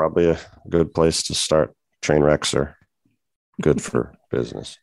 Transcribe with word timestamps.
probably 0.00 0.30
a 0.30 0.40
good 0.66 0.94
place 0.94 1.22
to 1.22 1.34
start. 1.34 1.74
Train 2.00 2.22
wrecks 2.22 2.54
are 2.54 2.74
good 3.60 3.82
for 3.86 4.14
business. 4.30 4.78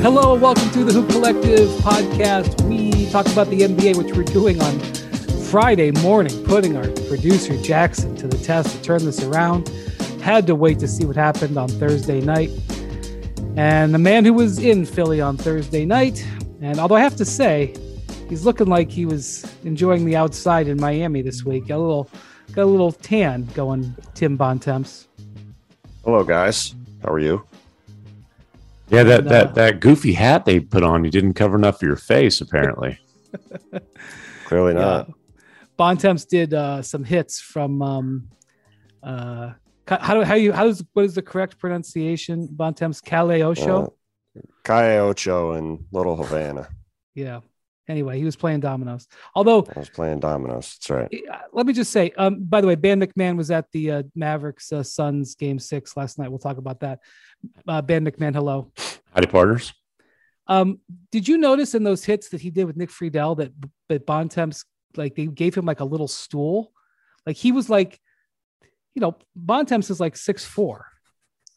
Hello, 0.00 0.32
and 0.32 0.40
welcome 0.40 0.70
to 0.70 0.84
the 0.84 0.92
Hoop 0.94 1.10
Collective 1.10 1.68
podcast. 1.80 2.62
We 2.66 3.10
talk 3.10 3.26
about 3.26 3.48
the 3.48 3.60
NBA, 3.60 3.98
which 3.98 4.16
we're 4.16 4.22
doing 4.22 4.58
on 4.62 4.80
Friday 5.50 5.90
morning, 6.00 6.42
putting 6.44 6.78
our 6.78 6.88
producer 7.06 7.54
Jackson 7.60 8.16
to 8.16 8.26
the 8.26 8.38
test 8.38 8.74
to 8.74 8.80
turn 8.80 9.04
this 9.04 9.22
around. 9.22 9.68
Had 10.22 10.46
to 10.46 10.54
wait 10.54 10.78
to 10.78 10.88
see 10.88 11.04
what 11.04 11.16
happened 11.16 11.58
on 11.58 11.68
Thursday 11.68 12.22
night. 12.22 12.48
And 13.58 13.92
the 13.92 13.98
man 13.98 14.24
who 14.24 14.32
was 14.32 14.58
in 14.58 14.86
Philly 14.86 15.20
on 15.20 15.36
Thursday 15.36 15.84
night, 15.84 16.26
and 16.62 16.80
although 16.80 16.94
I 16.94 17.00
have 17.00 17.16
to 17.16 17.26
say, 17.26 17.74
he's 18.32 18.46
looking 18.46 18.66
like 18.66 18.90
he 18.90 19.04
was 19.04 19.44
enjoying 19.62 20.06
the 20.06 20.16
outside 20.16 20.66
in 20.66 20.80
Miami 20.80 21.20
this 21.20 21.44
week. 21.44 21.66
Got 21.66 21.76
a 21.76 21.84
little, 21.84 22.08
got 22.54 22.62
a 22.62 22.64
little 22.64 22.90
tan 22.90 23.44
going. 23.52 23.94
Tim 24.14 24.38
Bontemps. 24.38 25.06
Hello, 26.02 26.24
guys. 26.24 26.74
How 27.02 27.12
are 27.12 27.18
you? 27.18 27.46
Yeah, 28.88 29.02
that, 29.02 29.18
And, 29.20 29.28
uh, 29.28 29.30
that 29.30 29.54
that 29.56 29.80
goofy 29.80 30.14
hat 30.14 30.46
they 30.46 30.60
put 30.60 30.82
on 30.82 31.04
you 31.04 31.10
didn't 31.10 31.34
cover 31.34 31.58
enough 31.58 31.76
of 31.76 31.82
your 31.82 31.96
face, 31.96 32.40
apparently. 32.40 32.98
Clearly 34.46 34.72
not. 34.72 35.10
Bontemps 35.76 36.24
did 36.24 36.54
uh, 36.54 36.80
some 36.80 37.04
hits 37.04 37.38
from. 37.38 37.82
Um, 37.82 38.28
uh, 39.02 39.52
how 39.86 40.14
do 40.14 40.22
how 40.22 40.34
you 40.34 40.52
how 40.52 40.64
does 40.64 40.82
what 40.94 41.04
is 41.04 41.14
the 41.14 41.22
correct 41.22 41.58
pronunciation? 41.58 42.48
Bontemps 42.50 43.02
Calais 43.02 43.40
show. 43.56 43.94
Uh, 44.36 44.40
Calle 44.64 45.00
Ocho 45.00 45.52
and 45.52 45.84
Little 45.92 46.16
Havana. 46.16 46.68
yeah. 47.14 47.40
Anyway, 47.88 48.16
he 48.16 48.24
was 48.24 48.36
playing 48.36 48.60
dominoes. 48.60 49.08
Although 49.34 49.66
I 49.74 49.80
was 49.80 49.90
playing 49.90 50.20
dominoes. 50.20 50.76
That's 50.78 50.90
right. 50.90 51.22
Uh, 51.30 51.38
let 51.52 51.66
me 51.66 51.72
just 51.72 51.90
say, 51.90 52.12
um, 52.16 52.44
by 52.44 52.60
the 52.60 52.66
way, 52.66 52.76
Ban 52.76 53.00
MacMahon 53.00 53.36
was 53.36 53.50
at 53.50 53.66
the 53.72 53.90
uh, 53.90 54.02
Mavericks 54.14 54.72
uh, 54.72 54.82
Suns 54.82 55.34
game 55.34 55.58
six 55.58 55.96
last 55.96 56.18
night. 56.18 56.28
We'll 56.28 56.38
talk 56.38 56.58
about 56.58 56.80
that. 56.80 57.00
Uh, 57.66 57.82
Ban 57.82 58.04
MacMahon, 58.04 58.34
hello. 58.34 58.70
Howdy, 59.14 59.26
partners. 59.26 59.72
Um, 60.46 60.80
did 61.10 61.26
you 61.26 61.38
notice 61.38 61.74
in 61.74 61.82
those 61.82 62.04
hits 62.04 62.28
that 62.30 62.40
he 62.40 62.50
did 62.50 62.64
with 62.64 62.76
Nick 62.76 62.90
Friedel 62.90 63.34
that 63.36 63.52
that 63.88 64.06
Bontemps 64.06 64.64
like 64.96 65.14
they 65.14 65.26
gave 65.26 65.54
him 65.54 65.64
like 65.64 65.80
a 65.80 65.84
little 65.84 66.08
stool, 66.08 66.72
like 67.26 67.36
he 67.36 67.52
was 67.52 67.70
like, 67.70 68.00
you 68.94 69.00
know, 69.00 69.16
Bontemps 69.34 69.90
is 69.90 70.00
like 70.00 70.16
six 70.16 70.44
four. 70.44 70.86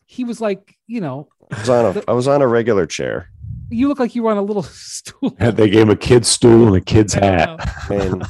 He 0.05 0.23
was 0.23 0.39
like, 0.39 0.75
you 0.87 1.01
know, 1.01 1.29
I 1.51 1.59
was 1.59 1.69
on 1.69 1.97
a 1.97 2.03
I 2.07 2.13
was 2.13 2.27
on 2.27 2.41
a 2.41 2.47
regular 2.47 2.85
chair. 2.85 3.29
You 3.69 3.87
look 3.87 3.99
like 3.99 4.15
you 4.15 4.23
were 4.23 4.31
on 4.31 4.37
a 4.37 4.41
little 4.41 4.63
stool. 4.69 5.35
They 5.39 5.69
gave 5.69 5.83
him 5.83 5.89
a 5.89 5.95
kid's 5.95 6.27
stool 6.27 6.67
and 6.67 6.75
a 6.75 6.81
kid's 6.81 7.15
I 7.15 7.25
hat. 7.25 7.47
know. 7.89 7.95
I 7.95 7.97
mean, 8.09 8.21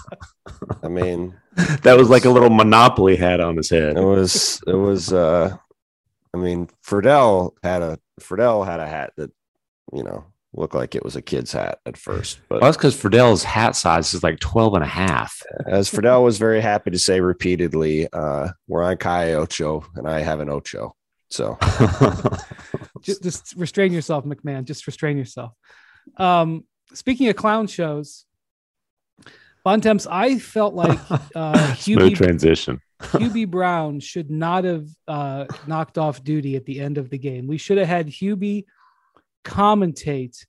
I 0.83 0.87
mean, 0.87 1.35
That 1.83 1.97
was 1.97 2.09
like 2.09 2.25
a 2.25 2.29
little 2.29 2.49
Monopoly 2.49 3.15
hat 3.15 3.39
on 3.39 3.57
his 3.57 3.69
head. 3.69 3.97
it 3.97 4.03
was 4.03 4.61
it 4.67 4.73
was 4.75 5.11
uh 5.13 5.55
I 6.33 6.37
mean, 6.37 6.69
Friedel 6.81 7.55
had 7.63 7.81
a 7.81 7.97
Friedel 8.19 8.63
had 8.65 8.79
a 8.81 8.87
hat 8.87 9.13
that, 9.17 9.31
you 9.93 10.03
know, 10.03 10.25
looked 10.53 10.75
like 10.75 10.95
it 10.95 11.03
was 11.03 11.15
a 11.15 11.21
kid's 11.21 11.51
hat 11.53 11.79
at 11.85 11.97
first. 11.97 12.39
But 12.49 12.61
Well, 12.61 12.67
that's 12.69 12.77
because 12.77 12.95
Friedel's 12.95 13.43
hat 13.43 13.75
size 13.75 14.13
is 14.13 14.23
like 14.23 14.39
12 14.39 14.73
and 14.75 14.83
a 14.83 14.87
half. 14.87 15.41
as 15.67 15.89
Friedel 15.89 16.23
was 16.23 16.37
very 16.37 16.61
happy 16.61 16.91
to 16.91 16.99
say 16.99 17.19
repeatedly, 17.21 18.07
uh, 18.13 18.49
we're 18.67 18.83
on 18.83 18.97
Calle 18.97 19.33
Ocho 19.35 19.85
and 19.95 20.07
I 20.09 20.19
have 20.21 20.39
an 20.39 20.49
Ocho. 20.49 20.95
So 21.29 21.57
just, 23.05 23.23
just 23.23 23.55
restrain 23.55 23.93
yourself, 23.93 24.25
MacMahon. 24.25 24.65
Just 24.65 24.87
restrain 24.87 25.17
yourself. 25.17 25.53
Um, 26.17 26.65
speaking 26.93 27.27
of 27.29 27.35
clown 27.35 27.67
shows, 27.67 28.25
Bontemps, 29.63 30.05
I 30.09 30.37
felt 30.37 30.75
like 30.75 30.99
uh, 31.35 31.73
Hubie, 31.73 32.15
transition. 32.15 32.79
Hubie 33.01 33.49
Brown 33.49 33.99
should 33.99 34.29
not 34.29 34.63
have 34.63 34.87
uh, 35.07 35.45
knocked 35.65 35.97
off 35.97 36.23
duty 36.23 36.55
at 36.55 36.65
the 36.65 36.79
end 36.79 36.97
of 36.97 37.09
the 37.09 37.17
game. 37.17 37.47
We 37.47 37.57
should 37.57 37.77
have 37.77 37.87
had 37.87 38.07
Hubie 38.07 38.65
commentate 39.43 40.45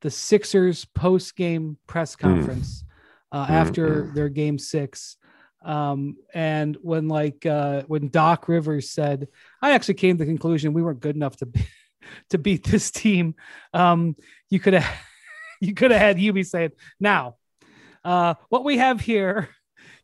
the 0.00 0.10
Sixers 0.10 0.84
post 0.86 1.36
game 1.36 1.76
press 1.86 2.16
conference 2.16 2.84
uh, 3.32 3.46
after 3.48 4.10
their 4.14 4.28
game 4.28 4.58
six. 4.58 5.16
Um, 5.64 6.16
and 6.32 6.76
when 6.82 7.08
like 7.08 7.44
uh, 7.44 7.82
when 7.86 8.08
Doc 8.08 8.48
Rivers 8.48 8.90
said, 8.90 9.28
I 9.60 9.72
actually 9.72 9.94
came 9.94 10.16
to 10.16 10.24
the 10.24 10.30
conclusion 10.30 10.72
we 10.72 10.82
weren't 10.82 11.00
good 11.00 11.16
enough 11.16 11.36
to 11.38 11.46
be, 11.46 11.64
to 12.30 12.38
beat 12.38 12.64
this 12.64 12.90
team. 12.90 13.34
Um, 13.72 14.16
you 14.50 14.60
could 14.60 14.74
have 14.74 15.00
you 15.60 15.74
could 15.74 15.90
have 15.90 16.00
had 16.00 16.16
Hubie 16.16 16.46
saying, 16.46 16.72
now 17.00 17.36
uh, 18.04 18.34
what 18.48 18.64
we 18.64 18.78
have 18.78 19.00
here 19.00 19.48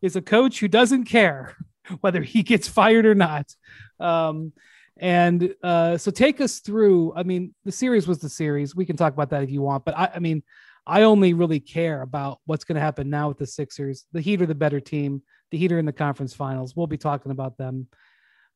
is 0.03 0.17
a 0.17 0.23
coach 0.23 0.61
who 0.61 0.69
doesn't 0.69 1.05
care 1.05 1.57
whether 2.01 2.23
he 2.23 2.43
gets 2.43 2.69
fired 2.69 3.07
or 3.07 3.15
not. 3.15 3.55
Um, 4.01 4.53
and 4.97 5.55
uh, 5.63 5.99
so 5.99 6.11
take 6.11 6.41
us 6.41 6.61
through. 6.61 7.13
I 7.17 7.25
mean, 7.25 7.55
the 7.65 7.73
series 7.73 8.07
was 8.07 8.19
the 8.19 8.29
series. 8.29 8.77
We 8.77 8.87
can 8.87 8.97
talk 8.97 9.13
about 9.13 9.31
that 9.31 9.43
if 9.43 9.51
you 9.51 9.61
want, 9.61 9.85
but 9.85 9.97
I, 9.97 10.13
I 10.15 10.19
mean, 10.21 10.43
I 10.87 11.03
only 11.03 11.33
really 11.33 11.61
care 11.61 12.03
about 12.03 12.41
what's 12.45 12.65
going 12.65 12.77
to 12.77 12.81
happen 12.81 13.11
now 13.11 13.29
with 13.29 13.39
the 13.39 13.47
Sixers. 13.47 14.05
The 14.13 14.21
Heat 14.21 14.43
are 14.43 14.47
the 14.47 14.55
better 14.55 14.81
team. 14.81 15.23
The 15.51 15.59
Heat 15.59 15.73
are 15.73 15.79
in 15.79 15.87
the 15.87 15.93
conference 15.93 16.35
finals. 16.35 16.77
We'll 16.77 16.87
be 16.87 16.99
talking 16.99 17.33
about 17.33 17.57
them. 17.57 17.89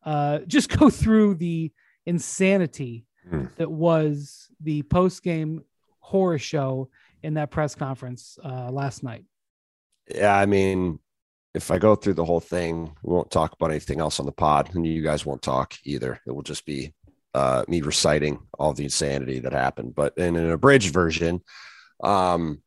Uh, 0.04 0.40
just 0.40 0.68
go 0.68 0.90
through 0.90 1.36
the 1.36 1.72
insanity 2.06 3.06
Hmm. 3.28 3.44
that 3.56 3.70
was 3.70 4.48
the 4.60 4.82
post 4.82 5.22
game 5.22 5.62
horror 6.00 6.38
show 6.38 6.88
in 7.22 7.34
that 7.34 7.50
press 7.50 7.74
conference 7.74 8.38
uh, 8.44 8.70
last 8.70 9.02
night. 9.02 9.24
yeah, 10.14 10.36
I 10.36 10.46
mean, 10.46 10.98
if 11.54 11.70
I 11.70 11.78
go 11.78 11.94
through 11.94 12.14
the 12.14 12.24
whole 12.24 12.40
thing, 12.40 12.94
we 13.02 13.12
won't 13.12 13.30
talk 13.30 13.52
about 13.52 13.70
anything 13.70 14.00
else 14.00 14.20
on 14.20 14.26
the 14.26 14.32
pod, 14.32 14.74
and 14.74 14.86
you 14.86 15.02
guys 15.02 15.26
won't 15.26 15.42
talk 15.42 15.74
either. 15.84 16.20
It 16.26 16.32
will 16.32 16.42
just 16.42 16.64
be 16.64 16.94
uh, 17.34 17.64
me 17.68 17.80
reciting 17.82 18.38
all 18.58 18.72
the 18.72 18.84
insanity 18.84 19.40
that 19.40 19.52
happened. 19.52 19.94
But 19.94 20.16
in 20.16 20.36
an 20.36 20.50
abridged 20.50 20.92
version, 20.92 21.42
um, 22.02 22.62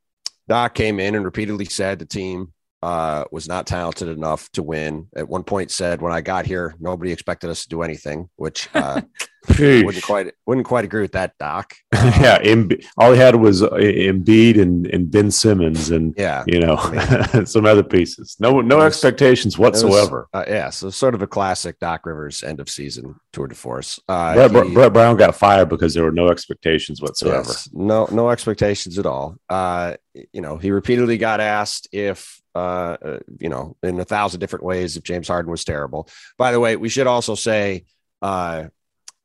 Doc 0.48 0.76
came 0.76 1.00
in 1.00 1.16
and 1.16 1.26
repeatedly 1.26 1.66
said 1.66 2.00
the 2.00 2.06
team 2.06 2.54
uh, 2.82 3.26
was 3.32 3.48
not 3.48 3.68
talented 3.68 4.08
enough 4.08 4.52
to 4.52 4.64
win. 4.64 5.08
At 5.16 5.30
one 5.30 5.44
point, 5.44 5.72
said 5.72 6.02
when 6.02 6.14
I 6.14 6.22
got 6.22 6.46
here, 6.46 6.76
nobody 6.80 7.12
expected 7.12 7.50
us 7.50 7.64
to 7.64 7.70
do 7.70 7.84
anything, 7.84 8.30
which 8.36 8.68
uh, 8.74 9.02
wouldn't 9.50 10.04
quite 10.04 10.34
wouldn't 10.46 10.68
quite 10.68 10.86
agree 10.86 11.02
with 11.02 11.14
that, 11.14 11.34
Doc. 11.40 11.74
yeah, 11.94 12.40
Embi- 12.44 12.86
all 12.98 13.12
he 13.14 13.18
had 13.18 13.36
was 13.36 13.64
uh, 13.64 13.70
Embiid 13.72 14.62
and, 14.62 14.86
and 14.88 15.10
Ben 15.10 15.32
Simmons 15.32 15.90
and 15.90 16.14
Yeah, 16.18 16.44
you 16.48 16.60
know 16.60 16.76
some 17.46 17.66
other 17.66 17.84
pieces. 17.84 18.36
No 18.40 18.62
no 18.62 18.78
was- 18.78 18.86
expectations 18.86 19.56
It 19.56 19.60
was, 19.60 19.84
whatsoever. 19.84 20.28
uh, 20.34 20.46
yeah, 20.48 20.70
so 20.70 20.90
sort 20.90 21.16
of 21.16 21.22
a 21.22 21.28
classic 21.28 21.80
Doc 21.80 22.06
Rivers 22.06 22.44
end 22.44 22.60
of 22.60 22.70
season 22.70 23.16
tour 23.34 23.48
de 23.48 23.56
force. 23.56 24.00
Uh, 24.08 24.34
Brett, 24.36 24.52
Brett- 24.52 24.68
he- 24.68 24.74
Brett 24.74 24.94
Brown 24.94 25.16
got 25.18 25.36
fired 25.36 25.70
because 25.70 25.94
there 25.94 26.04
were 26.04 26.12
no 26.12 26.28
expectations 26.30 27.02
whatsoever. 27.02 27.48
Yes, 27.50 27.70
no, 27.74 28.08
no 28.12 28.30
expectations 28.30 29.00
at 29.00 29.06
all. 29.06 29.38
Uh, 29.50 29.96
you 30.34 30.42
know, 30.42 30.58
he 30.58 30.72
repeatedly 30.72 31.18
got 31.18 31.40
asked 31.40 31.88
if, 31.92 32.42
uh, 32.54 32.98
uh, 33.04 33.20
you 33.40 33.48
know, 33.50 33.76
in 33.82 34.00
a 34.00 34.06
thousand 34.06 34.40
different 34.40 34.66
ways, 34.66 34.98
if 34.98 35.04
James 35.04 35.28
Harden 35.28 35.50
was 35.50 35.64
terrible. 35.64 36.08
By 36.38 36.52
the 36.52 36.60
way, 36.60 36.76
we 36.76 36.90
should 36.90 37.08
also 37.08 37.34
say, 37.36 37.86
uh, 38.22 38.66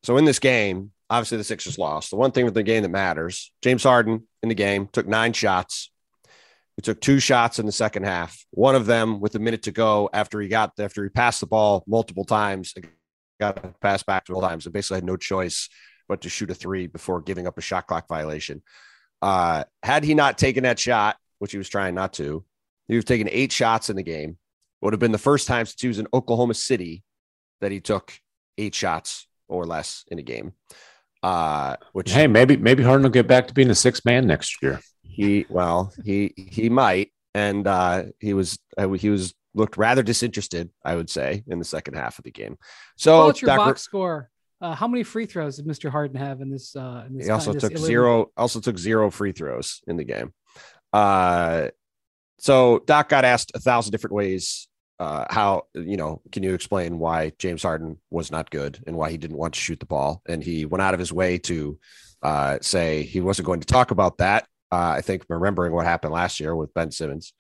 so 0.06 0.17
in 0.19 0.25
this 0.25 0.39
game, 0.39 0.93
obviously 1.11 1.37
the 1.37 1.43
Sixers 1.43 1.78
lost. 1.78 2.11
The 2.11 2.17
one 2.17 2.31
thing 2.31 2.44
with 2.44 2.55
the 2.55 2.62
game 2.62 2.84
that 2.84 2.91
matters, 2.91 3.50
James 3.61 3.83
Harden 3.83 4.22
in 4.41 4.49
the 4.49 4.55
game 4.55 4.87
took 4.87 5.09
nine 5.09 5.33
shots. 5.33 5.91
He 6.77 6.83
took 6.83 7.00
two 7.00 7.19
shots 7.19 7.59
in 7.59 7.67
the 7.67 7.72
second 7.72 8.05
half. 8.05 8.39
One 8.53 8.77
of 8.77 8.87
them 8.87 9.19
with 9.19 9.34
a 9.34 9.41
minute 9.41 9.65
to 9.65 9.72
go 9.72 10.09
after 10.12 10.41
he 10.41 10.47
got 10.47 10.75
after 10.78 11.03
he 11.03 11.09
passed 11.09 11.41
the 11.41 11.49
ball 11.49 11.83
multiple 11.89 12.25
times, 12.25 12.72
got 13.41 13.65
a 13.65 13.75
pass 13.81 14.05
back 14.05 14.28
multiple 14.28 14.49
times, 14.49 14.66
and 14.66 14.72
basically 14.72 14.99
had 14.99 15.05
no 15.05 15.16
choice 15.16 15.69
but 16.09 16.21
to 16.21 16.28
shoot 16.28 16.53
a 16.53 16.55
three 16.55 16.87
before 16.87 17.21
giving 17.21 17.49
up 17.49 17.59
a 17.59 17.61
shot 17.61 17.89
clock 17.89 18.06
violation. 18.06 18.62
Uh, 19.21 19.65
had 19.83 20.05
he 20.05 20.15
not 20.15 20.39
taken 20.39 20.62
that 20.62 20.78
shot, 20.78 21.16
which 21.41 21.50
he 21.50 21.59
was 21.59 21.69
trying 21.69 21.97
not 21.97 22.12
to, 22.12 22.45
he 22.87 22.95
was 22.95 23.05
taking 23.05 23.28
eight 23.33 23.50
shots 23.50 23.91
in 23.91 23.97
the 23.97 24.04
game. 24.04 24.39
Would 24.83 24.92
have 24.92 25.01
been 25.01 25.10
the 25.10 25.19
first 25.19 25.48
time 25.48 25.66
since 25.66 25.83
he 25.83 25.89
was 25.89 25.98
in 25.98 26.07
Oklahoma 26.15 26.54
City 26.54 27.03
that 27.60 27.72
he 27.72 27.81
took 27.81 28.13
eight 28.57 28.72
shots 28.72 29.27
or 29.48 29.66
less 29.66 30.04
in 30.09 30.19
a 30.19 30.22
game. 30.22 30.53
Uh, 31.22 31.77
which 31.93 32.13
Hey, 32.13 32.27
maybe 32.27 32.57
maybe 32.57 32.83
Harden 32.83 33.03
will 33.03 33.10
get 33.10 33.27
back 33.27 33.48
to 33.48 33.54
being 33.54 33.71
a 33.71 33.75
six 33.75 34.04
man 34.04 34.27
next 34.27 34.63
year. 34.63 34.81
he 35.03 35.47
well 35.48 35.93
he 36.04 36.33
he 36.37 36.69
might, 36.69 37.13
and 37.34 37.66
uh, 37.66 38.04
he 38.21 38.34
was 38.34 38.59
uh, 38.78 38.89
he 38.93 39.10
was 39.10 39.34
looked 39.54 39.77
rather 39.78 40.03
disinterested, 40.03 40.71
I 40.84 40.95
would 40.97 41.09
say, 41.09 41.43
in 41.47 41.59
the 41.59 41.65
second 41.65 41.95
half 41.95 42.19
of 42.19 42.25
the 42.25 42.31
game. 42.31 42.59
So 42.97 43.25
What's 43.27 43.41
your 43.41 43.48
Doc- 43.48 43.59
box 43.59 43.83
score? 43.83 44.31
Uh, 44.60 44.75
how 44.75 44.87
many 44.89 45.03
free 45.03 45.27
throws 45.27 45.57
did 45.57 45.66
Mr. 45.66 45.91
Harden 45.91 46.16
have 46.16 46.41
in 46.41 46.51
this? 46.51 46.75
Uh, 46.77 47.04
in 47.07 47.16
this 47.16 47.27
he 47.27 47.31
also 47.33 47.53
took 47.53 47.72
elimin- 47.72 47.78
zero 47.87 48.31
also 48.37 48.60
took 48.60 48.78
zero 48.78 49.10
free 49.10 49.33
throws 49.33 49.81
in 49.87 49.97
the 49.97 50.04
game 50.04 50.33
uh 50.93 51.69
so 52.39 52.78
doc 52.87 53.09
got 53.09 53.25
asked 53.25 53.51
a 53.54 53.59
thousand 53.59 53.91
different 53.91 54.15
ways 54.15 54.69
uh 54.98 55.25
how 55.31 55.63
you 55.75 55.97
know 55.97 56.21
can 56.33 56.43
you 56.43 56.54
explain 56.54 56.98
why 56.98 57.31
james 57.39 57.63
harden 57.63 57.98
was 58.10 58.31
not 58.31 58.51
good 58.51 58.83
and 58.87 58.97
why 58.97 59.10
he 59.10 59.19
didn't 59.19 59.37
want 59.37 59.54
to 59.54 59.60
shoot 59.60 59.78
the 59.81 59.87
ball 59.87 60.22
and 60.28 60.43
he 60.43 60.65
went 60.65 60.83
out 60.83 60.95
of 60.95 61.01
his 61.01 61.13
way 61.13 61.37
to 61.39 61.78
uh 62.22 62.59
say 62.63 63.03
he 63.03 63.21
wasn't 63.21 63.45
going 63.47 63.60
to 63.60 63.66
talk 63.66 63.91
about 63.91 64.19
that 64.19 64.47
uh 64.72 64.95
i 64.97 65.01
think 65.03 65.25
remembering 65.28 65.72
what 65.72 65.84
happened 65.87 66.13
last 66.15 66.41
year 66.41 66.57
with 66.57 66.72
ben 66.75 66.91
simmons 66.91 67.33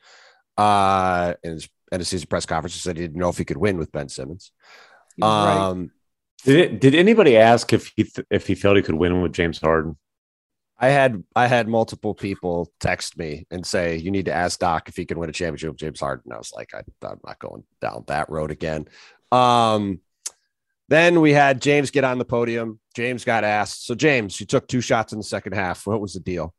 Uh, 0.58 1.34
in 1.42 1.52
his 1.52 1.68
end 1.92 2.00
of 2.00 2.06
season 2.08 2.26
press 2.28 2.46
conference, 2.46 2.74
he 2.74 2.80
said 2.80 2.96
he 2.96 3.02
didn't 3.04 3.20
know 3.20 3.28
if 3.28 3.36
he 3.38 3.44
could 3.44 3.58
win 3.58 3.76
with 3.76 3.92
Ben 3.92 4.08
Simmons. 4.08 4.52
He 5.14 5.22
was 5.22 5.30
right. 5.30 5.68
Um, 5.68 5.90
Did 6.44 6.56
it, 6.56 6.80
did 6.80 6.94
anybody 6.94 7.36
ask 7.36 7.72
if 7.74 7.92
he 7.94 8.04
th- 8.04 8.26
if 8.30 8.46
he 8.46 8.54
felt 8.54 8.76
he 8.76 8.82
could 8.82 8.94
win 8.94 9.20
with 9.20 9.32
James 9.34 9.60
Harden? 9.60 9.98
I 10.78 10.88
had 10.88 11.24
I 11.34 11.46
had 11.46 11.68
multiple 11.68 12.14
people 12.14 12.70
text 12.80 13.16
me 13.16 13.46
and 13.50 13.64
say 13.66 13.96
you 13.96 14.10
need 14.10 14.26
to 14.26 14.32
ask 14.32 14.58
Doc 14.58 14.88
if 14.88 14.96
he 14.96 15.06
can 15.06 15.18
win 15.18 15.30
a 15.30 15.32
championship 15.32 15.70
with 15.70 15.78
James 15.78 16.00
Harden. 16.00 16.32
I 16.32 16.36
was 16.36 16.52
like, 16.54 16.74
I, 16.74 16.82
I'm 17.06 17.20
not 17.24 17.38
going 17.38 17.64
down 17.80 18.04
that 18.08 18.28
road 18.28 18.50
again. 18.50 18.86
Um, 19.32 20.00
then 20.88 21.20
we 21.20 21.32
had 21.32 21.62
James 21.62 21.90
get 21.90 22.04
on 22.04 22.18
the 22.18 22.24
podium. 22.24 22.78
James 22.94 23.24
got 23.24 23.42
asked. 23.42 23.86
So 23.86 23.94
James, 23.94 24.38
you 24.38 24.46
took 24.46 24.68
two 24.68 24.80
shots 24.80 25.12
in 25.12 25.18
the 25.18 25.24
second 25.24 25.54
half. 25.54 25.86
What 25.86 26.00
was 26.00 26.12
the 26.12 26.20
deal? 26.20 26.54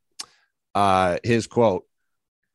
Uh, 0.73 1.17
his 1.23 1.45
quote: 1.45 1.85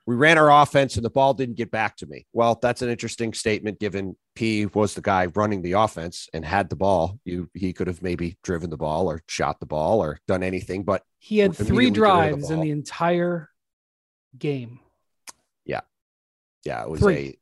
"We 0.07 0.15
ran 0.17 0.39
our 0.39 0.51
offense 0.63 0.97
and 0.97 1.05
the 1.05 1.11
ball 1.11 1.35
didn't 1.35 1.57
get 1.57 1.71
back 1.71 1.97
to 1.99 2.07
me." 2.07 2.27
Well, 2.33 2.59
that's 2.61 2.83
an 2.83 2.89
interesting 2.89 3.33
statement 3.35 3.79
given 3.81 4.17
P 4.35 4.67
was 4.67 4.95
the 4.95 5.01
guy 5.03 5.27
running 5.27 5.63
the 5.63 5.73
offense 5.73 6.29
and 6.33 6.45
had 6.45 6.69
the 6.71 6.77
ball. 6.77 7.19
You 7.25 7.49
he 7.55 7.73
could 7.73 7.87
have 7.87 8.03
maybe 8.03 8.37
driven 8.43 8.71
the 8.71 8.77
ball 8.77 9.09
or 9.11 9.23
shot 9.29 9.61
the 9.61 9.67
ball 9.67 10.01
or 10.03 10.19
done 10.27 10.43
anything, 10.43 10.83
but 10.85 11.03
he 11.19 11.39
had 11.39 11.55
three 11.55 11.67
immediately 11.87 11.91
get 12.01 12.01
rid 12.01 12.33
of 12.33 12.41
the 12.41 12.47
drives 12.47 12.51
in 12.51 12.61
the 12.61 12.71
entire 12.71 13.49
game. 14.39 14.81
Yeah. 15.65 15.81
Yeah, 16.65 16.83
it 16.83 16.89
was 16.91 17.01
Three. 17.01 17.39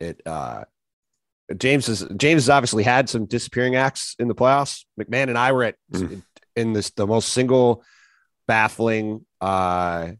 a 0.00 0.04
it 0.04 0.22
uh 0.26 0.64
James 1.56 1.88
is 1.88 2.04
James 2.16 2.42
has 2.42 2.50
obviously 2.50 2.82
had 2.82 3.08
some 3.08 3.24
disappearing 3.26 3.76
acts 3.76 4.16
in 4.18 4.26
the 4.28 4.34
playoffs. 4.34 4.84
MacMahon 5.00 5.28
and 5.28 5.38
I 5.38 5.52
were 5.52 5.64
at 5.64 5.76
Mm. 5.92 6.22
in 6.56 6.72
this 6.72 6.90
the 6.90 7.06
most 7.06 7.28
single 7.30 7.84
baffling 8.48 9.24
uh 9.40 10.10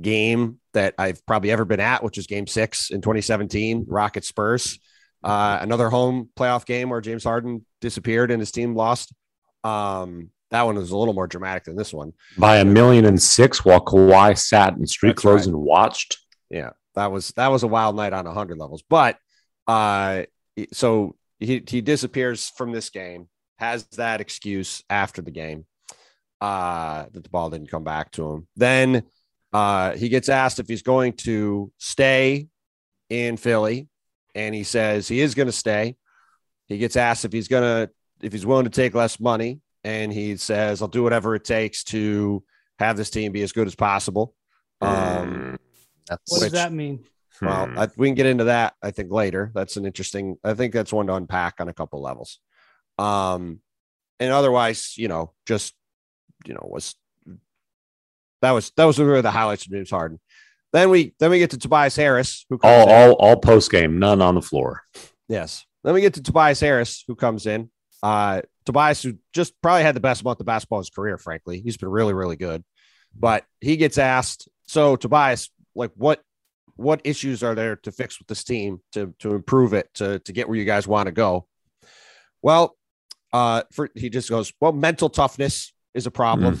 game 0.00 0.58
that 0.74 0.94
I've 0.98 1.24
probably 1.26 1.50
ever 1.50 1.64
been 1.64 1.80
at, 1.80 2.02
which 2.02 2.18
is 2.18 2.26
game 2.26 2.46
six 2.46 2.90
in 2.90 3.00
2017, 3.00 3.86
Rocket 3.88 4.24
Spurs. 4.24 4.78
Uh 5.24 5.58
another 5.60 5.90
home 5.90 6.28
playoff 6.36 6.64
game 6.64 6.90
where 6.90 7.00
James 7.00 7.24
Harden 7.24 7.66
disappeared 7.80 8.30
and 8.30 8.40
his 8.40 8.52
team 8.52 8.74
lost. 8.76 9.12
Um 9.64 10.30
that 10.50 10.62
one 10.62 10.76
was 10.76 10.90
a 10.92 10.96
little 10.96 11.12
more 11.14 11.26
dramatic 11.26 11.64
than 11.64 11.76
this 11.76 11.92
one. 11.92 12.12
By 12.38 12.58
a 12.58 12.64
million 12.64 13.04
and 13.04 13.20
six, 13.20 13.64
while 13.64 13.84
Kawhi 13.84 14.38
sat 14.38 14.74
in 14.76 14.86
street 14.86 15.10
That's 15.10 15.20
clothes 15.22 15.40
right. 15.40 15.48
and 15.48 15.56
watched. 15.56 16.18
yeah 16.50 16.70
that 16.94 17.12
was 17.12 17.30
that 17.36 17.48
was 17.48 17.62
a 17.64 17.68
wild 17.68 17.96
night 17.96 18.12
on 18.12 18.24
100 18.24 18.58
levels 18.58 18.82
but 18.88 19.18
uh 19.68 20.22
so 20.72 21.14
he 21.38 21.62
he 21.68 21.80
disappears 21.80 22.50
from 22.56 22.72
this 22.72 22.90
game 22.90 23.28
has 23.58 23.84
that 23.96 24.20
excuse 24.20 24.82
after 24.90 25.20
the 25.22 25.30
game 25.30 25.64
uh 26.40 27.04
that 27.12 27.22
the 27.22 27.28
ball 27.28 27.50
didn't 27.50 27.70
come 27.70 27.84
back 27.84 28.10
to 28.12 28.30
him 28.32 28.48
then 28.56 29.02
uh 29.52 29.92
he 29.96 30.08
gets 30.08 30.28
asked 30.28 30.58
if 30.58 30.68
he's 30.68 30.82
going 30.82 31.12
to 31.14 31.72
stay 31.78 32.48
in 33.08 33.36
Philly 33.36 33.88
and 34.34 34.54
he 34.54 34.62
says 34.64 35.08
he 35.08 35.20
is 35.20 35.34
going 35.34 35.46
to 35.46 35.52
stay 35.52 35.96
he 36.66 36.76
gets 36.78 36.96
asked 36.96 37.24
if 37.24 37.32
he's 37.32 37.48
going 37.48 37.62
to 37.62 37.92
if 38.20 38.32
he's 38.32 38.44
willing 38.46 38.64
to 38.64 38.70
take 38.70 38.94
less 38.94 39.18
money 39.18 39.60
and 39.84 40.12
he 40.12 40.36
says 40.36 40.82
I'll 40.82 40.88
do 40.88 41.02
whatever 41.02 41.34
it 41.34 41.44
takes 41.44 41.84
to 41.84 42.42
have 42.78 42.96
this 42.96 43.10
team 43.10 43.32
be 43.32 43.42
as 43.42 43.52
good 43.52 43.66
as 43.66 43.74
possible 43.74 44.34
um 44.80 45.56
that's 46.08 46.22
What 46.30 46.40
Which- 46.42 46.50
does 46.52 46.60
that 46.60 46.72
mean? 46.72 47.04
well, 47.40 47.66
Hmm. 47.66 47.78
I, 47.78 47.88
we 47.96 48.08
can 48.08 48.14
get 48.16 48.26
into 48.26 48.44
that. 48.44 48.74
I 48.82 48.90
think 48.90 49.12
later. 49.12 49.52
That's 49.54 49.76
an 49.76 49.86
interesting. 49.86 50.38
I 50.42 50.54
think 50.54 50.72
that's 50.74 50.92
one 50.92 51.06
to 51.06 51.14
unpack 51.14 51.60
on 51.60 51.68
a 51.68 51.72
couple 51.72 52.02
levels. 52.02 52.40
Um, 52.98 53.60
and 54.18 54.32
otherwise, 54.32 54.94
you 54.96 55.06
know, 55.06 55.34
just 55.46 55.72
you 56.46 56.54
know, 56.54 56.66
was 56.68 56.96
that 58.42 58.52
was 58.52 58.72
that 58.76 58.84
was 58.84 58.98
really 58.98 59.20
the 59.20 59.30
highlights 59.30 59.66
of 59.66 59.72
James 59.72 59.90
Harden. 59.90 60.20
Then 60.72 60.90
we 60.90 61.14
then 61.18 61.30
we 61.30 61.38
get 61.38 61.50
to 61.50 61.58
Tobias 61.58 61.96
Harris, 61.96 62.44
who 62.48 62.58
comes 62.58 62.72
all 62.72 62.88
in. 62.88 63.10
all 63.10 63.12
all 63.14 63.36
post 63.36 63.70
game, 63.70 63.98
none 63.98 64.20
on 64.20 64.34
the 64.34 64.42
floor. 64.42 64.82
Yes. 65.28 65.64
Then 65.84 65.94
we 65.94 66.00
get 66.00 66.14
to 66.14 66.22
Tobias 66.22 66.60
Harris, 66.60 67.04
who 67.06 67.14
comes 67.14 67.46
in. 67.46 67.70
Uh, 68.02 68.42
Tobias, 68.66 69.02
who 69.02 69.14
just 69.32 69.54
probably 69.62 69.82
had 69.82 69.96
the 69.96 70.00
best 70.00 70.24
month 70.24 70.40
of 70.40 70.46
basketball 70.46 70.78
in 70.78 70.82
his 70.82 70.90
career, 70.90 71.16
frankly. 71.18 71.60
He's 71.60 71.76
been 71.76 71.88
really, 71.88 72.12
really 72.12 72.36
good. 72.36 72.64
But 73.14 73.44
he 73.60 73.76
gets 73.76 73.96
asked, 73.96 74.48
so 74.66 74.96
Tobias, 74.96 75.50
like 75.74 75.92
what 75.94 76.20
what 76.76 77.00
issues 77.04 77.42
are 77.42 77.54
there 77.54 77.76
to 77.76 77.90
fix 77.90 78.18
with 78.18 78.28
this 78.28 78.44
team 78.44 78.80
to 78.92 79.14
to 79.20 79.34
improve 79.34 79.72
it 79.72 79.88
to 79.94 80.18
to 80.20 80.32
get 80.32 80.48
where 80.48 80.58
you 80.58 80.64
guys 80.64 80.86
want 80.86 81.06
to 81.06 81.12
go? 81.12 81.46
Well, 82.42 82.76
uh, 83.32 83.62
for 83.72 83.88
he 83.94 84.10
just 84.10 84.28
goes, 84.28 84.52
well, 84.60 84.72
mental 84.72 85.08
toughness 85.08 85.72
is 85.94 86.06
a 86.06 86.10
problem. 86.10 86.60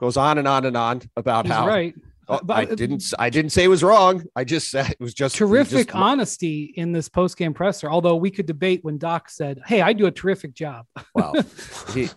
Goes 0.00 0.16
on 0.16 0.38
and 0.38 0.48
on 0.48 0.64
and 0.64 0.76
on 0.76 1.02
about 1.16 1.46
He's 1.46 1.54
how 1.54 1.66
right. 1.66 1.94
Oh, 2.26 2.40
But- 2.42 2.56
I 2.56 2.64
didn't 2.74 3.04
I 3.18 3.30
didn't 3.30 3.50
say 3.50 3.64
it 3.64 3.68
was 3.68 3.82
wrong. 3.84 4.24
I 4.34 4.44
just 4.44 4.70
said 4.70 4.90
it 4.90 5.00
was 5.00 5.14
just 5.14 5.36
Terrific 5.36 5.88
just- 5.88 5.96
honesty 5.96 6.72
in 6.76 6.92
this 6.92 7.08
post 7.08 7.36
game 7.36 7.54
presser. 7.54 7.90
Although 7.90 8.16
we 8.16 8.30
could 8.30 8.46
debate 8.46 8.80
when 8.82 8.98
Doc 8.98 9.28
said, 9.30 9.60
"Hey, 9.66 9.80
I 9.82 9.92
do 9.92 10.06
a 10.06 10.10
terrific 10.10 10.54
job." 10.54 10.86
Well, 11.14 11.34
he, 11.92 12.08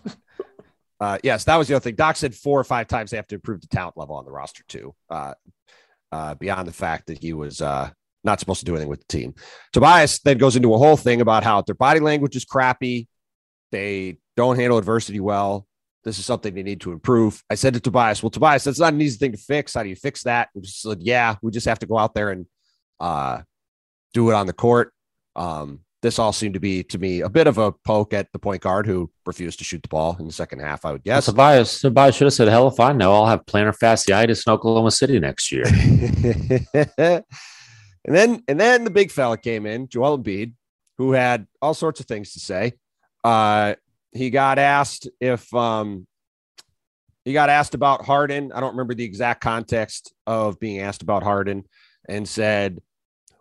uh, 1.00 1.18
yes, 1.22 1.44
that 1.44 1.56
was 1.56 1.68
the 1.68 1.74
other 1.76 1.82
thing. 1.84 1.94
Doc 1.94 2.16
said 2.16 2.34
four 2.34 2.58
or 2.58 2.64
five 2.64 2.88
times 2.88 3.10
they 3.10 3.16
have 3.16 3.28
to 3.28 3.36
improve 3.36 3.60
the 3.60 3.68
talent 3.68 3.96
level 3.96 4.16
on 4.16 4.24
the 4.24 4.32
roster 4.32 4.64
too. 4.66 4.94
Uh, 5.08 5.34
uh, 6.10 6.34
beyond 6.34 6.66
the 6.66 6.72
fact 6.72 7.06
that 7.06 7.18
he 7.18 7.32
was 7.32 7.60
uh, 7.60 7.88
not 8.24 8.40
supposed 8.40 8.58
to 8.60 8.64
do 8.64 8.72
anything 8.72 8.88
with 8.88 9.06
the 9.06 9.06
team. 9.18 9.34
Tobias 9.72 10.18
then 10.20 10.38
goes 10.38 10.56
into 10.56 10.74
a 10.74 10.78
whole 10.78 10.96
thing 10.96 11.20
about 11.20 11.44
how 11.44 11.62
their 11.62 11.74
body 11.76 12.00
language 12.00 12.34
is 12.34 12.44
crappy. 12.44 13.06
They 13.70 14.18
don't 14.36 14.56
handle 14.58 14.78
adversity 14.78 15.20
well. 15.20 15.67
This 16.04 16.18
is 16.18 16.26
something 16.26 16.54
they 16.54 16.62
need 16.62 16.80
to 16.82 16.92
improve. 16.92 17.42
I 17.50 17.54
said 17.54 17.74
to 17.74 17.80
Tobias, 17.80 18.22
"Well, 18.22 18.30
Tobias, 18.30 18.64
that's 18.64 18.78
not 18.78 18.92
an 18.92 19.00
easy 19.00 19.18
thing 19.18 19.32
to 19.32 19.38
fix. 19.38 19.74
How 19.74 19.82
do 19.82 19.88
you 19.88 19.96
fix 19.96 20.22
that?" 20.22 20.48
He 20.54 20.60
just 20.60 20.82
said, 20.82 21.02
"Yeah, 21.02 21.36
we 21.42 21.50
just 21.50 21.66
have 21.66 21.80
to 21.80 21.86
go 21.86 21.98
out 21.98 22.14
there 22.14 22.30
and 22.30 22.46
uh, 23.00 23.42
do 24.14 24.30
it 24.30 24.34
on 24.34 24.46
the 24.46 24.52
court." 24.52 24.92
Um, 25.36 25.80
this 26.00 26.18
all 26.18 26.32
seemed 26.32 26.54
to 26.54 26.60
be 26.60 26.84
to 26.84 26.98
me 26.98 27.20
a 27.20 27.28
bit 27.28 27.46
of 27.46 27.58
a 27.58 27.72
poke 27.72 28.14
at 28.14 28.30
the 28.32 28.38
point 28.38 28.62
guard 28.62 28.86
who 28.86 29.10
refused 29.26 29.58
to 29.58 29.64
shoot 29.64 29.82
the 29.82 29.88
ball 29.88 30.16
in 30.20 30.26
the 30.26 30.32
second 30.32 30.60
half. 30.60 30.84
I 30.84 30.92
would 30.92 31.02
guess. 31.02 31.26
Tobias, 31.26 31.80
Tobias 31.80 32.14
should 32.14 32.26
have 32.26 32.34
said, 32.34 32.48
"Hell 32.48 32.68
if 32.68 32.78
I 32.78 32.92
know, 32.92 33.12
I'll 33.12 33.26
have 33.26 33.44
plantar 33.46 33.76
fasciitis 33.76 34.46
in 34.46 34.52
Oklahoma 34.52 34.90
City 34.90 35.18
next 35.18 35.50
year." 35.50 35.64
and 36.94 37.24
then 38.04 38.42
and 38.46 38.60
then 38.60 38.84
the 38.84 38.90
big 38.90 39.10
fella 39.10 39.36
came 39.36 39.66
in, 39.66 39.88
Joel 39.88 40.18
Embiid, 40.18 40.54
who 40.98 41.12
had 41.12 41.46
all 41.60 41.74
sorts 41.74 42.00
of 42.00 42.06
things 42.06 42.32
to 42.34 42.40
say. 42.40 42.74
Uh, 43.24 43.74
he 44.12 44.30
got 44.30 44.58
asked 44.58 45.08
if 45.20 45.52
um, 45.54 46.06
he 47.24 47.32
got 47.32 47.50
asked 47.50 47.74
about 47.74 48.04
Harden. 48.04 48.52
I 48.52 48.60
don't 48.60 48.72
remember 48.72 48.94
the 48.94 49.04
exact 49.04 49.40
context 49.40 50.12
of 50.26 50.58
being 50.58 50.80
asked 50.80 51.02
about 51.02 51.22
Harden, 51.22 51.64
and 52.08 52.28
said, 52.28 52.78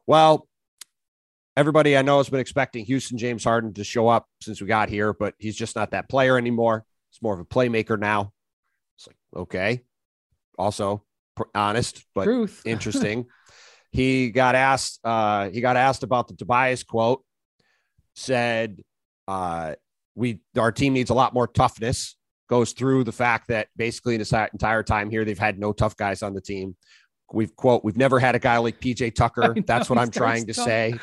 "Well, 0.05 0.47
everybody 1.55 1.97
I 1.97 2.01
know 2.01 2.17
has 2.17 2.29
been 2.29 2.39
expecting 2.39 2.85
Houston 2.85 3.17
James 3.17 3.43
Harden 3.43 3.73
to 3.75 3.83
show 3.83 4.07
up 4.07 4.27
since 4.41 4.61
we 4.61 4.67
got 4.67 4.89
here, 4.89 5.13
but 5.13 5.33
he's 5.37 5.55
just 5.55 5.75
not 5.75 5.91
that 5.91 6.09
player 6.09 6.37
anymore. 6.37 6.85
He's 7.11 7.21
more 7.21 7.33
of 7.33 7.39
a 7.39 7.45
playmaker 7.45 7.99
now." 7.99 8.31
It's 8.97 9.07
like 9.07 9.17
okay, 9.35 9.83
also 10.57 11.03
pr- 11.35 11.43
honest, 11.55 12.05
but 12.13 12.25
Truth. 12.25 12.63
interesting. 12.65 13.25
he 13.91 14.31
got 14.31 14.55
asked. 14.55 14.99
Uh, 15.03 15.49
he 15.49 15.61
got 15.61 15.77
asked 15.77 16.03
about 16.03 16.27
the 16.27 16.35
Tobias 16.35 16.83
quote. 16.83 17.23
Said, 18.15 18.81
uh, 19.27 19.75
"We 20.17 20.41
our 20.57 20.71
team 20.73 20.91
needs 20.93 21.09
a 21.09 21.13
lot 21.13 21.33
more 21.33 21.47
toughness." 21.47 22.15
Goes 22.49 22.71
through 22.71 23.03
the 23.03 23.11
fact 23.11 23.49
that 23.49 23.67
basically 23.75 24.15
in 24.15 24.19
this 24.19 24.31
entire 24.33 24.81
time 24.83 25.09
here, 25.09 25.23
they've 25.25 25.37
had 25.37 25.59
no 25.59 25.71
tough 25.73 25.95
guys 25.97 26.23
on 26.23 26.33
the 26.33 26.41
team. 26.41 26.75
We've 27.33 27.53
quote, 27.55 27.83
"We've 27.83 27.97
never 27.97 28.19
had 28.19 28.35
a 28.35 28.39
guy 28.39 28.57
like 28.57 28.79
PJ 28.79 29.15
Tucker." 29.15 29.53
Know, 29.55 29.61
That's 29.65 29.89
what 29.89 29.99
I'm 29.99 30.11
trying 30.11 30.45
to 30.47 30.53
starts 30.53 30.65
say. 30.69 30.93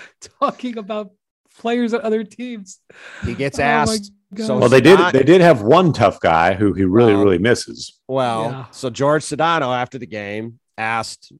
Talking 0.40 0.78
about 0.78 1.10
players 1.58 1.92
on 1.94 2.00
other 2.00 2.24
teams. 2.24 2.80
He 3.24 3.34
gets 3.34 3.58
Oh 3.58 3.62
asked. 3.62 4.10
God. 4.34 4.46
so 4.46 4.58
well, 4.58 4.68
they 4.68 4.80
did. 4.80 4.98
They 5.12 5.22
did 5.22 5.40
have 5.42 5.62
one 5.62 5.92
tough 5.92 6.18
guy 6.20 6.54
who 6.54 6.72
he 6.72 6.84
really, 6.84 7.12
Well, 7.14 7.24
really 7.24 7.38
misses. 7.38 8.00
Well, 8.08 8.44
Yeah. 8.50 8.64
so 8.70 8.88
George 8.90 9.22
Sedano 9.22 9.76
after 9.76 9.98
the 9.98 10.06
game 10.06 10.58
asked 10.78 11.30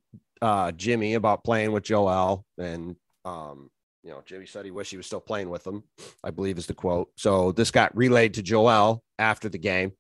uh, 0.43 0.71
Jimmy 0.73 1.14
about 1.14 1.43
playing 1.45 1.73
with 1.73 1.83
Joel, 1.85 2.45
and 2.59 2.95
um, 3.25 3.71
you 4.05 4.11
know 4.11 4.23
Jimmy 4.27 4.47
said 4.47 4.65
he 4.65 4.71
wished 4.71 4.91
he 4.91 4.97
was 4.97 5.07
still 5.07 5.21
playing 5.21 5.51
with 5.51 5.65
them, 5.65 5.83
I 6.23 6.31
believe 6.31 6.59
is 6.59 6.67
the 6.67 6.75
quote. 6.75 7.11
So 7.17 7.53
this 7.53 7.71
got 7.71 7.97
relayed 7.97 8.35
to 8.35 8.43
Joel 8.43 9.03
after 9.19 9.49
the 9.49 9.59
game. 9.59 9.93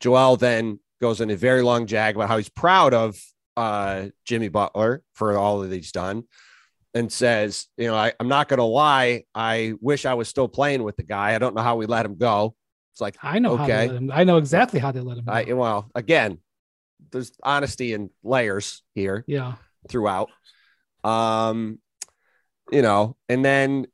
Joel 0.00 0.36
then 0.36 0.78
goes 1.00 1.20
in 1.20 1.30
a 1.30 1.36
very 1.36 1.62
long 1.62 1.86
jag 1.86 2.14
about 2.16 2.28
how 2.28 2.36
he's 2.36 2.48
proud 2.48 2.94
of 2.94 3.20
uh, 3.56 4.06
Jimmy 4.24 4.48
Butler 4.48 5.02
for 5.14 5.36
all 5.36 5.60
that 5.60 5.72
he's 5.72 5.92
done. 5.92 6.24
And 6.94 7.10
says, 7.10 7.68
you 7.78 7.86
know, 7.86 7.94
I, 7.94 8.12
I'm 8.20 8.28
not 8.28 8.48
going 8.48 8.58
to 8.58 8.64
lie. 8.64 9.24
I 9.34 9.72
wish 9.80 10.04
I 10.04 10.12
was 10.12 10.28
still 10.28 10.46
playing 10.46 10.82
with 10.82 10.96
the 10.96 11.02
guy. 11.02 11.34
I 11.34 11.38
don't 11.38 11.54
know 11.54 11.62
how 11.62 11.76
we 11.76 11.86
let 11.86 12.04
him 12.04 12.16
go. 12.18 12.54
It's 12.92 13.00
like, 13.00 13.16
I 13.22 13.38
know 13.38 13.56
how 13.56 13.64
Okay. 13.64 13.86
they 13.86 13.92
let 13.94 13.96
him. 13.96 14.10
I 14.12 14.24
know 14.24 14.36
exactly 14.36 14.78
how 14.78 14.92
they 14.92 15.00
let 15.00 15.16
him. 15.16 15.24
I 15.26 15.44
go. 15.44 15.56
well, 15.56 15.90
again, 15.94 16.36
there's 17.10 17.32
honesty 17.42 17.94
and 17.94 18.10
layers 18.22 18.82
here 18.94 19.24
yeah. 19.26 19.54
throughout. 19.88 20.28
Um, 21.02 21.78
you 22.72 22.82
know, 22.82 23.16
and 23.28 23.44
then 23.44 23.86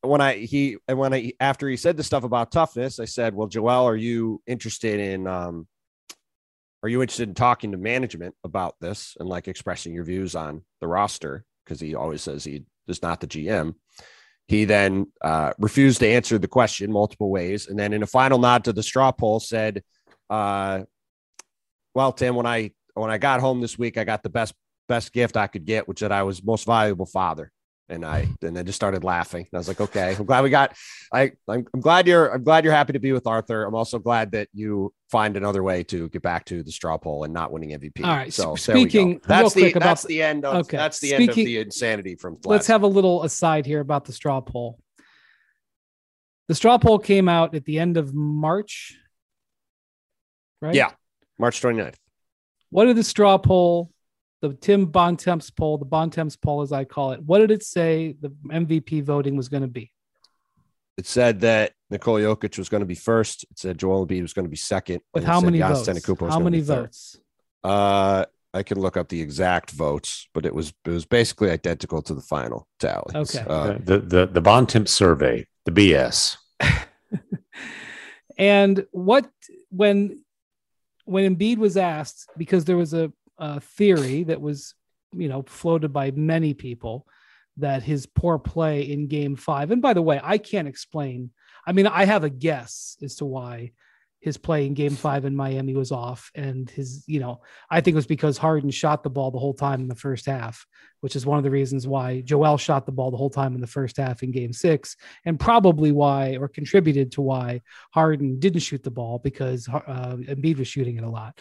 when 0.00 0.22
I 0.22 0.34
he 0.36 0.78
and 0.88 0.98
when 0.98 1.12
I 1.12 1.32
after 1.40 1.68
he 1.68 1.76
said 1.76 1.98
the 1.98 2.04
stuff 2.04 2.24
about 2.24 2.52
toughness, 2.52 2.98
I 2.98 3.04
said, 3.04 3.34
"Well, 3.34 3.48
Joel, 3.48 3.84
are 3.84 3.96
you 3.96 4.40
interested 4.46 5.00
in 5.00 5.26
um, 5.26 5.68
are 6.82 6.88
you 6.88 7.02
interested 7.02 7.28
in 7.28 7.34
talking 7.34 7.72
to 7.72 7.78
management 7.78 8.34
about 8.44 8.76
this 8.80 9.16
and 9.20 9.28
like 9.28 9.48
expressing 9.48 9.92
your 9.92 10.04
views 10.04 10.34
on 10.34 10.62
the 10.80 10.86
roster? 10.86 11.44
because 11.68 11.80
he 11.80 11.94
always 11.94 12.22
says 12.22 12.44
he 12.44 12.64
is 12.86 13.02
not 13.02 13.20
the 13.20 13.26
GM. 13.26 13.74
He 14.46 14.64
then 14.64 15.12
uh, 15.22 15.52
refused 15.58 16.00
to 16.00 16.08
answer 16.08 16.38
the 16.38 16.48
question 16.48 16.90
multiple 16.90 17.30
ways, 17.30 17.68
and 17.68 17.78
then 17.78 17.92
in 17.92 18.02
a 18.02 18.06
final 18.06 18.38
nod 18.38 18.64
to 18.64 18.72
the 18.72 18.82
straw 18.82 19.12
poll 19.12 19.40
said, 19.40 19.82
uh, 20.30 20.84
"Well, 21.94 22.12
Tim, 22.12 22.34
when 22.34 22.46
I 22.46 22.72
when 22.94 23.10
I 23.10 23.18
got 23.18 23.40
home 23.40 23.60
this 23.60 23.78
week, 23.78 23.98
I 23.98 24.04
got 24.04 24.22
the 24.22 24.30
best 24.30 24.54
best 24.88 25.12
gift 25.12 25.36
I 25.36 25.48
could 25.48 25.66
get, 25.66 25.86
which 25.86 26.00
that 26.00 26.12
I 26.12 26.22
was 26.22 26.42
most 26.42 26.64
valuable 26.64 27.04
father." 27.04 27.52
And 27.90 28.04
I 28.04 28.28
and 28.42 28.58
I 28.58 28.62
just 28.62 28.76
started 28.76 29.02
laughing. 29.02 29.40
And 29.40 29.54
I 29.54 29.58
was 29.58 29.68
like, 29.68 29.80
"Okay, 29.80 30.14
I'm 30.14 30.26
glad 30.26 30.44
we 30.44 30.50
got. 30.50 30.76
I 31.12 31.32
I'm, 31.48 31.66
I'm 31.72 31.80
glad 31.80 32.06
you're 32.06 32.34
I'm 32.34 32.44
glad 32.44 32.64
you're 32.64 32.72
happy 32.74 32.92
to 32.92 32.98
be 32.98 33.12
with 33.12 33.26
Arthur. 33.26 33.64
I'm 33.64 33.74
also 33.74 33.98
glad 33.98 34.32
that 34.32 34.48
you 34.52 34.92
find 35.10 35.38
another 35.38 35.62
way 35.62 35.82
to 35.84 36.08
get 36.10 36.20
back 36.20 36.44
to 36.46 36.62
the 36.62 36.70
straw 36.70 36.98
poll 36.98 37.24
and 37.24 37.32
not 37.32 37.50
winning 37.50 37.70
MVP. 37.70 38.04
All 38.04 38.14
right. 38.14 38.32
So 38.32 38.56
sp- 38.60 38.66
there 38.66 38.76
we 38.76 38.84
go. 38.84 38.88
speaking 38.90 39.20
that's 39.26 39.54
the 39.54 39.70
about 39.70 39.80
that's 39.80 40.04
the- 40.04 40.22
end 40.22 40.44
of 40.44 40.66
okay. 40.66 40.76
that's 40.76 41.00
the 41.00 41.14
end 41.14 41.30
of 41.30 41.34
the 41.34 41.58
insanity 41.58 42.14
from. 42.14 42.36
let's 42.44 42.66
have 42.66 42.82
a 42.82 42.86
little 42.86 43.22
aside 43.22 43.64
here 43.64 43.80
about 43.80 44.04
the 44.04 44.12
straw 44.12 44.42
poll. 44.42 44.78
The 46.48 46.54
straw 46.54 46.78
poll 46.78 46.98
came 46.98 47.28
out 47.28 47.54
at 47.54 47.64
the 47.64 47.78
end 47.78 47.96
of 47.96 48.14
March, 48.14 48.98
right? 50.60 50.74
Yeah. 50.74 50.92
March 51.38 51.60
29th. 51.60 51.94
What 52.70 52.86
did 52.86 52.96
the 52.96 53.04
straw 53.04 53.38
poll, 53.38 53.90
the 54.40 54.54
Tim 54.54 54.86
Bontemps 54.86 55.50
poll, 55.50 55.78
the 55.78 55.84
Bontemps 55.84 56.36
poll, 56.36 56.62
as 56.62 56.72
I 56.72 56.84
call 56.84 57.12
it, 57.12 57.22
what 57.22 57.38
did 57.38 57.50
it 57.50 57.62
say 57.62 58.16
the 58.20 58.30
MVP 58.48 59.02
voting 59.02 59.36
was 59.36 59.48
going 59.48 59.62
to 59.62 59.68
be? 59.68 59.92
It 60.96 61.06
said 61.06 61.40
that 61.40 61.72
Nikola 61.90 62.20
Jokic 62.20 62.58
was 62.58 62.68
going 62.68 62.80
to 62.80 62.86
be 62.86 62.94
first. 62.94 63.44
It 63.44 63.58
said 63.58 63.78
Joel 63.78 64.06
Embiid 64.06 64.22
was 64.22 64.32
going 64.32 64.44
to 64.46 64.50
be 64.50 64.56
second. 64.56 65.00
With 65.14 65.24
how 65.24 65.40
many 65.40 65.58
Giannis 65.58 65.86
votes? 65.86 65.88
Antetokounmpo 65.88 66.20
was 66.22 66.34
How 66.34 66.40
many 66.40 66.58
be 66.58 66.64
third. 66.64 66.82
votes? 66.82 67.20
Uh, 67.62 68.24
I 68.52 68.62
can 68.62 68.80
look 68.80 68.96
up 68.96 69.08
the 69.08 69.20
exact 69.20 69.70
votes, 69.70 70.28
but 70.34 70.44
it 70.44 70.54
was 70.54 70.72
it 70.84 70.90
was 70.90 71.04
basically 71.04 71.50
identical 71.50 72.02
to 72.02 72.14
the 72.14 72.20
final 72.20 72.66
tally. 72.80 73.14
Okay. 73.14 73.44
Uh, 73.46 73.78
the 73.84 73.98
the 73.98 74.26
the 74.26 74.40
Bontemps 74.40 74.90
survey, 74.92 75.46
the 75.64 75.70
BS. 75.70 76.36
And 78.38 78.86
what 78.92 79.28
when 79.70 80.24
when 81.04 81.34
Embiid 81.36 81.58
was 81.58 81.76
asked, 81.76 82.30
because 82.36 82.64
there 82.66 82.76
was 82.76 82.94
a, 82.94 83.10
a 83.38 83.60
theory 83.60 84.24
that 84.24 84.40
was, 84.40 84.74
you 85.12 85.28
know, 85.28 85.42
floated 85.42 85.92
by 85.92 86.10
many 86.10 86.54
people 86.54 87.06
that 87.56 87.82
his 87.82 88.06
poor 88.06 88.38
play 88.38 88.82
in 88.82 89.08
game 89.08 89.36
five, 89.36 89.70
and 89.70 89.82
by 89.82 89.94
the 89.94 90.02
way, 90.02 90.20
I 90.22 90.38
can't 90.38 90.68
explain. 90.68 91.30
I 91.66 91.72
mean, 91.72 91.86
I 91.86 92.04
have 92.04 92.24
a 92.24 92.30
guess 92.30 92.96
as 93.02 93.16
to 93.16 93.24
why 93.24 93.72
his 94.20 94.36
play 94.36 94.66
in 94.66 94.74
game 94.74 94.96
five 94.96 95.24
in 95.24 95.36
Miami 95.36 95.74
was 95.74 95.92
off. 95.92 96.30
And 96.34 96.68
his, 96.68 97.04
you 97.06 97.20
know, 97.20 97.40
I 97.70 97.80
think 97.80 97.94
it 97.94 97.96
was 97.96 98.06
because 98.06 98.36
Harden 98.36 98.70
shot 98.70 99.02
the 99.02 99.10
ball 99.10 99.30
the 99.30 99.38
whole 99.38 99.54
time 99.54 99.80
in 99.80 99.88
the 99.88 99.94
first 99.94 100.26
half, 100.26 100.66
which 101.00 101.14
is 101.14 101.24
one 101.24 101.38
of 101.38 101.44
the 101.44 101.50
reasons 101.50 101.86
why 101.86 102.22
Joel 102.22 102.58
shot 102.58 102.84
the 102.84 102.92
ball 102.92 103.10
the 103.12 103.16
whole 103.16 103.30
time 103.30 103.54
in 103.54 103.60
the 103.60 103.66
first 103.66 103.96
half 103.96 104.22
in 104.22 104.32
game 104.32 104.52
six, 104.52 104.96
and 105.24 105.38
probably 105.38 105.92
why 105.92 106.36
or 106.36 106.48
contributed 106.48 107.12
to 107.12 107.22
why 107.22 107.62
Harden 107.92 108.40
didn't 108.40 108.60
shoot 108.60 108.82
the 108.82 108.90
ball 108.90 109.20
because 109.20 109.68
uh, 109.68 110.16
Embiid 110.18 110.58
was 110.58 110.68
shooting 110.68 110.96
it 110.96 111.04
a 111.04 111.10
lot. 111.10 111.40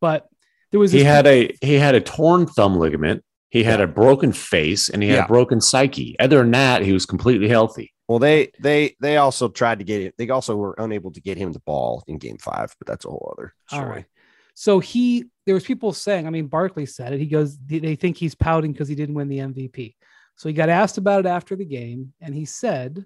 But 0.00 0.28
there 0.70 0.80
was 0.80 0.92
He 0.92 1.04
had 1.04 1.26
a 1.26 1.56
he 1.60 1.74
had 1.74 1.94
a 1.94 2.00
torn 2.00 2.46
thumb 2.46 2.76
ligament. 2.78 3.24
He 3.50 3.62
had 3.64 3.80
a 3.80 3.86
broken 3.86 4.32
face 4.32 4.88
and 4.90 5.02
he 5.02 5.08
had 5.08 5.16
Yeah. 5.16 5.24
a 5.24 5.28
broken 5.28 5.60
psyche. 5.60 6.16
Other 6.20 6.38
than 6.38 6.50
that, 6.50 6.82
he 6.82 6.92
was 6.92 7.06
completely 7.06 7.48
healthy. 7.48 7.92
well, 8.08 8.18
they 8.18 8.50
they 8.60 8.96
they 9.00 9.16
also 9.16 9.48
tried 9.48 9.78
to 9.78 9.84
get 9.84 10.02
it. 10.02 10.14
They 10.18 10.28
also 10.30 10.56
were 10.56 10.74
unable 10.78 11.10
to 11.12 11.20
get 11.20 11.38
him 11.38 11.52
the 11.52 11.60
ball 11.60 12.02
in 12.06 12.18
Game 12.18 12.38
Five, 12.38 12.74
but 12.78 12.86
that's 12.86 13.04
a 13.04 13.08
whole 13.10 13.34
other 13.36 13.54
story. 13.68 13.88
right. 13.90 14.04
So 14.54 14.80
he, 14.80 15.26
there 15.46 15.54
was 15.54 15.62
people 15.64 15.92
saying, 15.92 16.26
I 16.26 16.30
mean, 16.30 16.48
Barkley 16.48 16.84
said 16.84 17.12
it. 17.12 17.20
He 17.20 17.26
goes, 17.26 17.56
they 17.58 17.78
they 17.78 17.94
think 17.96 18.16
he's 18.16 18.34
pouting 18.34 18.72
because 18.72 18.88
he 18.88 18.94
didn't 18.96 19.14
win 19.14 19.28
the 19.28 19.38
MVP. 19.38 19.94
So 20.36 20.48
he 20.48 20.52
got 20.52 20.68
asked 20.68 20.98
about 20.98 21.20
it 21.20 21.26
after 21.28 21.54
the 21.56 21.64
game, 21.64 22.12
and 22.20 22.34
he 22.34 22.44
said, 22.44 23.04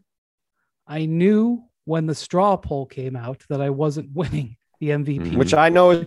"I 0.86 1.06
knew 1.06 1.64
when 1.84 2.06
the 2.06 2.14
straw 2.14 2.56
poll 2.56 2.86
came 2.86 3.16
out 3.16 3.42
that 3.48 3.60
I 3.60 3.70
wasn't 3.70 4.10
winning 4.14 4.56
the 4.80 4.88
MVP." 4.90 5.36
Which 5.36 5.54
I 5.54 5.68
know 5.68 5.90
is 5.90 6.06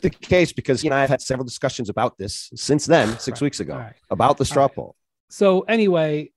the 0.00 0.10
case 0.10 0.52
because 0.52 0.80
he 0.80 0.88
and 0.88 0.94
I 0.94 1.00
have 1.00 1.10
had 1.10 1.20
several 1.20 1.44
discussions 1.44 1.88
about 1.88 2.18
this 2.18 2.50
since 2.54 2.86
then, 2.86 3.18
six 3.18 3.40
Right. 3.40 3.46
weeks 3.46 3.60
ago, 3.60 3.76
right. 3.76 3.94
about 4.10 4.38
the 4.38 4.44
straw 4.44 4.64
right. 4.64 4.74
poll. 4.74 4.96
So 5.30 5.60
anyway, 5.62 6.30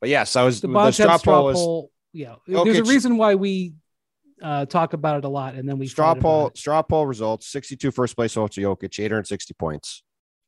But 0.00 0.08
yes, 0.10 0.36
I 0.36 0.42
was 0.42 0.60
the 0.60 0.68
the, 0.68 0.90
straw 0.90 1.16
straw 1.16 1.42
poll 1.42 1.52
poll. 1.52 1.90
Yeah, 2.12 2.34
there's 2.46 2.78
a 2.78 2.84
reason 2.84 3.16
why 3.16 3.34
we 3.36 3.74
uh, 4.42 4.66
talk 4.66 4.92
about 4.92 5.18
it 5.18 5.24
a 5.24 5.28
lot, 5.28 5.54
and 5.54 5.68
then 5.68 5.78
we 5.78 5.86
straw 5.86 6.14
poll 6.14 6.50
straw 6.54 6.82
poll 6.82 7.06
results 7.06 7.46
62 7.48 7.90
first 7.92 8.16
place 8.16 8.34
votes 8.34 8.56
to 8.56 8.60
Jokic 8.60 8.98
860 8.98 9.54
points 9.54 10.02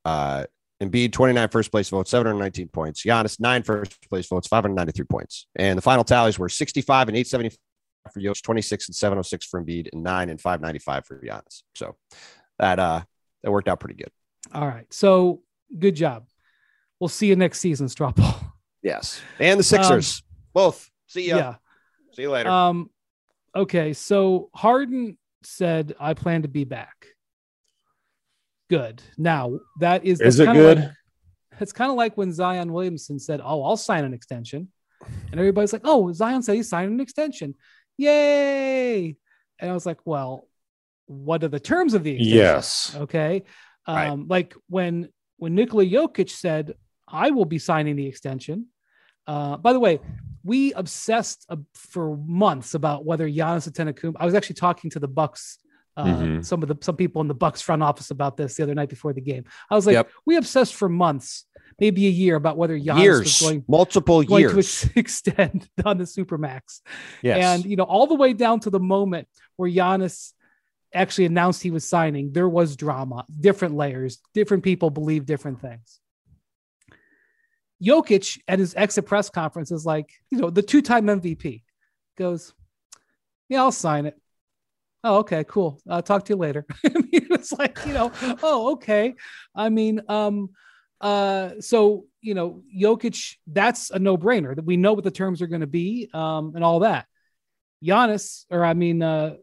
uh 0.04 0.44
Embiid 0.82 1.12
29 1.12 1.48
first 1.48 1.70
place 1.70 1.88
votes 1.88 2.10
719 2.10 2.68
points 2.68 3.04
Giannis 3.04 3.38
nine 3.40 3.62
first 3.62 3.96
place 4.10 4.26
votes 4.26 4.48
593 4.48 5.04
points 5.06 5.46
and 5.56 5.78
the 5.78 5.82
final 5.82 6.02
tallies 6.04 6.38
were 6.38 6.48
65 6.48 7.08
and 7.08 7.16
875 7.16 7.56
for 8.12 8.20
Jokic 8.20 8.42
26 8.42 8.88
and 8.88 8.94
706 8.96 9.46
for 9.46 9.62
Embiid 9.62 9.88
and 9.92 10.02
9 10.02 10.28
and 10.28 10.40
595 10.40 11.06
for 11.06 11.20
Giannis 11.20 11.62
so 11.76 11.94
that 12.58 12.78
uh 12.78 13.02
that 13.42 13.50
worked 13.50 13.68
out 13.68 13.80
pretty 13.80 13.96
good 13.96 14.10
All 14.52 14.66
right, 14.66 14.86
so 14.92 15.42
good 15.78 15.96
job. 15.96 16.26
We'll 17.00 17.08
see 17.08 17.26
you 17.26 17.36
next 17.36 17.60
season, 17.60 17.88
straw 17.88 18.12
poll. 18.12 18.34
yes 18.82 19.20
and 19.40 19.58
the 19.58 19.64
Sixers 19.64 20.22
both 20.52 20.90
see 21.06 21.28
ya 21.28 21.36
yeah. 21.36 21.54
see 22.12 22.22
you 22.22 22.30
later 22.30 22.50
Um, 22.50 22.90
okay, 23.56 23.92
so 23.92 24.50
Harden 24.54 25.16
said, 25.42 25.94
"I 26.00 26.14
plan 26.14 26.42
to 26.42 26.48
be 26.48 26.64
back." 26.64 27.06
Good. 28.70 29.02
Now 29.18 29.58
that 29.80 30.04
is 30.04 30.20
Is 30.20 30.40
it 30.40 30.46
good? 30.52 30.78
like- 30.78 30.90
it's 31.60 31.72
kind 31.72 31.90
of 31.90 31.96
like 31.96 32.16
when 32.16 32.32
Zion 32.32 32.72
Williamson 32.72 33.18
said, 33.20 33.40
"Oh, 33.44 33.62
I'll 33.62 33.76
sign 33.76 34.04
an 34.04 34.12
extension," 34.14 34.72
and 35.30 35.38
everybody's 35.38 35.72
like, 35.72 35.82
"Oh, 35.84 36.10
Zion 36.12 36.42
said 36.42 36.56
he 36.56 36.62
signed 36.64 36.90
an 36.92 37.00
extension, 37.00 37.54
yay!" 37.96 39.16
And 39.60 39.70
I 39.70 39.74
was 39.74 39.86
like, 39.86 39.98
"Well, 40.04 40.48
what 41.06 41.42
are 41.44 41.48
the 41.48 41.60
terms 41.60 41.94
of 41.94 42.02
the 42.04 42.12
extension?" 42.12 42.36
Yes. 42.38 42.96
Okay. 42.96 43.42
Um, 43.86 43.96
Right. 43.96 44.28
like 44.28 44.54
when 44.68 45.08
when 45.36 45.54
Nikola 45.54 45.84
Jokic 45.84 46.30
said, 46.30 46.74
I 47.08 47.30
will 47.30 47.44
be 47.44 47.58
signing 47.58 47.96
the 47.96 48.06
extension. 48.06 48.66
Uh, 49.26 49.56
by 49.56 49.72
the 49.72 49.80
way, 49.80 50.00
we 50.42 50.72
obsessed 50.74 51.44
uh, 51.48 51.56
for 51.74 52.16
months 52.16 52.74
about 52.74 53.04
whether 53.04 53.28
Giannis 53.28 53.68
Antetokounmpo. 53.68 54.16
I 54.20 54.24
was 54.26 54.34
actually 54.34 54.56
talking 54.56 54.90
to 54.90 55.00
the 55.00 55.08
Bucks, 55.08 55.58
uh, 55.96 56.04
Mhm. 56.04 56.44
some 56.44 56.62
of 56.62 56.68
the 56.68 56.76
some 56.82 56.96
people 56.96 57.20
in 57.22 57.28
the 57.28 57.34
Bucks 57.34 57.60
front 57.62 57.82
office 57.82 58.10
about 58.10 58.36
this 58.36 58.56
the 58.56 58.62
other 58.62 58.74
night 58.74 58.88
before 58.90 59.12
the 59.12 59.20
game. 59.22 59.44
I 59.70 59.74
was 59.74 59.86
like, 59.86 59.94
Yep. 59.94 60.10
we 60.26 60.36
obsessed 60.36 60.74
for 60.74 60.88
months, 60.88 61.46
maybe 61.80 62.06
a 62.06 62.10
year, 62.10 62.36
about 62.36 62.56
whether 62.58 62.78
Giannis 62.78 63.20
was 63.20 63.40
going 63.40 63.64
multiple 63.66 64.22
going 64.22 64.44
to 64.48 64.54
years 64.54 64.84
ex- 64.84 64.96
extend 65.24 65.68
on 65.84 65.98
the 65.98 66.04
supermax. 66.04 66.80
yes 67.22 67.42
And 67.44 67.64
you 67.64 67.76
know, 67.76 67.84
all 67.84 68.06
the 68.06 68.14
way 68.14 68.34
down 68.34 68.60
to 68.60 68.70
the 68.70 68.80
moment 68.80 69.26
where 69.56 69.70
Giannis 69.70 70.32
actually 70.94 71.26
announced 71.26 71.62
he 71.62 71.70
was 71.70 71.88
signing, 71.88 72.32
there 72.32 72.48
was 72.48 72.76
drama, 72.76 73.24
different 73.40 73.74
layers, 73.74 74.18
different 74.32 74.62
people 74.62 74.90
believe 74.90 75.26
different 75.26 75.60
things. 75.60 76.00
Jokic 77.82 78.40
at 78.48 78.58
his 78.58 78.74
exit 78.76 79.06
press 79.06 79.28
conference 79.28 79.70
is 79.70 79.84
like, 79.84 80.10
you 80.30 80.38
know, 80.38 80.50
the 80.50 80.62
two-time 80.62 81.06
MVP 81.06 81.62
goes, 82.16 82.54
"Yeah, 83.48 83.62
I'll 83.62 83.72
sign 83.72 84.06
it." 84.06 84.18
Oh, 85.02 85.18
okay, 85.18 85.44
cool. 85.44 85.80
I'll 85.88 86.02
talk 86.02 86.24
to 86.24 86.32
you 86.32 86.36
later. 86.36 86.64
I 86.84 86.88
mean, 86.88 87.26
it's 87.30 87.52
like, 87.52 87.78
you 87.84 87.92
know, 87.92 88.10
oh, 88.42 88.72
okay. 88.72 89.14
I 89.54 89.68
mean, 89.68 90.00
um, 90.08 90.50
uh, 91.00 91.60
so 91.60 92.06
you 92.22 92.32
know, 92.32 92.62
Jokic, 92.74 93.36
that's 93.46 93.90
a 93.90 93.98
no-brainer. 93.98 94.56
That 94.56 94.64
we 94.64 94.78
know 94.78 94.94
what 94.94 95.04
the 95.04 95.10
terms 95.10 95.42
are 95.42 95.46
going 95.46 95.60
to 95.60 95.66
be, 95.66 96.08
um, 96.14 96.52
and 96.54 96.64
all 96.64 96.80
that. 96.80 97.06
Giannis, 97.84 98.46
or 98.50 98.64
I 98.64 98.72
mean, 98.72 99.02
uh, 99.02 99.34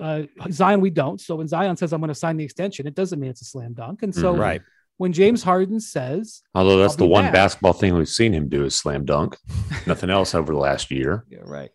uh, 0.00 0.22
Zion, 0.50 0.80
we 0.80 0.90
don't. 0.90 1.20
So 1.20 1.36
when 1.36 1.48
Zion 1.48 1.76
says 1.76 1.92
I'm 1.92 2.00
going 2.00 2.08
to 2.08 2.14
sign 2.14 2.36
the 2.36 2.44
extension, 2.44 2.86
it 2.86 2.94
doesn't 2.94 3.18
mean 3.20 3.30
it's 3.30 3.42
a 3.42 3.46
slam 3.46 3.72
dunk. 3.74 4.02
And 4.02 4.14
so 4.14 4.34
Mhm. 4.34 4.38
right 4.38 4.62
when 4.98 5.12
James 5.12 5.42
Harden 5.42 5.78
says, 5.80 6.42
Although 6.54 6.78
that's 6.78 6.96
the 6.96 7.06
one 7.06 7.24
back. 7.24 7.32
basketball 7.34 7.72
thing 7.74 7.94
we've 7.94 8.08
seen 8.08 8.32
him 8.32 8.48
do 8.48 8.64
is 8.64 8.74
slam 8.74 9.04
dunk. 9.04 9.36
Nothing 9.86 10.10
else 10.10 10.34
over 10.34 10.52
the 10.52 10.58
last 10.58 10.90
year. 10.90 11.24
yeah 11.28 11.40
right 11.42 11.70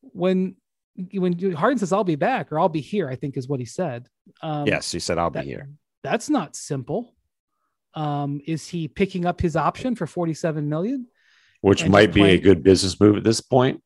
when 0.00 0.56
when 1.14 1.52
Harden 1.52 1.78
says 1.78 1.92
I'll 1.92 2.04
be 2.04 2.16
back 2.16 2.52
or 2.52 2.60
I'll 2.60 2.68
be 2.68 2.80
here, 2.80 3.08
I 3.08 3.16
think 3.16 3.36
is 3.36 3.48
what 3.48 3.60
he 3.60 3.66
said. 3.66 4.08
Um, 4.42 4.66
yes 4.66 4.92
he 4.92 4.98
said 4.98 5.18
I'll 5.18 5.30
be 5.30 5.40
here 5.42 5.70
That's 6.02 6.28
not 6.28 6.54
simple. 6.56 7.14
Um, 7.94 8.40
is 8.46 8.66
he 8.68 8.88
picking 8.88 9.24
up 9.26 9.40
his 9.40 9.54
option 9.56 9.94
for 9.94 10.06
47 10.06 10.68
million? 10.68 11.06
Which 11.60 11.86
might 11.86 12.06
just 12.06 12.14
be 12.14 12.24
a 12.24 12.38
good 12.38 12.62
business 12.62 12.98
move 12.98 13.16
at 13.16 13.22
this 13.24 13.40
point. 13.40 13.82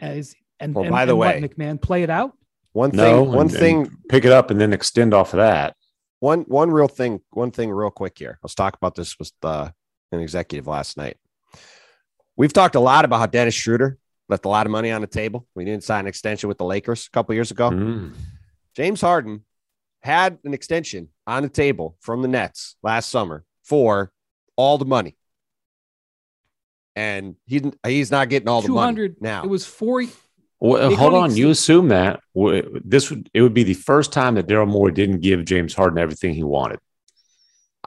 As 0.00 0.34
and, 0.60 0.74
Well, 0.74 0.84
and- 0.84 0.92
by 0.92 1.04
the 1.06 1.12
and 1.12 1.18
what, 1.18 1.34
way- 1.34 1.48
MacMahon, 1.48 1.80
play 1.82 2.02
it 2.02 2.10
out. 2.10 2.32
One 2.72 2.90
No, 2.94 3.24
thing 3.24 3.32
one 3.32 3.40
and- 3.48 3.50
thing 3.52 3.76
and 3.86 3.96
pick 4.08 4.24
it 4.24 4.32
up 4.32 4.50
and 4.50 4.60
then 4.60 4.72
extend 4.72 5.12
off 5.14 5.32
of 5.34 5.38
that. 5.38 5.74
one 6.20 6.42
one 6.42 6.70
real 6.70 6.88
thing 6.88 7.20
one 7.30 7.50
thing 7.50 7.70
real 7.70 7.90
quick 7.90 8.18
here 8.18 8.38
let's 8.42 8.54
talk 8.54 8.76
about 8.76 8.94
this 8.94 9.18
with 9.18 9.32
uh, 9.42 9.70
an 10.12 10.20
executive 10.20 10.66
last 10.66 10.96
night 10.96 11.16
we've 12.36 12.52
talked 12.52 12.74
a 12.74 12.80
lot 12.80 13.04
about 13.04 13.18
how 13.18 13.26
dennis 13.26 13.54
schroeder 13.54 13.98
left 14.28 14.44
a 14.44 14.48
lot 14.48 14.66
of 14.66 14.70
money 14.72 14.90
on 14.92 15.00
the 15.00 15.06
table 15.06 15.46
we 15.54 15.64
didn't 15.64 15.82
sign 15.84 16.00
an 16.00 16.06
extension 16.06 16.48
with 16.48 16.58
the 16.58 16.64
lakers 16.64 17.06
a 17.06 17.10
couple 17.10 17.34
years 17.34 17.50
ago 17.50 17.70
Mm. 17.70 18.12
james 18.76 19.00
harden 19.00 19.44
had 20.02 20.38
an 20.44 20.54
extension 20.54 21.08
on 21.26 21.42
the 21.42 21.48
table 21.48 21.96
from 22.00 22.22
the 22.22 22.28
nets 22.28 22.76
last 22.82 23.10
summer 23.10 23.44
for 23.62 24.10
all 24.56 24.78
the 24.78 24.84
money. 24.86 25.14
And 26.96 27.36
he 27.46 27.62
he's 27.86 28.10
not 28.10 28.28
getting 28.28 28.48
all 28.48 28.62
the 28.62 28.68
money 28.68 28.94
200 28.96 29.16
now. 29.22 29.42
It 29.44 29.48
was 29.48 29.64
four. 29.66 30.02
Well, 30.60 30.90
They 30.90 30.94
hold 30.94 31.14
on. 31.14 31.30
ex- 31.30 31.38
You 31.38 31.48
assume 31.50 31.88
that 31.88 32.20
this 32.84 33.10
would 33.10 33.30
it 33.32 33.40
would 33.42 33.54
be 33.54 33.62
the 33.64 33.74
first 33.74 34.12
time 34.12 34.34
that 34.34 34.46
Daryl 34.46 34.68
Morey 34.68 34.92
didn't 34.92 35.20
give 35.20 35.44
James 35.44 35.74
Harden 35.74 35.98
everything 35.98 36.34
he 36.34 36.42
wanted. 36.42 36.78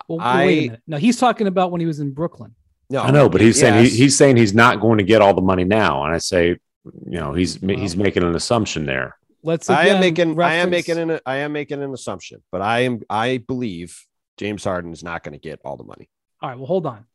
Well, 0.08 0.20
I- 0.20 0.46
wait 0.46 0.58
a 0.58 0.62
minute. 0.64 0.82
No, 0.88 0.98
he's 0.98 1.18
talking 1.18 1.48
about 1.48 1.72
when 1.72 1.80
he 1.82 1.88
was 1.88 2.00
in 2.00 2.12
Brooklyn. 2.12 2.56
no, 2.90 3.02
I 3.02 3.12
know, 3.12 3.30
but 3.30 3.42
he's 3.42 3.60
saying 3.60 3.84
he, 3.86 3.90
he's 3.90 4.18
saying 4.18 4.38
he's 4.38 4.54
not 4.56 4.82
going 4.82 4.98
to 4.98 5.04
get 5.04 5.22
all 5.22 5.34
the 5.34 5.42
money 5.42 5.64
now, 5.64 6.04
and 6.04 6.14
I 6.14 6.18
say, 6.18 6.48
you 6.50 7.20
know, 7.20 7.34
he's 7.34 7.56
he's 7.62 7.96
making 7.96 8.24
an 8.24 8.36
assumption 8.36 8.86
there. 8.86 9.16
Let's. 9.44 9.70
I 9.70 9.88
am 9.88 10.00
making 10.00 10.40
I 10.42 10.56
am 10.56 10.70
making 10.70 10.98
an 10.98 11.20
I 11.26 11.38
am 11.38 11.54
making 11.54 11.82
an 11.84 11.94
assumption, 11.94 12.42
but 12.52 12.62
I 12.62 12.82
am 12.82 13.02
I 13.10 13.38
believe 13.48 14.04
James 14.38 14.64
Harden 14.64 14.92
is 14.94 15.04
not 15.04 15.24
going 15.24 15.34
to 15.34 15.40
get 15.40 15.60
all 15.64 15.78
the 15.78 15.84
money. 15.84 16.10
All 16.42 16.50
right. 16.50 16.58
Well, 16.58 16.68
hold 16.68 16.86
on. 16.88 17.06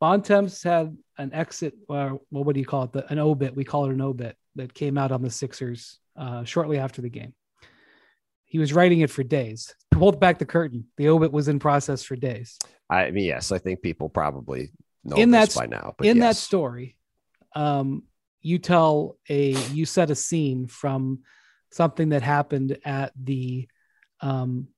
Bontemps 0.00 0.62
had 0.62 0.96
an 1.18 1.32
exit, 1.32 1.74
or 1.88 2.20
well, 2.30 2.44
what 2.44 2.54
do 2.54 2.60
you 2.60 2.66
call 2.66 2.84
it? 2.84 2.92
The, 2.92 3.10
an 3.10 3.18
obit. 3.18 3.56
We 3.56 3.64
call 3.64 3.86
it 3.86 3.92
an 3.92 4.00
obit 4.00 4.36
that 4.56 4.74
came 4.74 4.98
out 4.98 5.12
on 5.12 5.22
the 5.22 5.30
Sixers 5.30 5.98
uh, 6.16 6.44
shortly 6.44 6.78
after 6.78 7.00
the 7.02 7.08
game. 7.10 7.34
He 8.44 8.58
was 8.58 8.72
writing 8.72 9.00
it 9.00 9.10
for 9.10 9.22
days. 9.22 9.74
Hold 9.94 10.20
back 10.20 10.38
the 10.38 10.44
curtain. 10.46 10.86
The 10.96 11.08
obit 11.08 11.32
was 11.32 11.48
in 11.48 11.58
process 11.58 12.02
for 12.02 12.16
days. 12.16 12.58
I 12.88 13.10
mean, 13.10 13.24
yes, 13.24 13.52
I 13.52 13.58
think 13.58 13.82
people 13.82 14.08
probably 14.08 14.70
know 15.04 15.16
In 15.16 15.30
this 15.30 15.54
that- 15.54 15.60
by 15.60 15.66
now. 15.66 15.94
But 15.98 16.06
in 16.06 16.18
that 16.20 16.36
story, 16.36 16.96
um, 17.54 18.04
you 18.40 18.58
tell 18.58 19.16
a 19.28 19.50
you 19.72 19.84
set 19.86 20.10
a 20.10 20.14
scene 20.14 20.66
from 20.68 21.20
something 21.72 22.10
that 22.10 22.22
happened 22.22 22.78
at 22.84 23.12
the 23.20 23.68
um, 24.20 24.68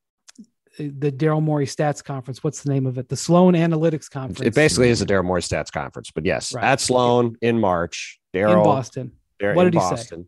the 0.79 1.13
Daryl 1.13 1.43
Morey 1.43 1.67
Stats 1.67 2.03
Conference. 2.03 2.43
What's 2.43 2.63
the 2.63 2.71
name 2.73 2.87
of 2.87 2.99
it? 2.99 3.09
The 3.09 3.17
Sloan 3.17 3.55
Analytics 3.55 4.09
Conference. 4.09 4.41
it 4.41 4.55
basically 4.55 4.89
is 4.89 5.03
a 5.03 5.07
Daryl 5.07 5.25
Morey 5.25 5.43
stats 5.43 5.73
conference, 5.73 6.11
but 6.13 6.25
yes, 6.25 6.55
Right. 6.55 6.65
at 6.65 6.81
Sloan 6.81 7.37
in 7.43 7.59
March, 7.61 8.19
Daryl 8.33 8.53
in 8.53 8.59
Daryl 8.59 8.65
Boston. 8.65 9.13
Dar- 9.39 9.55
What 9.55 9.67
in 9.67 9.73
did 9.73 9.79
he 9.79 9.85
say? 9.85 9.91
Boston. 9.91 10.27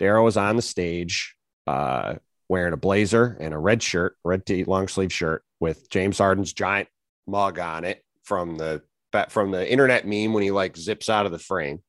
Daryl 0.00 0.24
was 0.24 0.36
on 0.36 0.56
the 0.56 0.62
stage, 0.62 1.36
uh, 1.66 2.14
wearing 2.48 2.72
a 2.72 2.76
blazer 2.76 3.36
and 3.40 3.54
a 3.54 3.58
red 3.58 3.82
shirt, 3.82 4.16
red 4.24 4.44
tee, 4.44 4.64
long 4.64 4.88
sleeve 4.88 5.12
shirt 5.12 5.44
with 5.60 5.88
James 5.90 6.18
Harden's 6.18 6.52
giant 6.52 6.88
mug 7.26 7.58
on 7.58 7.84
it 7.84 8.04
from 8.24 8.56
the 8.56 8.82
from 9.28 9.50
the 9.50 9.70
internet 9.70 10.06
meme 10.06 10.32
when 10.32 10.42
he 10.42 10.50
like 10.50 10.76
zips 10.76 11.08
out 11.08 11.26
of 11.26 11.32
the 11.32 11.38
frame. 11.38 11.80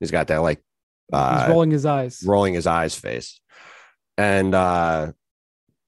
He's 0.00 0.10
got 0.10 0.28
that 0.28 0.38
like 0.38 0.62
uh, 1.12 1.40
He's 1.40 1.50
rolling 1.50 1.70
his 1.70 1.84
eyes. 1.84 2.22
rolling 2.24 2.54
his 2.54 2.66
eyes 2.66 2.94
face. 2.94 3.40
And 4.16 4.54
uh, 4.54 5.12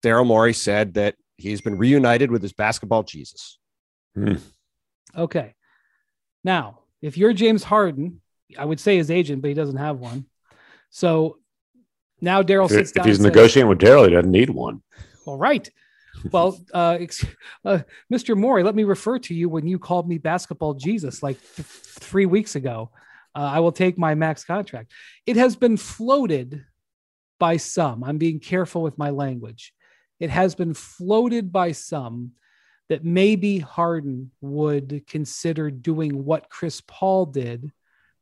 Daryl 0.05 0.27
Morey 0.27 0.53
said 0.53 0.95
that 0.95 1.15
he's 1.37 1.61
been 1.61 1.79
reunited 1.79 2.31
with 2.31 2.43
his 2.43 2.53
basketball 2.53 3.05
Jesus. 3.05 3.59
Okay. 5.17 5.55
Now, 6.45 6.81
if 7.01 7.17
you're 7.17 7.33
James 7.33 7.63
Harden, 7.65 8.21
I 8.57 8.65
would 8.65 8.81
say 8.81 8.97
his 8.97 9.11
agent, 9.11 9.43
but 9.43 9.49
he 9.49 9.55
doesn't 9.55 9.77
have 9.77 9.99
one. 9.99 10.27
So 10.91 11.39
now 12.21 12.43
Daryl 12.43 12.67
If, 12.67 12.71
sits 12.73 12.91
if 12.91 12.95
down. 12.95 13.07
he's 13.07 13.19
and 13.19 13.25
says, 13.27 13.35
negotiating 13.35 13.69
with 13.69 13.79
Daryl, 13.79 14.07
he 14.07 14.15
doesn't 14.15 14.31
need 14.31 14.51
one. 14.51 14.83
All 15.27 15.37
right. 15.37 15.69
Well, 16.33 16.59
uh, 16.73 16.97
ex- 17.01 17.25
uh, 17.65 17.81
Mr. 18.13 18.37
Morey, 18.37 18.63
let 18.63 18.75
me 18.75 18.85
refer 18.85 19.19
to 19.21 19.35
you 19.35 19.49
when 19.49 19.67
you 19.67 19.79
called 19.79 20.09
me 20.09 20.19
basketball 20.19 20.75
Jesus 20.75 21.23
like 21.23 21.39
th- 21.55 21.67
three 21.67 22.27
weeks 22.27 22.57
ago. 22.57 22.91
Uh, 23.35 23.51
I 23.55 23.61
will 23.61 23.73
take 23.73 23.99
my 23.99 24.15
max 24.15 24.45
contract. 24.45 24.91
It 25.27 25.37
has 25.37 25.55
been 25.55 25.77
floated 25.77 26.65
by 27.39 27.57
some. 27.59 28.03
I'm 28.03 28.19
being 28.19 28.41
careful 28.41 28.83
with 28.83 28.99
my 28.99 29.11
language. 29.11 29.73
It 30.19 30.31
has 30.31 30.55
been 30.57 30.75
floated 30.75 31.53
by 31.53 31.73
some 31.73 32.33
that 32.89 33.05
maybe 33.05 33.59
Harden 33.59 34.33
would 34.41 35.05
consider 35.07 35.71
doing 35.71 36.25
what 36.25 36.49
Chris 36.49 36.83
Paul 36.87 37.27
did 37.27 37.71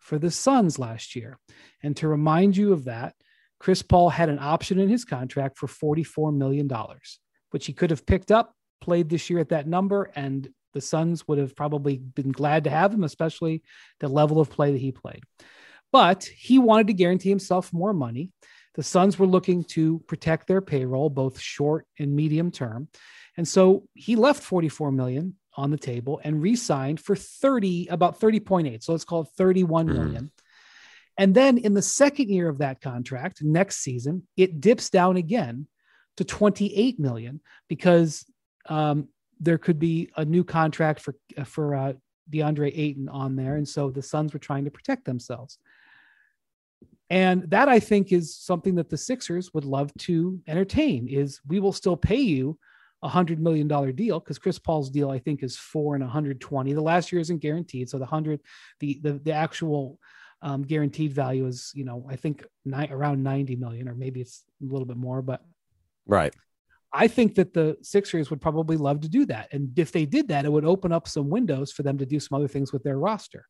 for 0.07 0.21
the 0.21 0.31
Suns 0.31 0.79
last 0.79 1.17
year. 1.17 1.37
And 1.83 1.97
to 1.97 2.07
remind 2.07 2.57
you 2.57 2.73
of 2.73 2.85
that, 2.85 3.15
Chris 3.59 3.83
Paul 3.83 4.09
had 4.09 4.29
an 4.29 4.39
option 4.39 4.79
in 4.79 4.89
his 4.89 5.05
contract 5.05 5.59
for 5.59 5.67
$44 5.67 6.33
million, 6.33 6.71
which 7.51 7.67
he 7.67 7.73
could 7.73 7.91
have 7.91 8.07
picked 8.07 8.31
up, 8.31 8.55
played 8.81 9.09
this 9.09 9.29
year 9.29 9.41
at 9.41 9.49
that 9.49 9.67
number, 9.67 10.13
and 10.15 10.49
the 10.75 10.81
Suns 10.81 11.27
would 11.27 11.39
have 11.39 11.57
probably 11.57 11.99
been 11.99 12.31
glad 12.31 12.65
to 12.65 12.71
have 12.71 12.95
him, 12.95 13.03
especially 13.03 13.65
the 13.99 14.07
level 14.07 14.41
of 14.41 14.49
play 14.49 14.71
that 14.71 14.79
he 14.79 14.93
played. 14.93 15.25
But 15.91 16.23
he 16.23 16.61
wanted 16.61 16.87
to 16.87 16.93
guarantee 16.93 17.31
himself 17.31 17.73
more 17.73 17.93
money. 17.93 18.31
The 18.77 18.85
Suns 18.85 19.19
were 19.19 19.27
looking 19.27 19.65
to 19.71 19.99
protect 20.07 20.47
their 20.47 20.61
payroll, 20.61 21.11
both 21.11 21.41
short 21.41 21.85
and 21.99 22.15
medium 22.15 22.53
term. 22.53 22.89
And 23.37 23.49
so 23.49 23.89
he 23.95 24.15
left 24.15 24.45
44 24.45 24.93
million 24.93 25.35
on 25.57 25.71
the 25.71 25.79
table 25.79 26.21
and 26.23 26.43
re-signed 26.43 27.01
for 27.01 27.17
30, 27.17 27.89
about 27.89 28.21
30.8. 28.21 28.83
So 28.83 28.93
let's 28.93 29.05
call 29.05 29.23
it 29.23 29.29
31 29.37 29.89
Mhm. 29.89 29.93
million. 29.95 30.33
And 31.19 31.35
then 31.35 31.57
in 31.59 31.75
the 31.75 31.83
second 31.83 32.29
year 32.29 32.49
of 32.49 32.59
that 32.59 32.81
contract, 32.81 33.43
next 33.43 33.79
season, 33.79 34.27
it 34.37 34.61
dips 34.61 34.91
down 34.91 35.17
again 35.17 35.67
to 36.17 36.25
28 36.25 36.99
million 36.99 37.41
because 37.69 38.25
um, 38.69 39.09
there 39.41 39.59
could 39.59 39.79
be 39.79 40.11
a 40.17 40.25
new 40.25 40.45
contract 40.45 41.01
for 41.01 41.15
for 41.45 41.75
uh, 41.75 41.93
DeAndre 42.31 42.73
Ayton 42.77 43.09
on 43.09 43.37
there, 43.37 43.57
and 43.57 43.69
so 43.69 43.91
the 43.91 44.03
Suns 44.03 44.33
were 44.33 44.39
trying 44.39 44.65
to 44.65 44.71
protect 44.71 45.05
themselves. 45.05 45.59
And 47.09 47.49
that 47.51 47.69
I 47.69 47.79
think 47.79 48.13
is 48.13 48.35
something 48.35 48.75
that 48.77 48.89
the 48.89 48.97
Sixers 48.97 49.55
would 49.55 49.65
love 49.65 49.93
to 49.99 50.41
entertain. 50.49 51.07
Is 51.07 51.41
we 51.47 51.61
will 51.61 51.73
still 51.73 51.97
pay 51.97 52.21
you 52.21 52.59
a 53.07 53.09
hundred 53.09 53.41
million 53.41 53.69
dollar 53.69 53.93
deal 53.93 54.21
because 54.21 54.39
Chris 54.39 54.59
Paul's 54.59 54.91
deal 54.91 55.11
I 55.11 55.19
think 55.19 55.43
is 55.43 55.57
four 55.57 55.95
and 55.95 56.05
120. 56.05 56.73
The 56.73 56.81
last 56.81 57.13
year 57.13 57.21
isn't 57.21 57.39
guaranteed, 57.39 57.89
so 57.89 57.99
the 57.99 58.07
hundred, 58.07 58.41
the 58.81 59.01
the 59.03 59.13
the 59.13 59.33
actual 59.33 59.99
um, 60.43 60.63
guaranteed 60.63 61.13
value 61.13 61.47
is 61.47 61.71
you 61.75 61.85
know 61.85 62.07
I 62.11 62.17
think 62.17 62.45
ni- 62.65 62.89
around 62.91 63.23
90 63.23 63.57
million 63.57 63.89
or 63.89 63.95
maybe 63.95 64.21
it's 64.21 64.45
a 64.61 64.71
little 64.71 64.87
bit 64.87 64.99
more, 64.99 65.23
but 65.23 65.41
Right. 66.07 66.35
I 66.93 67.09
think 67.09 67.35
that 67.35 67.53
the 67.53 67.77
Sixers 67.83 68.31
would 68.31 68.41
probably 68.41 68.77
love 68.77 69.01
to 69.01 69.09
do 69.09 69.27
that. 69.27 69.53
And 69.53 69.77
if 69.79 69.93
they 69.93 70.07
did 70.07 70.29
that, 70.29 70.45
it 70.45 70.53
would 70.53 70.65
open 70.65 70.93
up 70.93 71.09
some 71.09 71.29
windows 71.29 71.73
for 71.73 71.83
them 71.83 71.99
to 71.99 72.07
do 72.07 72.21
some 72.21 72.37
other 72.37 72.49
things 72.49 72.73
with 72.73 72.85
their 72.85 72.99
roster. 72.99 73.47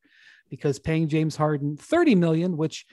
Because 0.48 0.78
paying 0.78 1.08
James 1.08 1.36
Harden 1.36 1.76
30 1.76 2.14
million, 2.14 2.56
which 2.56 2.86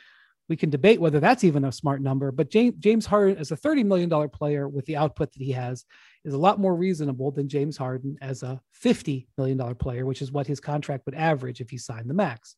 we 0.54 0.58
can 0.58 0.70
debate 0.70 1.02
whether 1.02 1.20
that's 1.20 1.44
even 1.44 1.64
a 1.64 1.72
smart 1.72 2.00
number, 2.00 2.32
but 2.32 2.52
James, 2.52 3.08
Harden 3.08 3.38
as 3.38 3.50
a 3.50 3.58
$30 3.58 3.84
million 3.84 4.30
player 4.30 4.70
with 4.70 4.86
the 4.86 4.96
output 4.96 5.34
that 5.34 5.42
he 5.42 5.52
has 5.52 5.84
is 6.26 6.36
a 6.36 6.38
lot 6.38 6.60
more 6.60 6.76
reasonable 6.76 7.32
than 7.32 7.50
James 7.50 7.76
Harden 7.76 8.20
as 8.22 8.44
a 8.44 8.62
$50 8.86 9.26
million 9.36 9.74
player, 9.74 10.06
which 10.06 10.22
is 10.22 10.32
what 10.32 10.46
his 10.46 10.60
contract 10.60 11.08
would 11.08 11.16
average 11.16 11.60
if 11.60 11.72
he 11.72 11.80
signed 11.80 12.08
the 12.08 12.14
max. 12.14 12.56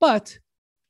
But 0.00 0.36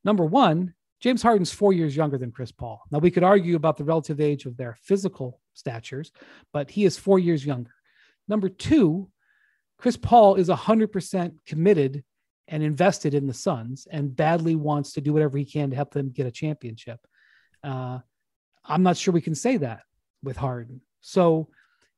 number 0.04 0.24
one, 0.24 0.72
James 1.00 1.20
Harden's 1.20 1.52
four 1.52 1.74
years 1.74 1.94
younger 1.94 2.16
than 2.16 2.32
Chris 2.32 2.50
Paul. 2.50 2.80
Now, 2.90 3.00
we 3.00 3.10
could 3.10 3.24
argue 3.24 3.54
about 3.54 3.76
the 3.76 3.84
relative 3.84 4.18
age 4.18 4.46
of 4.46 4.56
their 4.56 4.78
physical 4.80 5.38
statures, 5.52 6.12
but 6.50 6.70
he 6.70 6.86
is 6.86 6.96
four 6.96 7.18
years 7.18 7.44
younger. 7.44 7.74
Number 8.26 8.48
two, 8.48 9.10
Chris 9.76 9.98
Paul 9.98 10.36
is 10.36 10.48
100% 10.48 11.34
committed 11.44 12.04
and 12.52 12.62
invested 12.62 13.14
in 13.14 13.26
the 13.26 13.32
Suns 13.32 13.88
and 13.90 14.14
badly 14.14 14.54
wants 14.54 14.92
to 14.92 15.00
do 15.00 15.14
whatever 15.14 15.38
he 15.38 15.44
can 15.46 15.70
to 15.70 15.76
help 15.76 15.90
them 15.90 16.10
get 16.10 16.26
a 16.26 16.30
championship. 16.30 17.00
Uh, 17.64 17.98
I'm 18.62 18.82
not 18.82 18.98
sure 18.98 19.12
we 19.14 19.22
can 19.22 19.34
say 19.34 19.56
that 19.56 19.80
with 20.22 20.36
Harden. 20.36 20.82
So, 21.00 21.48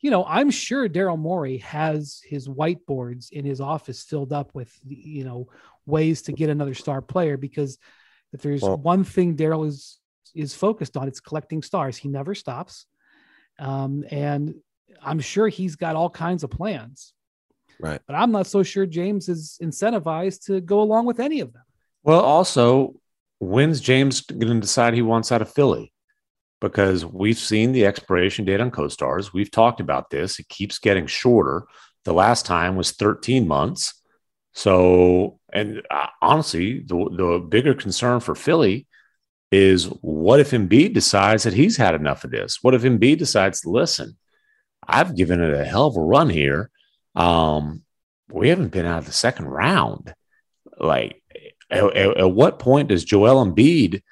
you 0.01 0.13
know, 0.13 0.25
I'm 0.25 0.53
sure 0.53 0.89
Daryl 0.89 1.19
Morey 1.19 1.59
has 1.59 2.21
his 2.25 2.47
whiteboards 2.47 3.33
in 3.33 3.45
his 3.45 3.61
office 3.61 4.05
filled 4.05 4.33
up 4.33 4.55
with, 4.55 4.73
you 4.87 5.25
know, 5.25 5.49
ways 5.87 6.23
to 6.23 6.33
get 6.33 6.51
another 6.51 6.75
star 6.75 7.03
player 7.03 7.37
because 7.37 7.77
if 8.33 8.41
there's 8.41 8.63
Well- 8.63 8.77
one 8.77 9.03
thing 9.03 9.37
Daryl 9.37 9.67
is 9.67 9.99
is 10.35 10.53
focused 10.53 10.97
on, 10.97 11.07
it's 11.07 11.21
collecting 11.21 11.63
stars. 11.63 11.97
He 11.97 12.09
never 12.09 12.35
stops, 12.35 12.87
um, 13.61 14.05
and 14.11 14.55
I'm 15.01 15.21
sure 15.21 15.47
he's 15.47 15.77
got 15.77 15.95
all 15.95 16.11
kinds 16.11 16.43
of 16.43 16.51
plans. 16.51 17.14
Right. 17.81 18.01
But 18.07 18.15
I'm 18.15 18.33
not 18.33 18.47
so 18.47 18.63
sure 18.63 18.87
James 18.87 19.29
is 19.29 19.59
incentivized 19.63 20.45
to 20.47 20.61
go 20.61 20.81
along 20.81 21.07
with 21.07 21.21
any 21.21 21.41
of 21.41 21.53
them. 21.53 21.63
Well, 22.03 22.21
also, 22.21 22.95
when's 23.39 23.81
James 23.81 24.21
going 24.23 24.55
to 24.55 24.61
decide 24.61 24.95
he 24.95 25.03
wants 25.03 25.33
out 25.33 25.43
of 25.43 25.53
Philly? 25.53 25.93
Because 26.61 27.05
we've 27.05 27.39
seen 27.39 27.73
the 27.73 27.87
expiration 27.87 28.45
date 28.45 28.61
on 28.61 28.71
co-stars. 28.71 29.33
We've 29.33 29.51
talked 29.51 29.81
about 29.81 30.11
this. 30.11 30.39
It 30.39 30.49
keeps 30.49 30.79
getting 30.79 31.07
shorter. 31.07 31.65
The 32.05 32.15
last 32.15 32.47
time 32.47 32.77
was 32.77 32.93
13 32.93 33.47
months. 33.47 34.01
So, 34.53 35.41
and 35.53 35.83
uh, 35.91 36.07
honestly, 36.23 36.81
the, 36.81 36.95
the 36.95 37.47
bigger 37.47 37.75
concern 37.75 38.21
for 38.21 38.35
Philly 38.35 38.87
is 39.51 39.87
what 40.01 40.41
if 40.41 40.51
Embiid 40.51 40.95
decides 40.95 41.43
that 41.43 41.55
he's 41.55 41.77
had 41.77 41.95
enough 41.95 42.25
of 42.25 42.31
this? 42.31 42.59
What 42.63 42.75
if 42.75 42.83
Embiid 42.83 43.19
decides, 43.19 43.65
listen, 43.65 44.17
I've 44.87 45.17
given 45.17 45.41
it 45.41 45.55
a 45.55 45.65
hell 45.65 45.87
of 45.87 45.97
a 45.97 46.01
run 46.01 46.29
here. 46.29 46.71
Um, 47.15 47.83
we 48.31 48.49
haven't 48.49 48.73
been 48.73 48.87
out 48.87 48.99
of 48.99 49.07
the 49.07 49.13
second 49.13 49.47
round. 49.47 50.15
Like, 50.79 51.23
at, 51.71 51.85
at- 51.97 52.17
at 52.19 52.29
what 52.31 52.59
point 52.59 52.89
does 52.89 53.05
Joel 53.05 53.45
Embiid 53.45 54.03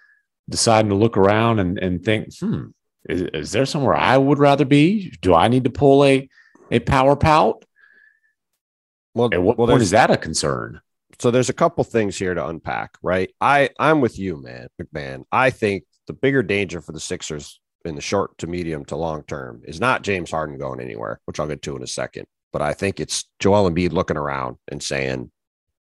deciding 0.48 0.90
to 0.90 0.94
look 0.96 1.16
around 1.16 1.58
and, 1.58 1.78
and 1.78 2.04
think, 2.04 2.28
hmm, 2.38 2.66
is, 3.08 3.22
is 3.22 3.52
there 3.52 3.66
somewhere 3.66 3.94
I 3.94 4.16
would 4.16 4.38
rather 4.38 4.64
be? 4.64 5.10
Do 5.22 5.34
I 5.34 5.48
need 5.48 5.64
to 5.64 5.70
pull 5.70 6.04
a, 6.04 6.28
a 6.70 6.78
power 6.80 7.16
pout? 7.16 7.64
Well, 9.14 9.28
At 9.32 9.42
what 9.42 9.58
well, 9.58 9.68
point 9.68 9.82
is 9.82 9.90
that 9.90 10.10
a 10.10 10.16
concern? 10.16 10.80
so 11.18 11.30
there's 11.30 11.50
a 11.50 11.54
couple 11.54 11.84
things 11.84 12.16
here 12.18 12.34
to 12.34 12.46
unpack, 12.48 12.96
right? 13.02 13.30
I 13.40 13.70
I'm 13.78 14.00
with 14.00 14.18
you, 14.18 14.42
man, 14.42 14.68
MacMahon. 14.80 15.24
I 15.30 15.50
think 15.50 15.84
the 16.06 16.14
bigger 16.14 16.42
danger 16.42 16.80
for 16.80 16.92
the 16.92 16.98
Sixers 17.00 17.60
in 17.84 17.94
the 17.94 18.00
short 18.00 18.36
to 18.38 18.46
medium 18.46 18.84
to 18.86 18.96
long 18.96 19.22
term 19.24 19.62
is 19.64 19.78
not 19.78 20.02
James 20.02 20.30
Harden 20.30 20.58
going 20.58 20.80
anywhere, 20.80 21.20
which 21.26 21.38
I'll 21.38 21.46
get 21.46 21.62
to 21.62 21.76
in 21.76 21.82
a 21.82 21.86
second. 21.86 22.26
But 22.52 22.62
I 22.62 22.74
think 22.74 23.00
it's 23.00 23.24
Joel 23.38 23.70
Embiid 23.70 23.92
looking 23.92 24.16
around 24.16 24.56
and 24.68 24.82
saying, 24.82 25.30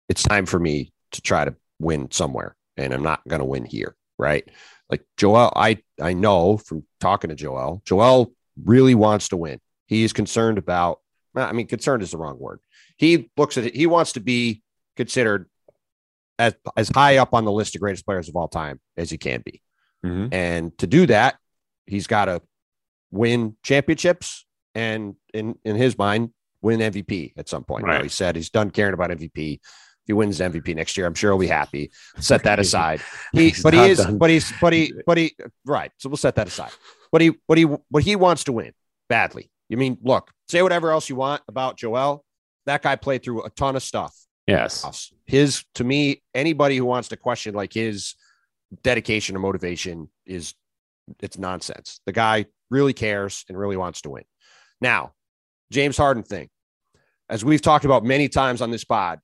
"It's 0.10 0.24
time 0.24 0.46
for 0.46 0.60
me 0.60 0.92
to 1.12 1.22
try 1.22 1.46
to 1.46 1.56
win 1.80 2.12
somewhere, 2.12 2.56
and 2.78 2.94
I'm 2.94 3.04
not 3.04 3.28
going 3.28 3.40
to 3.40 3.46
win 3.46 3.66
here." 3.66 3.96
Right? 4.18 4.48
Like 4.90 5.06
Joel, 5.18 5.54
I 5.56 5.78
I 6.02 6.14
know 6.14 6.58
from 6.58 6.86
talking 7.00 7.30
to 7.30 7.36
Joel, 7.36 7.82
Joel 7.86 8.34
really 8.64 8.96
wants 8.96 9.30
to 9.30 9.38
win. 9.38 9.60
He 9.88 10.04
is 10.04 10.14
concerned 10.14 10.58
about. 10.58 11.00
I 11.36 11.52
mean, 11.54 11.68
concerned 11.68 12.04
is 12.04 12.12
the 12.12 12.18
wrong 12.18 12.40
word. 12.40 12.60
He 12.98 13.30
looks 13.38 13.58
at 13.58 13.66
it. 13.66 13.76
He 13.76 13.86
wants 13.86 14.14
to 14.14 14.20
be 14.20 14.62
considered 14.98 15.50
as 16.38 16.56
as 16.76 16.90
high 16.90 17.18
up 17.18 17.34
on 17.34 17.46
the 17.46 17.52
list 17.52 17.76
of 17.76 17.82
greatest 17.82 18.06
players 18.06 18.28
of 18.28 18.36
all 18.36 18.48
time 18.48 18.80
as 18.98 19.10
he 19.10 19.18
can 19.18 19.42
be. 19.46 19.62
Mhm. 20.04 20.34
And 20.34 20.78
to 20.80 20.88
do 20.88 21.06
that, 21.06 21.38
he's 21.86 22.08
got 22.08 22.26
to 22.26 22.42
win 23.12 23.56
championships 23.64 24.46
and 24.76 25.16
in 25.34 25.58
in 25.64 25.76
his 25.76 25.98
mind 25.98 26.32
win 26.62 26.80
MVP 26.80 27.34
at 27.38 27.50
some 27.50 27.64
point. 27.64 27.86
Right. 27.86 28.04
he 28.04 28.10
said 28.10 28.36
he's 28.36 28.50
done 28.50 28.72
caring 28.72 28.94
about 28.94 29.12
MVP. 29.12 29.54
If 29.56 29.62
he 30.08 30.14
wins 30.14 30.40
MVP 30.40 30.76
next 30.76 30.98
year, 30.98 31.06
I'm 31.06 31.14
sure 31.14 31.32
he'll 31.32 31.40
be 31.40 31.48
happy. 31.48 31.92
Set 32.20 32.44
that 32.44 32.60
aside. 32.66 33.02
He, 33.34 33.50
He's 33.50 33.64
but 33.64 33.74
he 33.74 33.80
is, 33.82 34.00
done. 34.00 34.18
but 34.18 34.30
he's, 34.30 34.52
but 34.60 34.74
he, 34.74 34.94
but 35.06 35.18
he, 35.18 35.36
right. 35.66 35.92
So 35.98 36.10
we'll 36.10 36.18
set 36.18 36.36
that 36.36 36.48
aside. 36.48 36.72
But 37.12 37.22
he, 37.22 37.32
but 37.48 37.58
he, 37.58 37.66
but 37.92 38.04
he 38.04 38.16
wants 38.16 38.46
to 38.46 38.52
win 38.54 38.74
badly. 39.08 39.50
You 39.70 39.78
mean, 39.78 39.98
look, 40.02 40.32
say 40.48 40.62
whatever 40.62 40.92
else 40.92 41.10
you 41.10 41.16
want 41.16 41.42
about 41.48 41.78
Joel. 41.78 42.26
That 42.66 42.82
guy 42.82 42.96
played 42.96 43.24
through 43.24 43.44
a 43.46 43.50
ton 43.50 43.76
of 43.76 43.84
stuff 43.84 44.16
Yes. 44.50 45.12
His 45.28 45.64
to 45.76 45.84
me, 45.84 46.24
anybody 46.34 46.76
who 46.76 46.86
wants 46.86 47.10
to 47.10 47.18
question 47.18 47.54
like 47.54 47.72
his 47.72 48.16
dedication 48.82 49.36
or 49.36 49.40
motivation 49.40 50.10
is 50.26 50.56
it's 51.22 51.38
nonsense. 51.38 52.02
The 52.08 52.14
guy 52.14 52.46
really 52.72 52.94
cares 52.94 53.46
and 53.48 53.58
really 53.58 53.78
wants 53.78 54.02
to 54.02 54.10
win. 54.10 54.24
Now, 54.82 55.14
James 55.72 55.98
Harden 55.98 56.24
thing, 56.24 56.50
as 57.30 57.46
we've 57.46 57.62
talked 57.62 57.86
about 57.86 58.04
many 58.04 58.28
times 58.28 58.62
on 58.62 58.72
this 58.72 58.84
pod, 58.84 59.20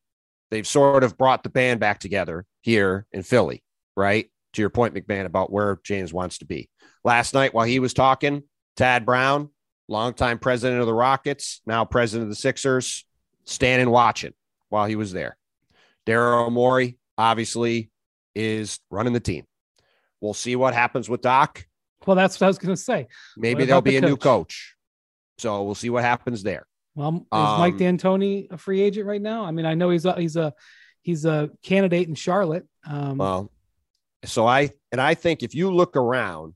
they've 0.51 0.67
sort 0.67 1.03
of 1.03 1.17
brought 1.17 1.43
the 1.43 1.49
band 1.49 1.79
back 1.79 1.99
together 1.99 2.45
here 2.61 3.07
in 3.11 3.23
Philly, 3.23 3.63
right? 3.95 4.29
To 4.53 4.61
your 4.61 4.69
point, 4.69 4.93
MacMahon, 4.93 5.25
about 5.25 5.51
where 5.51 5.79
James 5.83 6.13
wants 6.13 6.37
to 6.37 6.45
be. 6.45 6.69
Last 7.03 7.33
night, 7.33 7.53
while 7.53 7.65
he 7.65 7.79
was 7.79 7.93
talking, 7.93 8.43
Tad 8.77 9.05
Brown, 9.05 9.49
longtime 9.87 10.39
president 10.39 10.81
of 10.81 10.87
the 10.87 10.93
Rockets, 10.93 11.61
now 11.65 11.83
president 11.85 12.23
of 12.23 12.29
the 12.29 12.35
Sixers, 12.35 13.05
standing 13.43 13.89
watching 13.89 14.33
while 14.69 14.85
he 14.85 14.95
was 14.95 15.11
there. 15.11 15.37
Daryl 16.05 16.51
Morey 16.51 16.97
obviously 17.17 17.89
is 18.35 18.79
running 18.89 19.13
the 19.13 19.19
team. 19.19 19.45
We'll 20.21 20.33
see 20.33 20.55
what 20.55 20.73
happens 20.73 21.09
with 21.09 21.21
Doc. 21.21 21.65
Well, 22.05 22.15
that's 22.15 22.39
what 22.39 22.45
I 22.45 22.49
was 22.49 22.57
going 22.57 22.75
to 22.75 22.81
say. 22.81 23.07
Maybe 23.37 23.65
there'll 23.65 23.81
the 23.81 23.91
be 23.91 23.97
a 23.97 24.01
new 24.01 24.17
coach? 24.17 24.74
So 25.37 25.63
we'll 25.63 25.75
see 25.75 25.89
what 25.89 26.03
happens 26.03 26.43
there. 26.43 26.65
Well, 26.95 27.15
is 27.15 27.23
Mike 27.31 27.73
Um, 27.73 27.79
D'Antoni 27.79 28.51
a 28.51 28.57
free 28.57 28.81
agent 28.81 29.05
right 29.05 29.21
now? 29.21 29.43
I 29.45 29.51
mean, 29.51 29.65
I 29.65 29.73
know 29.73 29.89
he's 29.89 30.05
a, 30.05 30.19
he's 30.19 30.35
a 30.37 30.53
he's 31.01 31.25
a 31.25 31.49
candidate 31.61 32.07
in 32.07 32.15
Charlotte. 32.15 32.65
Um, 32.87 33.17
Well, 33.17 33.51
so 34.23 34.47
I 34.47 34.71
and 34.91 35.01
I 35.01 35.13
think 35.13 35.43
if 35.43 35.53
you 35.53 35.71
look 35.73 35.97
around, 35.97 36.53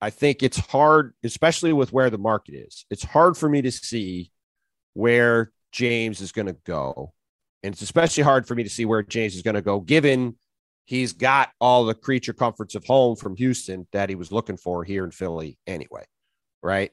I 0.00 0.10
think 0.10 0.42
it's 0.42 0.58
hard, 0.58 1.12
especially 1.24 1.74
with 1.74 1.92
where 1.92 2.08
the 2.08 2.18
market 2.18 2.54
is. 2.54 2.86
It's 2.90 3.04
hard 3.04 3.36
for 3.36 3.48
me 3.48 3.60
to 3.62 3.70
see 3.70 4.30
where 4.94 5.52
James 5.72 6.22
is 6.22 6.32
going 6.32 6.46
to 6.46 6.56
go, 6.64 7.12
and 7.62 7.74
it's 7.74 7.82
especially 7.82 8.22
hard 8.22 8.48
for 8.48 8.54
me 8.54 8.62
to 8.62 8.70
see 8.70 8.86
where 8.86 9.02
James 9.02 9.34
is 9.36 9.42
going 9.42 9.56
to 9.56 9.62
go, 9.62 9.78
given 9.80 10.36
he's 10.86 11.12
got 11.12 11.50
all 11.60 11.84
the 11.84 11.94
creature 11.94 12.32
comforts 12.32 12.74
of 12.74 12.84
home 12.84 13.14
from 13.14 13.36
Houston 13.36 13.86
that 13.92 14.08
he 14.08 14.14
was 14.14 14.32
looking 14.32 14.56
for 14.56 14.84
here 14.84 15.04
in 15.04 15.10
Philly 15.10 15.58
anyway, 15.66 16.04
right? 16.62 16.90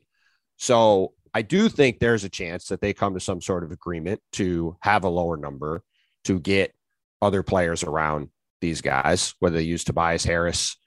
So 0.57 1.13
I 1.33 1.43
do 1.43 1.69
think 1.69 1.99
there's 1.99 2.23
a 2.23 2.29
chance 2.29 2.67
that 2.67 2.81
they 2.81 2.93
come 2.93 3.13
to 3.13 3.19
some 3.19 3.41
sort 3.41 3.63
of 3.63 3.71
agreement 3.71 4.21
to 4.33 4.75
have 4.81 5.03
a 5.03 5.09
lower 5.09 5.37
number 5.37 5.83
to 6.25 6.39
get 6.39 6.73
other 7.21 7.43
players 7.43 7.83
around 7.83 8.29
these 8.59 8.81
guys, 8.81 9.35
whether 9.39 9.57
they 9.57 9.63
use 9.63 9.83
Tobias 9.83 10.23
Harris 10.23 10.77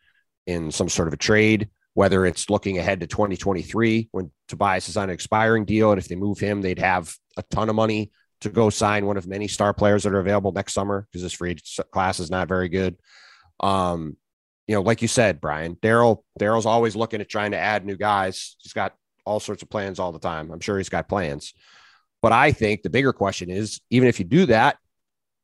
in 0.47 0.71
some 0.71 0.89
sort 0.89 1.09
of 1.09 1.15
a 1.15 1.19
trade, 1.19 1.71
whether 1.95 2.27
it's 2.27 2.51
looking 2.51 2.79
ahead 2.79 3.01
to 3.01 3.07
2023 3.07 4.09
when 4.13 4.31
Tobias 4.49 4.89
is 4.89 4.97
on 4.97 5.05
an 5.05 5.15
expiring 5.15 5.65
deal. 5.65 5.93
And 5.93 6.01
if 6.01 6.09
they 6.09 6.17
move 6.17 6.39
him, 6.39 6.61
they'd 6.61 6.79
have 6.79 7.15
a 7.37 7.43
ton 7.45 7.69
of 7.69 7.77
money 7.77 8.11
to 8.41 8.49
go 8.49 8.71
sign 8.71 9.07
one 9.07 9.17
of 9.17 9.27
many 9.27 9.49
star 9.49 9.75
players 9.75 10.03
that 10.03 10.15
are 10.15 10.21
available 10.21 10.53
next 10.53 10.73
summer 10.73 11.07
because 11.11 11.23
this 11.23 11.33
free 11.33 11.57
class 11.93 12.21
is 12.21 12.31
not 12.31 12.49
very 12.49 12.69
good. 12.69 12.97
Um, 13.61 14.17
you 14.67 14.75
know, 14.75 14.83
like 14.83 15.03
you 15.03 15.09
said, 15.09 15.41
Brian, 15.41 15.77
Daryl, 15.77 16.23
Daryl's 16.39 16.67
always 16.67 16.97
looking 16.97 17.21
at 17.21 17.29
trying 17.29 17.51
to 17.51 17.59
add 17.59 17.85
new 17.85 17.97
guys. 17.97 18.57
He's 18.61 18.73
got 18.73 18.95
all 19.25 19.41
sorts 19.41 19.63
of 19.63 19.71
plans 19.71 19.99
all 19.99 20.13
the 20.13 20.19
time. 20.19 20.51
I'm 20.51 20.61
sure 20.61 20.79
he's 20.79 20.89
got 20.89 21.09
plans. 21.09 21.53
But 22.23 22.33
I 22.33 22.53
think 22.53 22.83
the 22.83 22.91
bigger 22.91 23.13
question 23.13 23.51
is 23.51 23.81
even 23.91 24.09
if 24.09 24.19
you 24.19 24.25
do 24.25 24.47
that, 24.47 24.77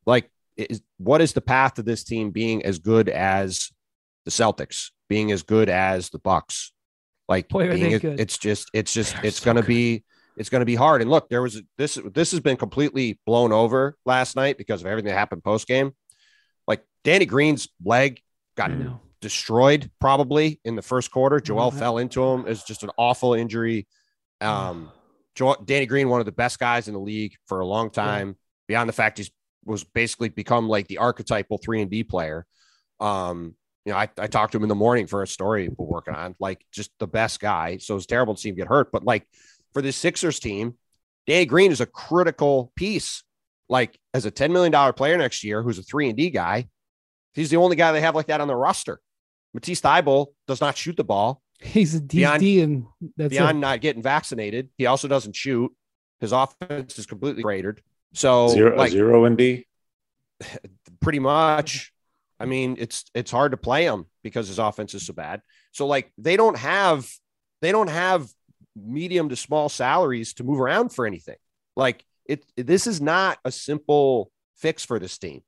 like, 0.05 0.31
is 0.57 0.83
what 0.99 1.21
is 1.21 1.33
the 1.33 1.41
path 1.41 1.75
to 1.75 1.83
this 1.83 2.05
team 2.05 2.31
being 2.31 2.65
as 2.65 2.79
good 2.79 3.09
as 3.09 3.71
the 4.25 4.31
Celtics, 4.31 4.91
being 5.09 5.33
as 5.33 5.43
good 5.43 5.69
as 5.69 6.11
the 6.11 6.19
Bucks? 6.19 6.73
Like, 7.29 7.49
Boy, 7.49 7.71
being, 7.71 7.99
they 7.99 8.09
it- 8.09 8.21
it's 8.21 8.39
just, 8.39 8.71
it's 8.73 8.93
just, 8.93 9.15
They're 9.15 9.27
it's 9.27 9.39
so 9.41 9.45
going 9.47 9.57
to 9.57 9.63
be, 9.63 10.05
it's 10.37 10.49
going 10.49 10.61
to 10.61 10.67
be 10.67 10.75
hard. 10.75 11.01
And 11.01 11.11
look, 11.11 11.29
there 11.29 11.43
was 11.43 11.61
this, 11.79 11.99
this 12.15 12.31
has 12.31 12.41
been 12.41 12.57
completely 12.57 13.19
blown 13.27 13.53
over 13.53 13.97
last 14.05 14.37
night 14.37 14.59
because 14.59 14.81
of 14.83 14.87
everything 14.87 15.09
that 15.09 15.19
happened 15.19 15.43
post 15.43 15.67
game. 15.67 15.93
Like 16.69 16.85
Danny 17.05 17.27
Green's 17.27 17.69
leg 17.85 18.21
got 18.57 18.71
I 18.71 18.75
know. 18.75 19.01
Destroyed 19.27 19.91
probably 20.01 20.61
in 20.65 20.77
the 20.77 20.83
first 20.83 21.11
quarter. 21.11 21.41
Joel 21.41 21.73
I- 21.75 21.79
fell 21.79 21.99
into 21.99 22.23
him. 22.23 22.45
It's 22.47 22.63
just 22.63 22.85
an 22.85 22.91
awful 22.97 23.35
injury. 23.35 23.89
Um, 24.41 24.93
Joel, 25.35 25.57
Danny 25.65 25.87
Green, 25.87 26.09
one 26.09 26.21
of 26.21 26.27
the 26.27 26.33
best 26.33 26.61
guys 26.61 26.87
in 26.87 26.95
the 26.95 27.01
league 27.01 27.35
for 27.47 27.59
a 27.59 27.67
long 27.67 27.91
time. 27.91 28.37
Beyond 28.69 28.89
the 28.89 28.93
fact 28.93 29.19
he's 29.19 29.33
was 29.65 29.83
basically 29.83 30.29
become 30.29 30.69
like 30.69 30.87
the 30.87 30.99
archetypal 30.99 31.59
three 31.59 31.83
and 31.83 31.91
D 31.91 32.05
player. 32.05 32.47
Um, 33.01 33.57
you 33.85 33.93
know, 33.93 33.99
I, 33.99 34.09
I 34.17 34.29
talked 34.29 34.53
to 34.53 34.59
him 34.59 34.63
in 34.63 34.69
the 34.69 34.77
morning 34.77 35.09
for 35.09 35.25
a 35.25 35.27
story 35.27 35.69
we're 35.69 35.87
working 35.87 36.15
on, 36.15 36.37
like 36.39 36.65
just 36.71 36.93
the 37.01 37.09
best 37.09 37.41
guy. 37.41 37.79
So 37.79 37.97
it's 37.97 38.07
terrible 38.07 38.37
to 38.37 38.41
see 38.41 38.51
him 38.51 38.55
get 38.55 38.69
hurt. 38.69 38.93
But 38.93 39.05
like 39.05 39.27
for 39.73 39.83
this 39.83 39.97
Sixers 39.97 40.39
team, 40.39 40.75
Danny 41.27 41.47
Green 41.47 41.73
is 41.73 41.81
a 41.81 41.87
critical 41.87 42.73
piece. 42.77 43.25
Like 43.69 43.99
as 44.15 44.25
a 44.25 44.31
$10 44.31 44.53
million 44.53 44.93
player 44.93 45.19
next 45.19 45.43
year, 45.43 45.63
who's 45.63 45.79
a 45.81 45.83
three 45.83 46.09
and 46.09 46.17
D 46.17 46.31
guy, 46.31 46.69
he's 47.35 47.51
the 47.51 47.57
only 47.57 47.75
guy 47.75 47.91
they 47.91 48.01
have 48.01 48.15
like 48.15 48.27
that 48.27 48.41
on 48.41 48.49
the 48.49 48.55
roster. 48.55 49.01
Matisse 49.57 49.81
Thybulle 49.81 50.27
does 50.47 50.61
not 50.61 50.77
shoot 50.77 50.97
the 50.97 51.05
ball 51.05 51.43
He's 51.61 51.95
a 51.95 52.01
DD 52.01 52.09
Beyond- 52.11 52.43
and 52.45 52.87
that's 53.17 53.31
beyond 53.31 53.57
it. 53.57 53.61
not 53.61 53.81
getting 53.81 54.03
vaccinated. 54.03 54.69
He 54.77 54.85
also 54.85 55.09
doesn't 55.09 55.35
shoot. 55.35 55.73
His 56.21 56.33
offense 56.33 56.99
is 56.99 57.07
completely 57.07 57.43
cratered. 57.43 57.81
So 58.13 58.49
Zero, 58.49 58.77
like 58.77 58.93
zero 58.93 59.25
and 59.25 59.39
D. 59.39 59.67
pretty 61.01 61.19
much. 61.19 61.93
I 62.39 62.45
mean, 62.45 62.77
it's 62.79 63.07
it's 63.15 63.31
hard 63.31 63.53
to 63.53 63.57
play 63.57 63.85
him 63.85 64.05
because 64.23 64.49
his 64.49 64.59
offense 64.59 64.93
is 64.93 65.07
so 65.07 65.15
bad. 65.15 65.41
So 65.73 65.87
like 65.87 66.13
they 66.19 66.37
don't 66.37 66.59
have 66.59 67.11
they 67.63 67.73
don't 67.73 67.89
have 67.89 68.29
medium 68.77 69.31
to 69.31 69.37
small 69.37 69.71
salaries 69.71 70.35
to 70.35 70.45
move 70.45 70.61
around 70.61 70.91
for 70.91 71.07
anything. 71.07 71.37
Like 71.75 72.05
it 72.27 72.45
this 72.57 72.87
is 72.87 73.01
not 73.01 73.39
a 73.47 73.51
simple 73.51 74.31
fix 74.57 74.85
for 74.85 74.99
this 74.99 75.17
team. 75.17 75.43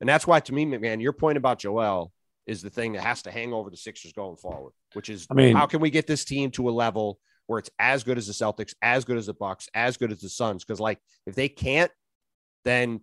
And 0.00 0.08
that's 0.08 0.26
why 0.26 0.40
to 0.40 0.52
me, 0.52 0.66
man, 0.66 1.00
your 1.00 1.14
point 1.14 1.38
about 1.38 1.58
Joel 1.60 2.12
is 2.46 2.62
the 2.62 2.70
thing 2.70 2.92
that 2.92 3.02
has 3.02 3.22
to 3.22 3.30
hang 3.30 3.52
over 3.52 3.70
the 3.70 3.76
Sixers 3.76 4.12
going 4.12 4.36
forward, 4.36 4.72
which 4.92 5.08
is 5.08 5.26
I 5.30 5.34
mean- 5.34 5.56
how 5.56 5.66
can 5.66 5.80
we 5.80 5.90
get 5.90 6.06
this 6.06 6.24
team 6.24 6.50
to 6.52 6.68
a 6.68 6.72
level 6.72 7.18
where 7.46 7.58
it's 7.58 7.70
as 7.78 8.04
good 8.04 8.18
as 8.18 8.26
the 8.26 8.32
Celtics, 8.32 8.74
as 8.82 9.04
good 9.04 9.16
as 9.16 9.26
the 9.26 9.34
Bucks, 9.34 9.68
as 9.74 9.96
good 9.96 10.12
as 10.12 10.20
the 10.20 10.28
Suns? 10.28 10.64
Because 10.64 10.80
like 10.80 10.98
if 11.26 11.34
they 11.34 11.48
can't, 11.48 11.90
then 12.64 13.00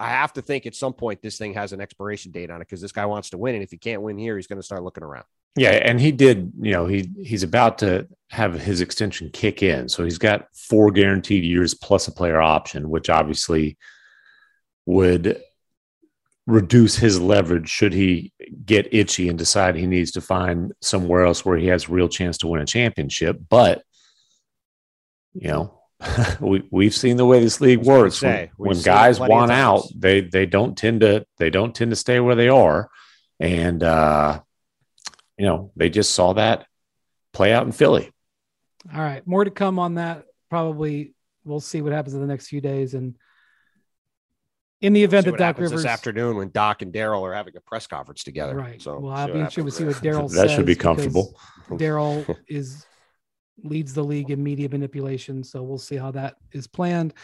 I 0.00 0.08
have 0.08 0.32
to 0.34 0.42
think 0.42 0.66
at 0.66 0.74
some 0.74 0.92
point 0.92 1.22
this 1.22 1.38
thing 1.38 1.54
has 1.54 1.72
an 1.72 1.80
expiration 1.80 2.32
date 2.32 2.50
on 2.50 2.60
it 2.60 2.66
because 2.68 2.80
this 2.80 2.92
guy 2.92 3.06
wants 3.06 3.30
to 3.30 3.38
win. 3.38 3.54
And 3.54 3.64
if 3.64 3.70
he 3.70 3.78
can't 3.78 4.02
win 4.02 4.18
here, 4.18 4.36
he's 4.36 4.46
going 4.46 4.58
to 4.58 4.62
start 4.62 4.82
looking 4.82 5.04
around. 5.04 5.24
Yeah, 5.56 5.70
and 5.70 6.00
he 6.00 6.10
did. 6.10 6.52
You 6.60 6.72
know, 6.72 6.86
he 6.86 7.08
he's 7.22 7.44
about 7.44 7.78
to 7.78 8.08
have 8.30 8.54
his 8.60 8.80
extension 8.80 9.30
kick 9.32 9.62
in, 9.62 9.88
so 9.88 10.02
he's 10.02 10.18
got 10.18 10.48
four 10.52 10.90
guaranteed 10.90 11.44
years 11.44 11.74
plus 11.74 12.08
a 12.08 12.12
player 12.12 12.40
option, 12.40 12.90
which 12.90 13.08
obviously 13.08 13.78
would 14.84 15.40
reduce 16.46 16.96
his 16.96 17.20
leverage 17.20 17.68
should 17.68 17.92
he 17.92 18.32
get 18.64 18.92
itchy 18.92 19.28
and 19.28 19.38
decide 19.38 19.76
he 19.76 19.86
needs 19.86 20.10
to 20.12 20.20
find 20.20 20.72
somewhere 20.82 21.24
else 21.24 21.44
where 21.44 21.56
he 21.56 21.68
has 21.68 21.88
a 21.88 21.92
real 21.92 22.08
chance 22.08 22.38
to 22.38 22.46
win 22.46 22.60
a 22.60 22.66
championship. 22.66 23.40
But 23.48 23.82
you 25.32 25.48
know, 25.48 25.80
we 26.40 26.66
we've 26.70 26.94
seen 26.94 27.16
the 27.16 27.26
way 27.26 27.40
this 27.40 27.60
league 27.60 27.82
works. 27.82 28.18
say, 28.18 28.50
when 28.56 28.70
when 28.70 28.82
guys 28.82 29.18
plenty 29.18 29.32
want 29.32 29.52
out, 29.52 29.84
they 29.94 30.20
they 30.20 30.46
don't 30.46 30.76
tend 30.76 31.00
to 31.00 31.26
they 31.38 31.50
don't 31.50 31.74
tend 31.74 31.90
to 31.90 31.96
stay 31.96 32.20
where 32.20 32.34
they 32.36 32.48
are, 32.48 32.90
and 33.40 33.82
uh, 33.82 34.40
you 35.38 35.46
know 35.46 35.72
they 35.76 35.88
just 35.88 36.14
saw 36.14 36.34
that 36.34 36.66
play 37.32 37.52
out 37.52 37.66
in 37.66 37.72
Philly. 37.72 38.10
All 38.92 39.00
right, 39.00 39.26
more 39.26 39.44
to 39.44 39.50
come 39.50 39.78
on 39.78 39.94
that. 39.94 40.24
Probably 40.50 41.14
we'll 41.44 41.60
see 41.60 41.80
what 41.80 41.92
happens 41.92 42.14
in 42.14 42.20
the 42.20 42.26
next 42.26 42.48
few 42.48 42.60
days, 42.60 42.94
and 42.94 43.16
in 44.84 44.92
the 44.92 45.02
event 45.02 45.24
that 45.24 45.32
Doc 45.32 45.40
happens 45.40 45.70
Rivers 45.70 45.82
this 45.82 45.90
afternoon 45.90 46.36
when 46.36 46.50
Doc 46.50 46.82
and 46.82 46.92
Daryl 46.92 47.22
are 47.22 47.32
having 47.32 47.56
a 47.56 47.60
press 47.60 47.86
conference 47.86 48.22
together. 48.22 48.54
Right. 48.54 48.80
So 48.80 48.98
well, 48.98 49.14
I'll 49.14 49.26
be 49.26 49.32
what 49.32 49.40
interested 49.40 49.64
to 49.64 49.70
see 49.70 49.84
what 49.84 49.96
there. 50.02 50.12
Daryl 50.12 50.30
That 50.34 50.50
should 50.50 50.66
be 50.66 50.76
comfortable. 50.76 51.34
Daryl 51.70 52.36
is 52.48 52.84
leads 53.62 53.94
the 53.94 54.04
league 54.04 54.30
in 54.30 54.42
media 54.42 54.68
manipulation, 54.68 55.42
so 55.42 55.62
we'll 55.62 55.78
see 55.78 55.96
how 55.96 56.10
that 56.10 56.36
is 56.52 56.66
planned. 56.66 57.14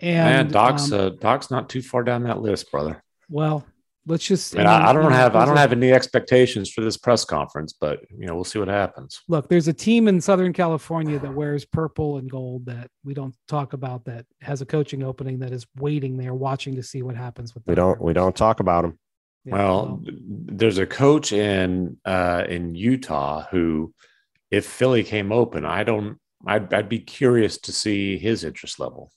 And 0.00 0.28
And 0.28 0.52
Doc's 0.52 0.90
um, 0.90 1.00
uh, 1.00 1.08
Doc's 1.10 1.50
not 1.50 1.68
too 1.68 1.82
far 1.82 2.02
down 2.02 2.22
that 2.24 2.40
list, 2.40 2.70
brother. 2.70 3.02
well, 3.28 3.64
let's 4.06 4.26
just. 4.26 4.54
I 4.54 4.58
mean, 4.58 4.66
I, 4.66 4.90
I 4.90 4.92
don't 4.92 5.12
have 5.12 5.36
I 5.36 5.44
don't 5.44 5.56
have 5.56 5.72
any 5.72 5.92
expectations 5.92 6.70
for 6.70 6.80
this 6.80 6.96
press 6.96 7.24
conference, 7.24 7.72
but 7.72 8.00
you 8.10 8.26
know 8.26 8.34
we'll 8.34 8.44
see 8.44 8.58
what 8.58 8.68
happens. 8.68 9.20
look. 9.28 9.48
There's 9.48 9.68
a 9.68 9.72
team 9.72 10.08
in 10.08 10.20
Southern 10.20 10.52
California 10.52 11.18
that 11.18 11.34
wears 11.34 11.64
purple 11.64 12.18
and 12.18 12.30
gold 12.30 12.66
that 12.66 12.88
we 13.04 13.14
don't 13.14 13.34
talk 13.48 13.72
about 13.72 14.04
that 14.06 14.26
has 14.40 14.60
a 14.60 14.66
coaching 14.66 15.02
opening 15.02 15.38
that 15.40 15.52
is 15.52 15.66
waiting 15.78 16.16
there, 16.16 16.34
watching 16.34 16.74
to 16.76 16.82
see 16.82 17.02
what 17.02 17.16
happens 17.16 17.54
with. 17.54 17.64
We 17.66 17.74
don't 17.74 18.00
we 18.00 18.12
don't 18.12 18.36
talk 18.36 18.60
about 18.60 18.82
them. 18.82 18.98
Yeah, 19.44 19.54
well, 19.54 20.02
there's 20.04 20.78
a 20.78 20.86
coach 20.86 21.32
in 21.32 21.98
uh, 22.04 22.44
in 22.48 22.74
Utah 22.74 23.46
who, 23.50 23.92
if 24.50 24.66
Philly 24.66 25.02
came 25.02 25.32
open, 25.32 25.64
I 25.64 25.82
don't. 25.82 26.18
I'd, 26.44 26.72
I'd 26.74 26.88
be 26.88 26.98
curious 26.98 27.58
to 27.58 27.72
see 27.72 28.18
his 28.18 28.42
interest 28.42 28.80
level. 28.80 29.12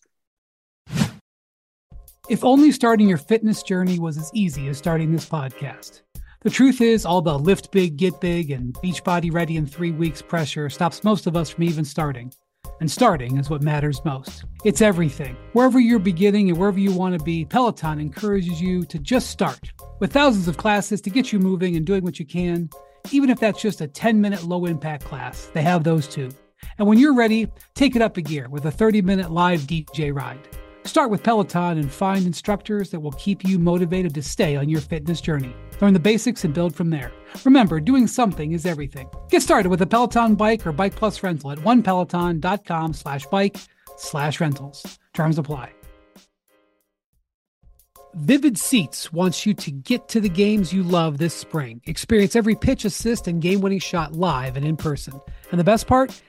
If 2.27 2.43
only 2.43 2.71
starting 2.71 3.07
your 3.07 3.19
fitness 3.19 3.61
journey 3.61 3.99
was 3.99 4.17
as 4.17 4.31
easy 4.33 4.67
as 4.67 4.79
starting 4.79 5.11
this 5.11 5.29
podcast. 5.29 6.01
The 6.41 6.49
truth 6.49 6.81
is, 6.81 7.05
all 7.05 7.21
the 7.21 7.37
lift 7.37 7.71
big, 7.71 7.97
get 7.97 8.19
big, 8.19 8.49
and 8.49 8.73
Beachbody 8.75 9.31
ready 9.31 9.57
in 9.57 9.67
three 9.67 9.91
weeks 9.91 10.23
pressure 10.23 10.67
stops 10.71 11.03
most 11.03 11.27
of 11.27 11.35
us 11.35 11.51
from 11.51 11.65
even 11.65 11.85
starting. 11.85 12.33
And 12.79 12.89
starting 12.89 13.37
is 13.37 13.51
what 13.51 13.61
matters 13.61 14.03
most. 14.03 14.43
It's 14.63 14.81
everything. 14.81 15.37
Wherever 15.53 15.79
you're 15.79 15.99
beginning 15.99 16.49
and 16.49 16.57
wherever 16.57 16.79
you 16.79 16.91
want 16.91 17.15
to 17.15 17.23
be, 17.23 17.45
Peloton 17.45 17.99
encourages 17.99 18.59
you 18.59 18.85
to 18.85 18.97
just 18.97 19.29
start. 19.29 19.71
With 19.99 20.11
thousands 20.11 20.47
of 20.47 20.57
classes 20.57 21.01
to 21.01 21.11
get 21.11 21.31
you 21.31 21.37
moving 21.37 21.75
and 21.75 21.85
doing 21.85 22.03
what 22.03 22.17
you 22.17 22.25
can, 22.25 22.71
even 23.11 23.29
if 23.29 23.39
that's 23.39 23.61
just 23.61 23.81
a 23.81 23.87
10 23.87 24.19
minute 24.19 24.43
low 24.43 24.65
impact 24.65 25.05
class, 25.05 25.51
they 25.53 25.61
have 25.61 25.83
those 25.83 26.07
too. 26.07 26.31
And 26.79 26.87
when 26.87 26.97
you're 26.97 27.13
ready, 27.13 27.51
take 27.75 27.95
it 27.95 28.01
up 28.01 28.17
a 28.17 28.21
gear 28.23 28.49
with 28.49 28.65
a 28.65 28.71
30 28.71 29.03
minute 29.03 29.29
live 29.29 29.61
DJ 29.61 30.11
ride. 30.11 30.39
Start 30.85 31.09
with 31.09 31.23
Peloton 31.23 31.79
and 31.79 31.91
find 31.91 32.27
instructors 32.27 32.91
that 32.91 32.99
will 32.99 33.11
keep 33.13 33.43
you 33.43 33.57
motivated 33.57 34.13
to 34.13 34.21
stay 34.21 34.55
on 34.55 34.69
your 34.69 34.81
fitness 34.81 35.19
journey. 35.19 35.53
Learn 35.81 35.93
the 35.93 35.99
basics 35.99 36.43
and 36.43 36.53
build 36.53 36.75
from 36.75 36.91
there. 36.91 37.11
Remember, 37.43 37.79
doing 37.79 38.05
something 38.05 38.51
is 38.51 38.67
everything. 38.67 39.09
Get 39.29 39.41
started 39.41 39.69
with 39.69 39.81
a 39.81 39.87
Peloton 39.87 40.35
bike 40.35 40.65
or 40.65 40.71
Bike 40.71 40.95
Plus 40.95 41.23
rental 41.23 41.51
at 41.51 41.57
onepeloton.com 41.57 42.93
slash 42.93 43.25
bike 43.25 43.57
slash 43.97 44.39
rentals. 44.39 44.99
Terms 45.13 45.39
apply. 45.39 45.73
Vivid 48.13 48.57
Seats 48.57 49.11
wants 49.11 49.45
you 49.45 49.55
to 49.55 49.71
get 49.71 50.07
to 50.09 50.21
the 50.21 50.29
games 50.29 50.71
you 50.71 50.83
love 50.83 51.17
this 51.17 51.33
spring. 51.33 51.81
Experience 51.85 52.35
every 52.35 52.55
pitch, 52.55 52.85
assist, 52.85 53.27
and 53.27 53.41
game 53.41 53.59
winning 53.59 53.79
shot 53.79 54.13
live 54.13 54.55
and 54.55 54.65
in 54.65 54.77
person. 54.77 55.19
And 55.49 55.59
the 55.59 55.65
best 55.65 55.87
part? 55.87 56.21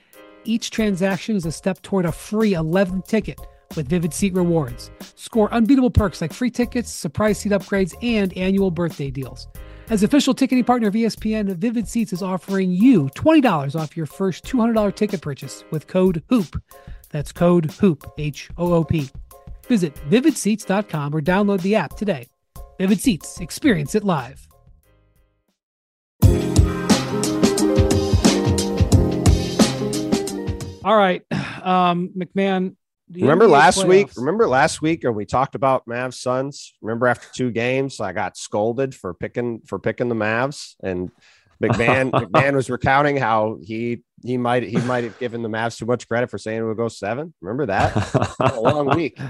Each 0.45 0.71
transaction 0.71 1.35
is 1.35 1.45
a 1.45 1.51
step 1.51 1.81
toward 1.83 2.05
a 2.05 2.11
free 2.11 2.53
11th 2.53 3.07
ticket 3.07 3.39
with 3.75 3.87
Vivid 3.87 4.13
Seat 4.13 4.33
rewards. 4.33 4.91
Score 5.15 5.53
unbeatable 5.53 5.89
perks 5.89 6.21
like 6.21 6.33
free 6.33 6.51
tickets, 6.51 6.91
surprise 6.91 7.39
seat 7.39 7.51
upgrades, 7.51 7.93
and 8.01 8.35
annual 8.37 8.71
birthday 8.71 9.09
deals. 9.09 9.47
As 9.89 10.03
official 10.03 10.33
ticketing 10.33 10.65
partner 10.65 10.89
of 10.89 10.93
ESPN, 10.93 11.55
Vivid 11.55 11.87
Seats 11.87 12.11
is 12.11 12.21
offering 12.21 12.71
you 12.71 13.05
$20 13.15 13.79
off 13.79 13.95
your 13.95 14.05
first 14.05 14.43
$200 14.45 14.93
ticket 14.95 15.21
purchase 15.21 15.63
with 15.71 15.87
code 15.87 16.23
HOOP. 16.29 16.61
That's 17.09 17.31
code 17.31 17.71
HOOP, 17.79 18.11
H 18.17 18.49
O 18.57 18.73
O 18.73 18.83
P. 18.83 19.09
Visit 19.67 19.95
vividseats.com 20.09 21.15
or 21.15 21.21
download 21.21 21.61
the 21.61 21.75
app 21.75 21.95
today. 21.95 22.27
Vivid 22.77 22.99
Seats, 22.99 23.39
experience 23.39 23.95
it 23.95 24.03
live. 24.03 24.47
All 30.83 30.95
right, 30.95 31.21
um, 31.63 32.11
MacMahon. 32.17 32.75
The 33.09 33.21
Remember 33.21 33.45
NBA 33.45 33.51
last 33.51 33.85
week? 33.85 34.09
Remember 34.17 34.47
last 34.47 34.81
week 34.81 35.03
when 35.03 35.15
we 35.15 35.25
talked 35.25 35.55
about 35.55 35.85
Mavs 35.85 36.15
Suns? 36.15 36.73
Remember 36.81 37.07
after 37.07 37.27
two 37.33 37.51
games, 37.51 38.01
I 38.01 38.11
got 38.11 38.35
scolded 38.35 38.93
for 38.93 39.13
picking 39.13 39.61
for 39.65 39.79
picking 39.79 40.09
the 40.09 40.15
Mavs, 40.15 40.75
and 40.83 41.11
MacMahon 41.61 42.11
MacMahon 42.31 42.55
was 42.55 42.69
recounting 42.69 43.15
how 43.15 43.59
he 43.63 44.03
he 44.23 44.37
might 44.37 44.63
he 44.63 44.77
might 44.79 45.05
have 45.05 45.17
given 45.19 45.41
the 45.41 45.49
Mavs 45.49 45.77
too 45.77 45.85
much 45.85 46.07
credit 46.07 46.29
for 46.29 46.37
saying 46.37 46.59
it 46.59 46.65
would 46.65 46.77
go 46.77 46.89
seven. 46.89 47.33
Remember 47.41 47.65
that? 47.67 48.35
a 48.39 48.59
long 48.59 48.95
week. 48.95 49.19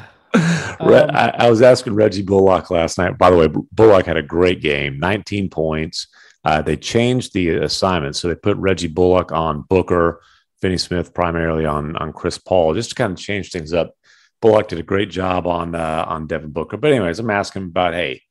Um, 0.79 0.93
I, 0.93 1.33
I 1.39 1.49
was 1.49 1.61
asking 1.61 1.95
Reggie 1.95 2.21
Bullock 2.21 2.69
last 2.69 2.97
night. 2.97 3.17
By 3.17 3.31
the 3.31 3.37
way, 3.37 3.47
Bullock 3.71 4.05
had 4.05 4.17
a 4.17 4.21
great 4.21 4.61
game, 4.61 4.99
19 4.99 5.49
points. 5.49 6.07
Uh, 6.43 6.61
they 6.61 6.77
changed 6.77 7.33
the 7.33 7.55
assignment, 7.55 8.15
so 8.15 8.27
they 8.27 8.35
put 8.35 8.57
Reggie 8.57 8.87
Bullock 8.87 9.31
on 9.31 9.61
Booker, 9.61 10.21
Finney 10.61 10.77
Smith 10.77 11.13
primarily 11.13 11.65
on 11.65 11.95
on 11.97 12.13
Chris 12.13 12.37
Paul, 12.37 12.73
just 12.73 12.89
to 12.89 12.95
kind 12.95 13.13
of 13.13 13.19
change 13.19 13.51
things 13.51 13.73
up. 13.73 13.95
Bullock 14.41 14.67
did 14.67 14.79
a 14.79 14.83
great 14.83 15.09
job 15.09 15.47
on 15.47 15.75
uh, 15.75 16.05
on 16.07 16.27
Devin 16.27 16.51
Booker. 16.51 16.77
But 16.77 16.91
anyways, 16.91 17.19
I'm 17.19 17.29
asking 17.29 17.63
about 17.63 17.93
hey, 17.93 18.21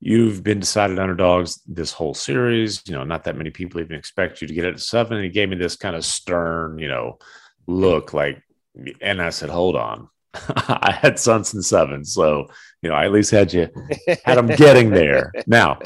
you've 0.00 0.42
been 0.42 0.60
decided 0.60 0.98
underdogs 0.98 1.60
this 1.66 1.92
whole 1.92 2.14
series. 2.14 2.82
You 2.86 2.94
know, 2.94 3.04
not 3.04 3.24
that 3.24 3.36
many 3.36 3.50
people 3.50 3.80
even 3.80 3.96
expect 3.96 4.40
you 4.40 4.48
to 4.48 4.54
get 4.54 4.64
it 4.64 4.72
to 4.72 4.78
seven. 4.78 5.16
And 5.16 5.24
he 5.24 5.30
gave 5.30 5.48
me 5.48 5.56
this 5.56 5.76
kind 5.76 5.96
of 5.96 6.04
stern, 6.04 6.78
you 6.78 6.88
know, 6.88 7.18
look 7.66 8.12
like, 8.12 8.42
and 9.00 9.22
I 9.22 9.30
said, 9.30 9.50
hold 9.50 9.76
on. 9.76 10.08
I 10.68 10.92
had 11.00 11.18
Suns 11.18 11.54
in 11.54 11.62
seven, 11.62 12.04
so 12.04 12.48
you 12.82 12.90
know 12.90 12.94
I 12.94 13.06
at 13.06 13.12
least 13.12 13.30
had 13.30 13.54
you 13.54 13.68
had 14.24 14.36
them 14.36 14.48
getting 14.48 14.90
there. 14.90 15.32
Now, 15.46 15.78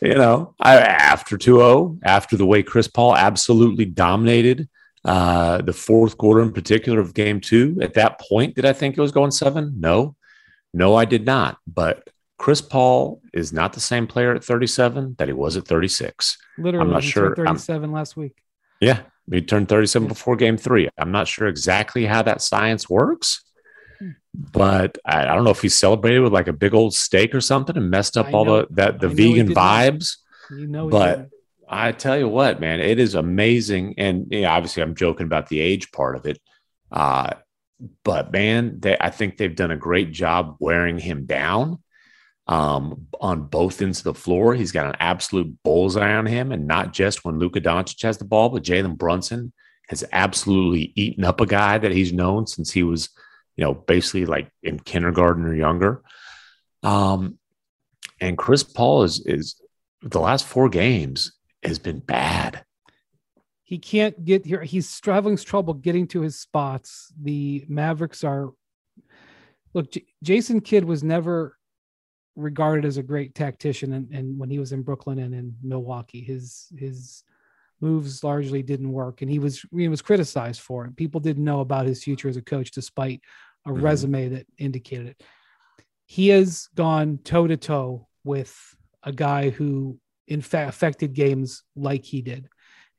you 0.00 0.14
know, 0.14 0.54
I 0.60 0.76
after 0.76 1.36
2-0, 1.38 1.98
after 2.04 2.36
the 2.36 2.46
way 2.46 2.62
Chris 2.62 2.88
Paul 2.88 3.16
absolutely 3.16 3.84
dominated 3.84 4.68
uh, 5.04 5.62
the 5.62 5.72
fourth 5.72 6.18
quarter 6.18 6.42
in 6.42 6.52
particular 6.52 6.98
of 7.00 7.14
game 7.14 7.40
two, 7.40 7.78
at 7.80 7.94
that 7.94 8.20
point, 8.20 8.56
did 8.56 8.64
I 8.64 8.72
think 8.72 8.98
it 8.98 9.00
was 9.00 9.12
going 9.12 9.30
seven? 9.30 9.74
No, 9.78 10.16
no, 10.74 10.96
I 10.96 11.04
did 11.04 11.24
not. 11.24 11.58
But 11.66 12.08
Chris 12.38 12.60
Paul 12.60 13.22
is 13.32 13.52
not 13.52 13.72
the 13.72 13.80
same 13.80 14.06
player 14.06 14.34
at 14.34 14.44
37 14.44 15.14
that 15.18 15.28
he 15.28 15.32
was 15.32 15.56
at 15.56 15.66
36. 15.66 16.36
Literally, 16.58 16.86
I'm 16.86 16.92
not 16.92 17.04
he 17.04 17.10
sure. 17.10 17.34
turned 17.34 17.48
I'm- 17.48 17.56
37 17.56 17.92
last 17.92 18.16
week. 18.16 18.36
Yeah, 18.80 19.00
he 19.30 19.40
turned 19.40 19.68
37 19.68 20.06
before 20.08 20.36
game 20.36 20.58
three. 20.58 20.88
I'm 20.98 21.12
not 21.12 21.28
sure 21.28 21.46
exactly 21.48 22.04
how 22.04 22.22
that 22.22 22.42
science 22.42 22.90
works. 22.90 23.42
But 24.34 24.98
I, 25.04 25.22
I 25.22 25.34
don't 25.34 25.44
know 25.44 25.50
if 25.50 25.62
he 25.62 25.68
celebrated 25.68 26.20
with 26.20 26.32
like 26.32 26.48
a 26.48 26.52
big 26.52 26.74
old 26.74 26.94
steak 26.94 27.34
or 27.34 27.40
something 27.40 27.76
and 27.76 27.90
messed 27.90 28.16
up 28.16 28.26
I 28.26 28.32
all 28.32 28.44
know- 28.44 28.60
the 28.62 28.68
that 28.72 29.00
the 29.00 29.08
I 29.08 29.14
vegan 29.14 29.48
vibes. 29.48 30.16
You 30.50 30.66
know, 30.66 30.88
But- 30.88 31.30
I 31.68 31.90
tell 31.90 32.16
you 32.16 32.28
what, 32.28 32.60
man, 32.60 32.78
it 32.78 33.00
is 33.00 33.16
amazing. 33.16 33.94
And 33.98 34.28
you 34.30 34.42
know, 34.42 34.50
obviously, 34.50 34.84
I'm 34.84 34.94
joking 34.94 35.26
about 35.26 35.48
the 35.48 35.58
age 35.58 35.90
part 35.90 36.14
of 36.14 36.24
it. 36.24 36.38
Uh, 36.92 37.30
but 38.04 38.30
man, 38.32 38.78
they, 38.78 38.96
I 39.00 39.10
think 39.10 39.36
they've 39.36 39.54
done 39.54 39.72
a 39.72 39.76
great 39.76 40.12
job 40.12 40.56
wearing 40.60 40.96
him 40.98 41.26
down 41.26 41.82
um, 42.46 43.08
on 43.20 43.48
both 43.48 43.82
ends 43.82 43.98
of 43.98 44.04
the 44.04 44.14
floor. 44.14 44.54
He's 44.54 44.70
got 44.70 44.86
an 44.86 44.94
absolute 45.00 45.60
bullseye 45.64 46.14
on 46.14 46.26
him, 46.26 46.52
and 46.52 46.68
not 46.68 46.92
just 46.92 47.24
when 47.24 47.40
Luka 47.40 47.60
Doncic 47.60 48.00
has 48.02 48.16
the 48.18 48.24
ball, 48.24 48.48
but 48.48 48.62
Jalen 48.62 48.96
Brunson 48.96 49.52
has 49.88 50.04
absolutely 50.12 50.92
eaten 50.94 51.24
up 51.24 51.40
a 51.40 51.46
guy 51.46 51.78
that 51.78 51.90
he's 51.90 52.12
known 52.12 52.46
since 52.46 52.70
he 52.70 52.84
was, 52.84 53.08
you 53.56 53.64
know, 53.64 53.74
basically 53.74 54.26
like 54.26 54.50
in 54.62 54.78
kindergarten 54.78 55.44
or 55.44 55.54
younger. 55.54 56.02
Um, 56.82 57.38
and 58.20 58.38
Chris 58.38 58.62
Paul 58.62 59.02
is 59.02 59.20
is 59.26 59.60
the 60.02 60.20
last 60.20 60.44
four 60.46 60.68
games 60.68 61.32
has 61.62 61.78
been 61.78 61.98
bad. 62.00 62.64
he 63.64 63.78
can't 63.78 64.24
get 64.24 64.46
here. 64.46 64.62
He's 64.62 65.00
having 65.04 65.36
trouble 65.36 65.74
getting 65.74 66.06
to 66.08 66.20
his 66.20 66.38
spots. 66.38 67.12
The 67.20 67.64
Mavericks 67.68 68.22
are 68.22 68.50
look. 69.74 69.90
J- 69.90 70.04
Jason 70.22 70.60
Kidd 70.60 70.84
was 70.84 71.02
never 71.02 71.56
regarded 72.36 72.84
as 72.84 72.96
a 72.96 73.02
great 73.02 73.34
tactician, 73.34 73.92
and, 73.94 74.10
and 74.12 74.38
when 74.38 74.50
he 74.50 74.58
was 74.60 74.72
in 74.72 74.82
Brooklyn 74.82 75.18
and 75.18 75.34
in 75.34 75.56
Milwaukee, 75.62 76.20
his 76.20 76.68
his 76.78 77.24
moves 77.80 78.22
largely 78.22 78.62
didn't 78.62 78.92
work, 78.92 79.20
and 79.22 79.30
he 79.30 79.40
was 79.40 79.64
he 79.74 79.88
was 79.88 80.00
criticized 80.00 80.60
for 80.60 80.86
it. 80.86 80.96
People 80.96 81.20
didn't 81.20 81.44
know 81.44 81.60
about 81.60 81.86
his 81.86 82.04
future 82.04 82.28
as 82.28 82.36
a 82.36 82.42
coach, 82.42 82.70
despite 82.70 83.20
a 83.66 83.70
Mhm. 83.70 83.82
resume 83.82 84.28
that 84.28 84.46
indicated 84.56 85.08
it. 85.08 85.22
He 86.06 86.28
has 86.28 86.68
gone 86.74 87.18
toe 87.18 87.46
to 87.46 87.56
toe 87.56 88.08
with 88.24 88.56
a 89.02 89.12
guy 89.12 89.50
who, 89.50 89.98
in 90.26 90.40
fact, 90.40 90.68
affected 90.68 91.12
games 91.12 91.62
like 91.74 92.04
he 92.04 92.22
did 92.22 92.48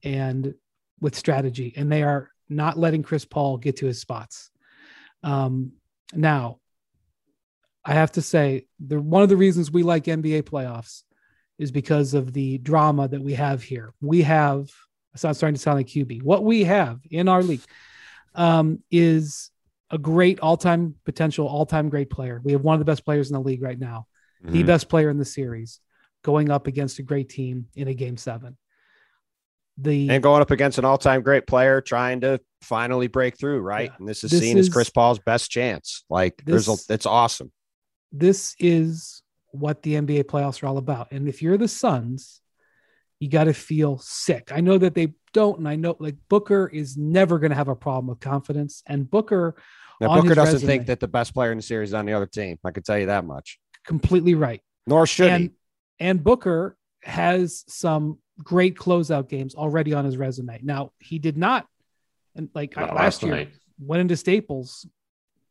and 0.04 0.54
with 1.00 1.16
strategy, 1.16 1.74
and 1.76 1.92
they 1.92 2.04
are 2.04 2.30
not 2.50 2.78
letting 2.78 3.04
Chris 3.04 3.26
Paul 3.26 3.58
get 3.58 3.78
to 3.78 3.86
his 3.86 4.00
spots. 4.00 4.52
Um, 5.24 5.74
now, 6.14 6.60
I 7.84 7.94
have 7.94 8.12
to 8.14 8.22
say, 8.22 8.68
the 8.80 9.00
one 9.00 9.24
of 9.24 9.30
the 9.30 9.38
reasons 9.38 9.72
we 9.72 9.84
like 9.84 10.06
NBA 10.06 10.44
playoffs 10.44 11.04
is 11.58 11.72
because 11.72 12.14
of 12.14 12.34
the 12.34 12.58
drama 12.58 13.08
that 13.08 13.22
we 13.22 13.34
have 13.34 13.64
here. 13.64 13.94
We 14.02 14.22
have, 14.24 14.70
it's 15.14 15.24
not 15.24 15.36
starting 15.36 15.56
to 15.56 15.62
sound 15.62 15.78
like 15.78 15.88
Hubie. 15.88 16.22
What 16.22 16.44
we 16.44 16.66
have 16.66 17.00
in 17.10 17.28
our 17.28 17.42
league 17.42 17.64
um, 18.36 18.84
is 18.92 19.50
a 19.90 19.98
great 19.98 20.40
all-time 20.42 20.96
potential 21.06 21.48
all-time 21.48 21.90
great 21.90 22.10
player. 22.10 22.42
We 22.44 22.52
have 22.52 22.62
one 22.62 22.74
of 22.76 22.80
the 22.80 22.86
best 22.86 23.06
players 23.06 23.30
in 23.30 23.34
the 23.34 23.40
league 23.42 23.62
right 23.62 23.80
now, 23.80 24.08
the 24.44 24.64
Mhm. 24.64 24.68
best 24.68 24.90
player 24.90 25.10
in 25.10 25.18
the 25.18 25.26
series, 25.26 25.80
going 26.24 26.50
up 26.52 26.68
against 26.68 27.00
a 27.00 27.04
great 27.04 27.30
team 27.30 27.68
in 27.76 27.88
a 27.88 27.94
game 27.94 28.18
seven. 28.18 28.58
The 29.78 30.10
and 30.10 30.24
going 30.24 30.42
up 30.42 30.50
against 30.52 30.80
an 30.80 30.86
all-time 30.86 31.22
great 31.22 31.46
player 31.46 31.82
trying 31.82 32.22
to 32.22 32.42
finally 32.62 33.08
break 33.08 33.38
through, 33.38 33.60
right? 33.60 33.92
Yeah. 33.92 33.96
And 34.00 34.08
this 34.10 34.24
is 34.24 34.32
This 34.32 34.40
seen 34.42 34.58
as 34.58 34.70
Chris 34.70 34.90
Paul's 34.90 35.20
best 35.20 35.52
chance. 35.52 36.04
Like 36.10 36.42
there's 36.46 36.68
a, 36.68 36.72
This- 36.72 36.90
it's 36.90 37.06
awesome. 37.06 37.52
this 38.12 38.56
is 38.60 39.22
what 39.52 39.84
the 39.84 39.94
NBA 39.96 40.24
playoffs 40.24 40.64
are 40.64 40.68
all 40.68 40.78
about. 40.80 41.12
And 41.12 41.28
if 41.30 41.42
you're 41.44 41.58
the 41.58 41.68
Suns, 41.68 42.42
you 43.20 43.30
got 43.30 43.46
to 43.46 43.54
feel 43.54 43.98
sick. 44.00 44.52
I 44.54 44.62
know 44.62 44.78
that 44.78 44.94
they 44.94 45.14
don't, 45.34 45.58
and 45.60 45.68
I 45.68 45.76
know 45.76 45.96
like 46.00 46.16
Booker 46.30 46.68
is 46.68 46.98
never 46.98 47.40
going 47.40 47.50
to 47.52 47.56
have 47.56 47.68
a 47.68 47.76
problem 47.76 48.08
with 48.08 48.20
confidence. 48.20 48.84
And 48.86 49.10
Booker, 49.10 49.56
Now 50.00 50.16
Booker 50.22 50.36
doesn't 50.36 50.54
resume- 50.56 50.68
think 50.68 50.88
that 50.88 51.00
the 51.00 51.08
best 51.08 51.34
player 51.34 51.52
in 51.52 51.58
the 51.58 51.64
series 51.64 51.90
is 51.90 51.94
on 51.94 52.06
the 52.06 52.14
other 52.14 52.28
team. 52.28 52.58
I 52.64 52.72
can 52.72 52.84
tell 52.84 52.98
you 53.00 53.08
that 53.08 53.26
much. 53.26 53.60
completely 53.86 54.36
right. 54.36 54.62
Nor 54.86 55.08
should 55.08 55.30
and 55.32 55.44
he. 55.44 55.52
and 56.00 56.24
Booker 56.24 56.78
has 57.04 57.64
some 57.68 58.20
great 58.44 58.76
closeout 58.76 59.30
games 59.30 59.56
already 59.56 59.94
on 59.94 60.04
his 60.06 60.18
resume. 60.18 60.60
Now 60.62 60.92
he 61.00 61.20
did 61.20 61.38
not, 61.38 61.66
and 62.36 62.50
like 62.54 62.76
Not 62.76 62.90
last, 62.90 62.96
last 62.96 63.24
year, 63.24 63.32
night. 63.36 63.50
went 63.80 64.02
into 64.02 64.16
Staples, 64.18 64.86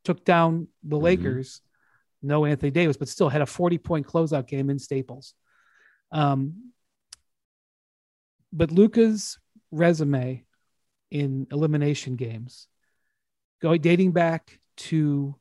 took 0.05 0.24
down 0.24 0.68
the 0.83 0.96
Mhm. 0.98 1.02
Lakers. 1.02 1.61
No 2.22 2.44
Anthony 2.44 2.70
Davis, 2.70 2.96
but 2.96 3.09
still 3.09 3.29
had 3.29 3.42
a 3.42 3.46
forty 3.46 3.79
point 3.79 4.07
closeout 4.07 4.46
game 4.46 4.70
in 4.70 4.79
Staples. 4.79 5.35
Um, 6.12 6.72
but 8.57 8.71
Luka's 8.71 9.38
resume 9.71 10.45
in 11.11 11.47
elimination 11.53 12.16
games, 12.16 12.66
going 13.61 13.81
dating 13.81 14.12
back 14.12 14.59
to 14.77 15.35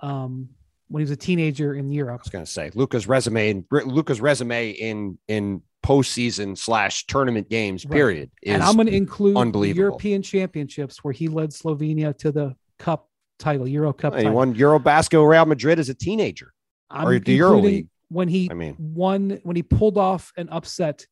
um, 0.00 0.48
when 0.88 1.00
he 1.00 1.04
was 1.04 1.10
a 1.10 1.16
teenager 1.16 1.74
in 1.74 1.90
Europe. 1.90 2.20
I 2.20 2.24
was 2.24 2.30
going 2.30 2.44
to 2.44 2.50
say 2.50 2.70
Luka's 2.74 3.06
resume, 3.06 3.50
in 3.50 3.64
Luka's 3.70 4.20
resume 4.20 4.70
in 4.70 5.18
in 5.28 5.62
postseason 5.84 6.56
slash 6.56 7.06
tournament 7.06 7.48
games. 7.48 7.84
Right. 7.84 7.92
Period. 7.92 8.30
Is 8.42 8.54
and 8.54 8.62
I'm 8.62 8.74
going 8.74 8.86
to 8.86 8.94
include 8.94 9.36
unbelievable. 9.36 9.80
European 9.80 10.22
Championships 10.22 11.04
where 11.04 11.12
he 11.12 11.28
led 11.28 11.50
Slovenia 11.50 12.16
to 12.18 12.32
the 12.32 12.56
Cup 12.78 13.08
title, 13.38 13.68
Euro 13.68 13.92
Cup 13.92 14.16
he 14.16 14.26
won 14.26 14.54
Eurobasket 14.54 15.28
Real 15.28 15.46
Madrid 15.46 15.78
as 15.78 15.88
a 15.88 15.94
teenager. 15.94 16.52
I'm 16.90 17.06
or 17.06 17.18
the 17.18 17.34
Euro 17.34 17.58
League. 17.58 17.88
when 18.08 18.28
he 18.28 18.48
I 18.50 18.54
mean, 18.54 18.76
won 18.78 19.40
when 19.42 19.56
he 19.56 19.62
pulled 19.62 19.96
off 19.96 20.32
an 20.36 20.48
upset, 20.48 21.06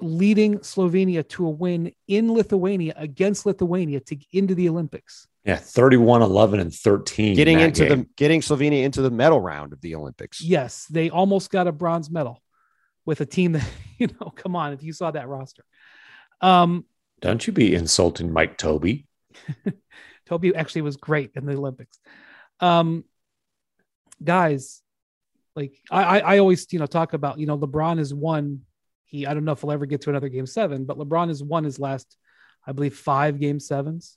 leading 0.00 0.58
Slovenia 0.60 1.26
to 1.30 1.46
a 1.46 1.50
win 1.50 1.92
in 2.08 2.32
Lithuania 2.32 2.94
against 2.96 3.46
Lithuania 3.46 4.00
to 4.00 4.16
into 4.32 4.54
the 4.54 4.68
Olympics. 4.68 5.26
Yeah, 5.44 5.56
31, 5.56 6.22
11, 6.22 6.60
and 6.60 6.72
13. 6.72 7.34
getting 7.34 7.58
that 7.58 7.64
into 7.64 7.86
game. 7.86 7.98
the 7.98 8.06
getting 8.16 8.40
Slovenia 8.40 8.84
into 8.84 9.02
the 9.02 9.10
medal 9.10 9.40
round 9.40 9.72
of 9.72 9.80
the 9.80 9.94
Olympics. 9.96 10.40
Yes, 10.40 10.86
they 10.86 11.10
almost 11.10 11.50
got 11.50 11.66
a 11.66 11.72
bronze 11.72 12.10
medal 12.10 12.40
with 13.04 13.20
a 13.20 13.26
team 13.26 13.52
that 13.52 13.68
you 13.98 14.08
know. 14.20 14.30
Come 14.30 14.56
on, 14.56 14.72
if 14.72 14.82
you 14.82 14.92
saw 14.92 15.10
that 15.10 15.28
roster. 15.28 15.64
Um, 16.40 16.84
Don't 17.20 17.46
you 17.46 17.52
be 17.52 17.74
insulting 17.74 18.32
Mike 18.32 18.56
Tobey. 18.56 19.06
Tobey 20.26 20.54
actually 20.54 20.82
was 20.82 20.96
great 20.96 21.32
in 21.34 21.46
the 21.46 21.54
Olympics. 21.54 21.98
Um, 22.60 23.04
guys, 24.22 24.82
like 25.56 25.74
I, 25.90 26.02
I, 26.02 26.18
I 26.18 26.38
always, 26.38 26.66
you 26.72 26.78
know, 26.78 26.86
talk 26.86 27.12
about, 27.12 27.38
you 27.38 27.46
know, 27.46 27.58
LeBron 27.58 27.98
is 27.98 28.14
won. 28.14 28.62
He, 29.12 29.26
I 29.26 29.34
don't 29.34 29.44
know 29.44 29.52
if 29.52 29.62
we'll 29.62 29.72
ever 29.72 29.86
get 29.86 30.00
to 30.02 30.10
another 30.10 30.30
game 30.30 30.46
seven, 30.46 30.86
but 30.86 30.98
LeBron 30.98 31.28
has 31.28 31.42
won 31.42 31.64
his 31.64 31.78
last, 31.78 32.16
I 32.66 32.72
believe, 32.72 32.96
five 32.96 33.38
game 33.38 33.60
sevens. 33.60 34.16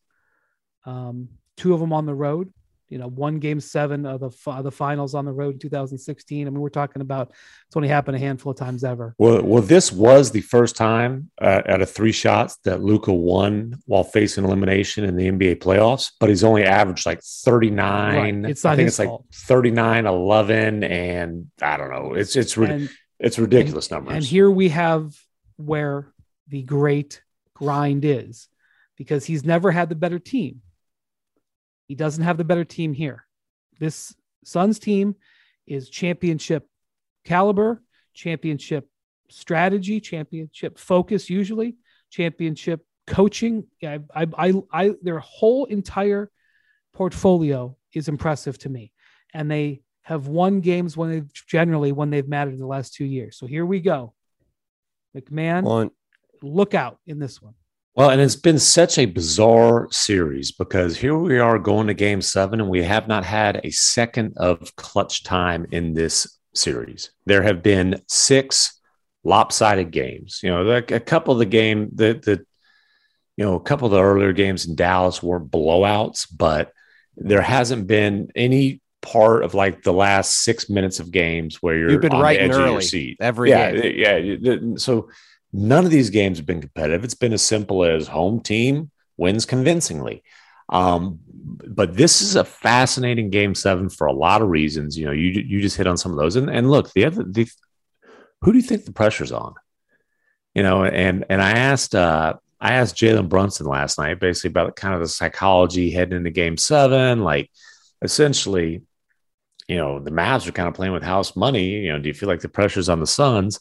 Um, 0.86 1.28
two 1.58 1.74
of 1.74 1.82
them 1.82 1.92
on 1.92 2.06
the 2.06 2.16
road. 2.16 2.52
You 2.88 3.00
know, 3.00 3.08
one 3.10 3.40
game 3.40 3.60
seven 3.60 4.06
of 4.06 4.20
the 4.20 4.62
the 4.62 4.72
finals 4.72 5.16
on 5.16 5.26
the 5.26 5.32
road 5.32 5.56
in 5.56 5.60
2016. 5.60 6.48
I 6.48 6.50
mean, 6.50 6.60
we're 6.62 6.70
talking 6.70 7.02
about 7.02 7.32
it's 7.68 7.76
only 7.76 7.90
happened 7.90 8.16
a 8.16 8.20
handful 8.20 8.52
of 8.52 8.58
times 8.60 8.84
ever. 8.84 9.16
Well, 9.18 9.42
well, 9.44 9.64
this 9.64 9.92
was 9.92 10.32
the 10.32 10.42
first 10.42 10.76
time 10.76 11.32
uh, 11.42 11.64
out 11.68 11.82
of 11.82 11.90
three 11.90 12.12
shots 12.12 12.58
that 12.64 12.84
Luka 12.84 13.12
won 13.12 13.82
while 13.86 14.04
facing 14.04 14.46
elimination 14.46 15.04
in 15.04 15.16
the 15.18 15.30
NBA 15.30 15.56
playoffs, 15.56 16.12
but 16.20 16.30
he's 16.30 16.44
only 16.44 16.64
averaged 16.64 17.08
like 17.08 17.22
39. 17.24 18.42
Right. 18.42 18.52
It's 18.52 18.64
not 18.64 18.74
I 18.74 18.76
think 18.76 18.88
it's 18.88 19.00
like 19.00 19.10
39, 19.34 20.06
11, 20.06 20.84
and 20.84 21.48
I 21.64 21.78
don't 21.78 21.90
know. 21.90 22.14
It's 22.14 22.36
it's 22.36 22.56
rid- 22.56 22.70
And 22.70 22.90
it's 23.20 23.40
ridiculous 23.40 23.90
numbers. 23.92 24.16
And 24.16 24.24
here 24.24 24.50
we 24.50 24.70
have 24.70 25.16
where 25.58 26.14
the 26.48 26.64
great 26.64 27.22
grind 27.54 28.06
is 28.06 28.48
because 28.98 29.26
he's 29.26 29.46
never 29.46 29.72
had 29.72 29.90
the 29.90 29.96
better 29.96 30.20
team. 30.20 30.62
He 31.88 31.96
doesn't 31.96 32.24
have 32.24 32.38
the 32.38 32.44
better 32.44 32.66
team 32.66 32.94
here. 32.94 33.26
This 33.80 34.16
Suns 34.44 34.80
team 34.80 35.16
is 35.66 35.90
championship 35.90 36.68
caliber, 37.24 37.82
championship 38.14 38.88
strategy, 39.30 40.00
championship 40.00 40.78
focus, 40.78 41.30
usually, 41.30 41.76
championship 42.12 42.86
coaching. 43.08 43.66
I, 43.84 44.00
I, 44.14 44.28
I, 44.38 44.54
I, 44.72 44.92
their 45.02 45.20
whole 45.20 45.66
entire 45.66 46.32
portfolio 46.94 47.76
is 47.94 48.08
impressive 48.08 48.58
to 48.60 48.70
me. 48.70 48.92
And 49.34 49.50
they 49.50 49.82
have 50.06 50.28
won 50.28 50.62
games 50.62 50.96
when 50.96 51.10
they've 51.10 51.34
generally 51.48 51.92
when 51.92 52.12
they've 52.12 52.28
mattered 52.28 52.54
in 52.54 52.60
the 52.60 52.68
last 52.68 52.94
two 52.94 53.06
years. 53.06 53.38
So 53.38 53.48
here 53.48 53.66
we 53.66 53.80
go. 53.80 54.14
MacMahon, 55.18 55.64
Well, 55.64 55.90
look 56.44 56.76
out 56.76 57.00
in 57.08 57.18
this 57.18 57.42
one. 57.42 57.56
Well, 57.96 58.12
and 58.12 58.22
it's 58.22 58.36
been 58.36 58.60
such 58.60 59.00
a 59.00 59.06
bizarre 59.06 59.88
series 59.90 60.52
because 60.52 60.96
here 60.98 61.18
we 61.18 61.40
are 61.40 61.58
going 61.58 61.88
to 61.88 61.94
game 61.96 62.22
seven, 62.22 62.62
and 62.62 62.70
we 62.70 62.84
have 62.84 63.08
not 63.08 63.26
had 63.26 63.62
a 63.64 63.72
second 63.72 64.34
of 64.38 64.76
clutch 64.76 65.24
time 65.24 65.66
in 65.72 65.94
this 65.94 66.38
series. 66.54 67.10
There 67.26 67.42
have 67.42 67.64
been 67.64 68.02
six 68.08 68.80
lopsided 69.24 69.90
games. 69.90 70.42
You 70.44 70.52
know, 70.52 70.62
like 70.62 70.92
a 70.92 71.00
couple 71.00 71.34
of 71.34 71.40
the 71.40 71.46
game, 71.46 71.90
the 71.96 72.14
the 72.14 72.46
you 73.38 73.44
know, 73.44 73.56
a 73.56 73.60
couple 73.64 73.88
of 73.88 73.92
the 73.92 74.04
earlier 74.04 74.34
games 74.34 74.68
in 74.68 74.76
Dallas 74.76 75.24
weren't 75.24 75.50
blowouts, 75.50 76.28
but 76.32 76.72
there 77.18 77.42
hasn't 77.42 77.88
been 77.88 78.30
any 78.36 78.82
part 79.06 79.44
of 79.44 79.54
like 79.54 79.84
the 79.84 79.94
last 79.94 80.44
six 80.44 80.70
minutes 80.70 81.00
of 81.00 81.12
games 81.12 81.62
where 81.62 81.78
you're 81.78 81.92
You've 81.92 82.02
been 82.02 82.12
on 82.12 82.20
the 82.20 82.24
writing 82.24 82.52
edge 82.52 82.58
of 82.58 82.66
your 82.66 82.82
seat 82.82 83.18
every 83.20 83.52
yeah, 83.52 83.72
game. 83.72 83.94
yeah, 83.96 84.18
yeah. 84.18 84.58
So 84.78 85.10
none 85.54 85.86
of 85.86 85.92
these 85.92 86.10
games 86.10 86.38
have 86.38 86.46
been 86.46 86.62
competitive. 86.62 87.04
It's 87.04 87.14
been 87.14 87.34
as 87.34 87.44
simple 87.44 87.84
as 87.86 88.08
home 88.08 88.42
team 88.42 88.92
wins 89.18 89.46
convincingly. 89.46 90.24
Um, 90.70 91.20
but 91.68 91.96
this 91.96 92.22
is 92.22 92.36
a 92.36 92.44
fascinating 92.44 93.30
game 93.30 93.54
seven 93.54 93.90
for 93.90 94.08
a 94.08 94.14
lot 94.14 94.42
of 94.42 94.50
reasons. 94.50 94.98
You 94.98 95.06
know, 95.06 95.12
you 95.12 95.30
you 95.30 95.62
just 95.62 95.78
hit 95.78 95.88
on 95.88 95.98
some 95.98 96.12
of 96.12 96.18
those. 96.18 96.36
And 96.36 96.50
and 96.50 96.72
look, 96.72 96.92
the 96.94 97.06
other 97.06 97.24
the 97.24 97.48
who 98.42 98.52
do 98.52 98.58
you 98.58 98.64
think 98.64 98.86
the 98.86 98.92
pressure's 98.92 99.32
on? 99.32 99.54
You 100.56 100.64
know, 100.64 100.84
and 100.84 101.26
and 101.30 101.42
I 101.42 101.52
asked 101.52 101.94
uh 101.94 102.36
I 102.60 102.74
asked 102.74 102.96
Jalen 102.96 103.30
Brunson 103.30 103.68
last 103.68 104.00
night 104.00 104.20
basically 104.20 104.50
about 104.50 104.76
kind 104.76 104.96
of 104.96 105.02
the 105.02 105.08
psychology 105.08 105.92
heading 105.92 106.18
into 106.18 106.32
game 106.32 106.58
seven, 106.58 107.22
like 107.22 107.52
essentially, 108.02 108.82
you 109.68 109.78
know, 109.78 110.00
the 110.00 110.12
Mavs 110.12 110.48
are 110.48 110.52
kind 110.52 110.68
of 110.68 110.74
playing 110.76 110.94
with 110.94 111.04
house 111.04 111.36
money. 111.36 111.70
You 111.70 111.94
know, 111.94 112.00
do 112.00 112.08
you 112.08 112.14
feel 112.14 112.30
like 112.30 112.42
the 112.42 112.50
pressure's 112.50 112.90
on 112.90 113.00
the 113.00 113.08
Suns? 113.08 113.60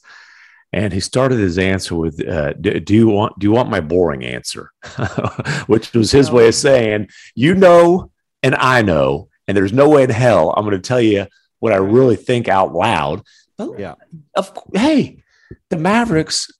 And 0.73 0.93
he 0.93 1.01
started 1.01 1.39
his 1.39 1.57
answer 1.57 1.95
with, 1.95 2.27
uh, 2.27 2.53
do, 2.55 2.81
"Do 2.81 2.95
you 2.95 3.09
want 3.09 3.39
do 3.39 3.47
you 3.47 3.53
want 3.53 3.71
my 3.71 3.81
boring 3.81 4.25
answer?" 4.25 4.71
Which 5.67 5.93
was 5.93 6.11
his 6.11 6.31
way 6.33 6.49
of 6.49 6.55
saying, 6.55 7.09
"You 7.37 7.55
know, 7.55 8.11
and 8.43 8.55
I 8.57 8.83
know, 8.83 9.29
and 9.47 9.57
there's 9.57 9.73
no 9.73 9.89
way 9.89 10.03
in 10.03 10.11
hell 10.11 10.51
I'm 10.51 10.65
going 10.65 10.77
to 10.81 10.87
tell 10.89 11.01
you 11.01 11.27
what 11.61 11.73
I 11.73 11.77
really 11.77 12.17
think 12.17 12.49
out 12.49 12.75
loud." 12.75 13.23
But 13.57 13.79
Yeah. 13.79 13.95
of 14.35 14.53
hey, 14.75 15.23
the 15.71 15.77
Mavericks 15.77 16.51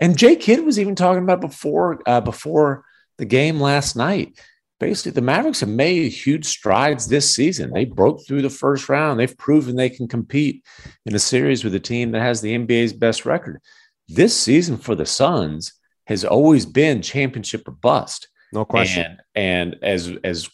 and 0.00 0.16
Jay 0.16 0.34
Kidd 0.36 0.64
was 0.64 0.78
even 0.78 0.94
talking 0.94 1.22
about 1.22 1.42
before 1.42 2.00
uh, 2.06 2.22
before 2.22 2.84
the 3.18 3.26
game 3.26 3.60
last 3.60 3.96
night. 3.96 4.40
Basically, 4.80 5.10
the 5.10 5.22
Mavericks 5.22 5.60
have 5.60 5.68
made 5.68 6.12
huge 6.12 6.44
strides 6.44 7.08
this 7.08 7.34
season. 7.34 7.72
They 7.72 7.84
broke 7.84 8.24
through 8.24 8.42
the 8.42 8.50
first 8.50 8.88
round. 8.88 9.18
They've 9.18 9.36
proven 9.36 9.74
they 9.74 9.90
can 9.90 10.06
compete 10.06 10.64
in 11.04 11.14
a 11.14 11.18
series 11.18 11.64
with 11.64 11.74
a 11.74 11.80
team 11.80 12.12
that 12.12 12.22
has 12.22 12.40
the 12.40 12.56
NBA's 12.56 12.92
best 12.92 13.26
record. 13.26 13.60
This 14.06 14.38
season 14.38 14.76
for 14.76 14.94
the 14.94 15.04
Suns 15.06 15.72
has 16.06 16.24
always 16.24 16.64
been 16.64 17.02
championship 17.02 17.66
or 17.66 17.72
bust. 17.72 18.28
No 18.52 18.64
question. 18.64 19.18
And, 19.34 19.74
and 19.74 19.84
as 19.84 20.12
as 20.24 20.48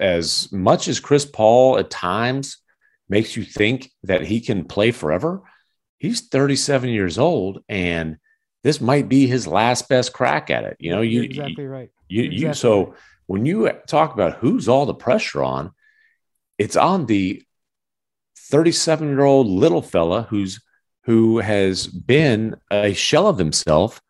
as 0.00 0.50
much 0.50 0.88
as 0.88 0.98
Chris 0.98 1.24
Paul 1.24 1.78
at 1.78 1.90
times 1.90 2.58
makes 3.08 3.36
you 3.36 3.44
think 3.44 3.90
that 4.02 4.22
he 4.22 4.40
can 4.40 4.64
play 4.64 4.90
forever, 4.90 5.42
he's 5.98 6.28
37 6.28 6.90
years 6.90 7.18
old 7.18 7.62
and 7.68 8.16
this 8.64 8.80
might 8.80 9.08
be 9.08 9.26
his 9.26 9.46
last 9.46 9.88
best 9.88 10.12
crack 10.12 10.50
at 10.50 10.64
it. 10.64 10.76
You 10.80 10.90
know, 10.90 11.00
you 11.00 11.22
You're 11.22 11.24
exactly 11.24 11.66
right. 11.66 11.90
You, 12.08 12.22
You're 12.22 12.48
you 12.48 12.54
so 12.54 12.94
when 13.26 13.44
you 13.44 13.70
talk 13.86 14.14
about 14.14 14.38
who's 14.38 14.68
all 14.68 14.86
the 14.86 14.94
pressure 14.94 15.42
on, 15.42 15.72
it's 16.56 16.76
on 16.76 17.06
the 17.06 17.42
37 18.50 19.08
year 19.08 19.24
old 19.24 19.46
little 19.46 19.82
fella 19.82 20.22
who's 20.22 20.60
who 21.04 21.38
has 21.38 21.86
been 21.86 22.56
a 22.70 22.92
shell 22.92 23.26
of 23.26 23.38
himself 23.38 24.00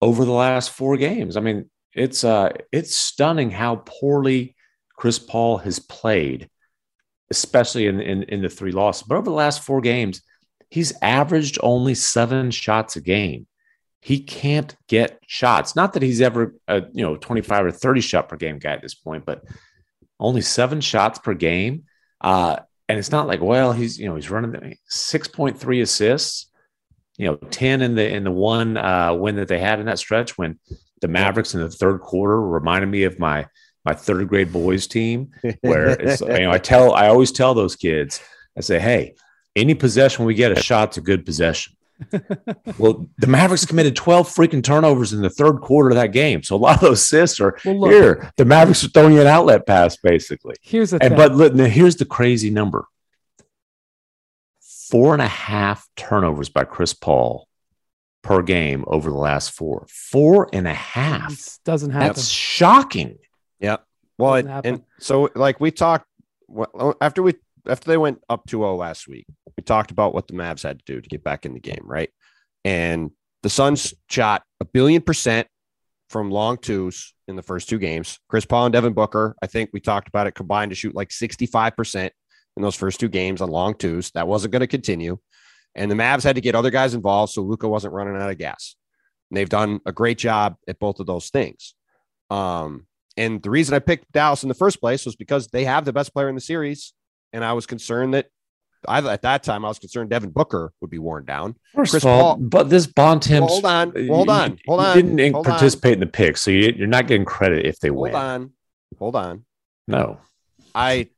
over 0.00 0.24
the 0.24 0.32
last 0.32 0.70
four 0.70 0.96
games. 0.96 1.36
I 1.36 1.40
mean, 1.40 1.70
it's 1.94 2.24
uh 2.24 2.50
it's 2.72 2.94
stunning 2.94 3.50
how 3.50 3.82
poorly 3.86 4.54
Chris 4.96 5.18
Paul 5.18 5.58
has 5.58 5.78
played, 5.78 6.48
especially 7.30 7.86
in, 7.86 8.00
in 8.00 8.22
in 8.24 8.42
the 8.42 8.48
three 8.48 8.72
losses. 8.72 9.04
But 9.06 9.16
over 9.16 9.24
the 9.24 9.36
last 9.36 9.62
four 9.62 9.80
games, 9.80 10.22
he's 10.70 10.92
averaged 11.02 11.58
only 11.62 11.94
seven 11.94 12.50
shots 12.50 12.96
a 12.96 13.00
game. 13.00 13.46
He 14.02 14.18
can't 14.20 14.74
get 14.88 15.20
shots. 15.26 15.76
Not 15.76 15.92
that 15.92 16.02
he's 16.02 16.20
ever 16.20 16.56
a 16.66 16.82
you 16.92 17.02
know 17.04 17.16
25 17.16 17.66
or 17.66 17.70
30 17.70 18.00
shot 18.00 18.28
per 18.28 18.36
game 18.36 18.58
guy 18.58 18.72
at 18.72 18.82
this 18.82 18.94
point, 18.94 19.24
but 19.24 19.44
only 20.18 20.40
seven 20.40 20.80
shots 20.80 21.18
per 21.18 21.34
game. 21.34 21.84
Uh, 22.20 22.58
and 22.88 22.98
it's 22.98 23.12
not 23.12 23.26
like, 23.26 23.40
well, 23.40 23.72
he's 23.72 23.98
you 23.98 24.06
know 24.06 24.16
he's 24.16 24.30
running 24.30 24.76
6.3 24.90 25.82
assists, 25.82 26.50
you 27.16 27.26
know, 27.26 27.36
10 27.36 27.80
in 27.80 27.94
the 27.94 28.08
in 28.08 28.24
the 28.24 28.30
one 28.30 28.76
uh, 28.76 29.14
win 29.14 29.36
that 29.36 29.48
they 29.48 29.60
had 29.60 29.78
in 29.78 29.86
that 29.86 29.98
stretch 29.98 30.36
when 30.36 30.58
the 31.00 31.08
Mavericks 31.08 31.54
in 31.54 31.60
the 31.60 31.70
third 31.70 32.00
quarter 32.00 32.40
reminded 32.40 32.88
me 32.88 33.04
of 33.04 33.18
my 33.18 33.46
my 33.84 33.94
third 33.94 34.28
grade 34.28 34.52
boys 34.52 34.86
team, 34.86 35.30
where 35.60 35.90
it's 35.90 36.20
you 36.20 36.40
know 36.40 36.50
I 36.50 36.58
tell 36.58 36.92
I 36.92 37.08
always 37.08 37.30
tell 37.30 37.54
those 37.54 37.76
kids 37.76 38.20
I 38.56 38.60
say, 38.60 38.78
hey, 38.78 39.14
any 39.56 39.74
possession 39.74 40.24
we 40.24 40.34
get 40.34 40.52
a 40.52 40.60
shot's 40.60 40.96
a 40.96 41.00
good 41.00 41.24
possession. 41.24 41.74
well, 42.78 43.06
the 43.18 43.26
Mavericks 43.26 43.66
committed 43.66 43.96
12 43.96 44.28
freaking 44.28 44.62
turnovers 44.62 45.12
in 45.12 45.22
the 45.22 45.30
third 45.30 45.60
quarter 45.60 45.90
of 45.90 45.96
that 45.96 46.12
game. 46.12 46.42
So 46.42 46.56
a 46.56 46.58
lot 46.58 46.76
of 46.76 46.80
those 46.80 47.00
assists 47.00 47.40
are 47.40 47.58
well, 47.64 47.80
look, 47.80 47.90
here. 47.90 48.32
The 48.36 48.44
Mavericks 48.44 48.84
are 48.84 48.88
throwing 48.88 49.14
you 49.14 49.20
an 49.20 49.26
outlet 49.26 49.66
pass, 49.66 49.96
basically. 49.96 50.54
Here's 50.62 50.90
the 50.90 51.02
and, 51.02 51.16
But 51.16 51.34
look, 51.34 51.54
here's 51.54 51.96
the 51.96 52.04
crazy 52.04 52.50
number 52.50 52.86
four 54.92 55.14
and 55.14 55.22
a 55.22 55.28
half 55.28 55.88
turnovers 55.96 56.50
by 56.50 56.64
Chris 56.64 56.92
Paul 56.92 57.48
per 58.22 58.42
game 58.42 58.84
over 58.86 59.10
the 59.10 59.16
last 59.16 59.52
four. 59.52 59.86
Four 59.88 60.50
and 60.52 60.68
a 60.68 60.74
half. 60.74 61.32
It 61.32 61.58
doesn't 61.64 61.90
happen. 61.90 62.08
That's 62.08 62.28
shocking. 62.28 63.18
Yeah. 63.58 63.78
Well, 64.18 64.34
it, 64.34 64.46
and 64.64 64.82
so 64.98 65.30
like 65.34 65.60
we 65.60 65.70
talked 65.70 66.06
after 67.00 67.22
we 67.22 67.34
after 67.68 67.88
they 67.88 67.96
went 67.96 68.20
up 68.28 68.46
2-0 68.46 68.76
last 68.78 69.08
week, 69.08 69.26
we 69.56 69.62
talked 69.62 69.90
about 69.90 70.14
what 70.14 70.26
the 70.26 70.34
Mavs 70.34 70.62
had 70.62 70.78
to 70.78 70.84
do 70.84 71.00
to 71.00 71.08
get 71.08 71.24
back 71.24 71.46
in 71.46 71.54
the 71.54 71.60
game, 71.60 71.82
right? 71.84 72.10
And 72.64 73.10
the 73.42 73.50
Suns 73.50 73.94
shot 74.08 74.42
a 74.60 74.64
billion 74.64 75.02
percent 75.02 75.48
from 76.08 76.30
long 76.30 76.58
twos 76.58 77.14
in 77.26 77.36
the 77.36 77.42
first 77.42 77.68
two 77.68 77.78
games. 77.78 78.18
Chris 78.28 78.44
Paul 78.44 78.66
and 78.66 78.72
Devin 78.72 78.92
Booker, 78.92 79.34
I 79.42 79.46
think 79.46 79.70
we 79.72 79.80
talked 79.80 80.08
about 80.08 80.26
it 80.26 80.34
combined 80.34 80.70
to 80.70 80.74
shoot 80.74 80.94
like 80.94 81.08
65% 81.08 82.10
in 82.56 82.62
those 82.62 82.74
first 82.74 83.00
two 83.00 83.08
games 83.08 83.40
on 83.40 83.48
long 83.48 83.74
twos. 83.74 84.10
That 84.12 84.28
wasn't 84.28 84.52
going 84.52 84.60
to 84.60 84.66
continue. 84.66 85.18
And 85.74 85.90
the 85.90 85.94
Mavs 85.94 86.22
had 86.22 86.36
to 86.36 86.42
get 86.42 86.54
other 86.54 86.70
guys 86.70 86.94
involved 86.94 87.32
so 87.32 87.42
Luka 87.42 87.66
wasn't 87.66 87.94
running 87.94 88.16
out 88.16 88.30
of 88.30 88.38
gas. 88.38 88.76
And 89.30 89.38
they've 89.38 89.48
done 89.48 89.80
a 89.86 89.92
great 89.92 90.18
job 90.18 90.56
at 90.68 90.78
both 90.78 91.00
of 91.00 91.06
those 91.06 91.30
things. 91.30 91.74
Um, 92.30 92.86
and 93.16 93.42
the 93.42 93.50
reason 93.50 93.74
I 93.74 93.78
picked 93.78 94.12
Dallas 94.12 94.42
in 94.42 94.48
the 94.48 94.54
first 94.54 94.80
place 94.80 95.06
was 95.06 95.16
because 95.16 95.48
they 95.48 95.64
have 95.64 95.84
the 95.84 95.92
best 95.92 96.12
player 96.12 96.28
in 96.28 96.34
the 96.34 96.40
series. 96.40 96.92
And 97.32 97.44
I 97.44 97.52
was 97.54 97.66
concerned 97.66 98.14
that 98.14 98.26
I, 98.86 98.98
at 99.12 99.22
that 99.22 99.42
time, 99.42 99.64
I 99.64 99.68
was 99.68 99.78
concerned 99.78 100.10
Devin 100.10 100.30
Booker 100.30 100.72
would 100.80 100.90
be 100.90 100.98
worn 100.98 101.24
down. 101.24 101.54
First 101.74 101.92
Chris 101.92 102.04
of 102.04 102.10
all, 102.10 102.34
Paul, 102.34 102.36
but 102.38 102.68
this 102.68 102.86
bond 102.86 103.20
Bontemps. 103.20 103.52
Hold 103.52 103.64
on, 103.64 103.92
hold 104.08 104.28
on, 104.28 104.58
hold 104.66 104.80
on. 104.80 104.96
didn't 104.96 105.32
hold 105.32 105.46
participate 105.46 105.90
on. 105.90 105.94
in 105.94 106.00
the 106.00 106.06
pick, 106.06 106.36
so 106.36 106.50
you, 106.50 106.84
are 106.84 106.86
not 106.86 107.06
getting 107.06 107.24
credit 107.24 107.66
if 107.66 107.78
they 107.78 107.88
hold 107.88 108.00
win. 108.00 108.12
Hold 108.12 108.24
on, 108.24 108.52
hold 108.98 109.16
on. 109.16 109.44
No, 109.86 110.18
I. 110.74 111.08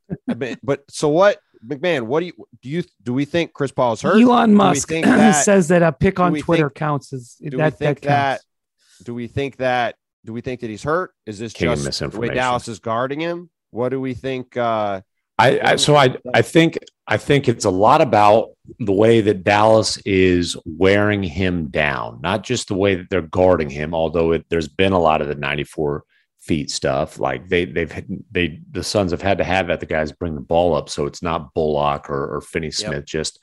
but 0.62 0.84
so 0.90 1.08
what, 1.08 1.38
MacMahon? 1.66 2.02
What 2.02 2.20
do 2.20 2.26
you 2.26 2.32
do? 2.62 2.68
You 2.68 2.84
do 3.02 3.14
we 3.14 3.24
think 3.24 3.52
Chris 3.52 3.72
Paul 3.72 3.94
is 3.94 4.02
hurt? 4.02 4.20
Elon 4.20 4.54
Musk 4.54 4.88
that, 4.88 5.44
says 5.44 5.68
that 5.68 5.82
a 5.82 5.92
pick 5.92 6.20
on 6.20 6.34
Twitter 6.34 6.68
think, 6.68 6.74
counts 6.74 7.12
as 7.12 7.36
do 7.40 7.56
that. 7.56 7.72
We 7.72 7.86
think 7.86 8.00
that, 8.02 8.40
that 8.40 9.04
do 9.04 9.14
we 9.14 9.26
think 9.26 9.56
that? 9.56 9.96
Do 10.24 10.32
we 10.32 10.40
think 10.40 10.60
that 10.60 10.70
he's 10.70 10.82
hurt? 10.82 11.12
Is 11.26 11.38
this 11.38 11.52
King 11.52 11.74
just 11.76 11.98
the 11.98 12.08
way 12.18 12.28
Dallas 12.28 12.68
is 12.68 12.78
guarding 12.78 13.20
him? 13.20 13.50
What 13.70 13.90
do 13.90 14.00
we 14.00 14.14
think? 14.14 14.56
Uh, 14.56 15.02
I, 15.38 15.60
I 15.60 15.76
so 15.76 15.96
I 15.96 16.16
I 16.32 16.42
think 16.42 16.78
I 17.06 17.16
think 17.16 17.48
it's 17.48 17.64
a 17.64 17.70
lot 17.70 18.00
about 18.00 18.50
the 18.78 18.92
way 18.92 19.20
that 19.20 19.44
Dallas 19.44 19.98
is 20.06 20.56
wearing 20.64 21.22
him 21.22 21.68
down, 21.68 22.20
not 22.22 22.44
just 22.44 22.68
the 22.68 22.74
way 22.74 22.94
that 22.94 23.10
they're 23.10 23.22
guarding 23.22 23.68
him. 23.68 23.94
Although 23.94 24.32
it, 24.32 24.46
there's 24.48 24.68
been 24.68 24.92
a 24.92 24.98
lot 24.98 25.20
of 25.20 25.28
the 25.28 25.34
94 25.34 26.04
feet 26.40 26.70
stuff, 26.70 27.18
like 27.18 27.48
they 27.48 27.64
they've 27.64 28.04
they 28.30 28.60
the 28.70 28.84
Suns 28.84 29.10
have 29.10 29.22
had 29.22 29.38
to 29.38 29.44
have 29.44 29.66
that 29.66 29.80
the 29.80 29.86
guys 29.86 30.12
bring 30.12 30.34
the 30.34 30.40
ball 30.40 30.74
up, 30.74 30.88
so 30.88 31.06
it's 31.06 31.22
not 31.22 31.52
Bullock 31.54 32.08
or, 32.08 32.36
or 32.36 32.40
Finney 32.40 32.70
Smith 32.70 32.92
yep. 32.92 33.06
just 33.06 33.40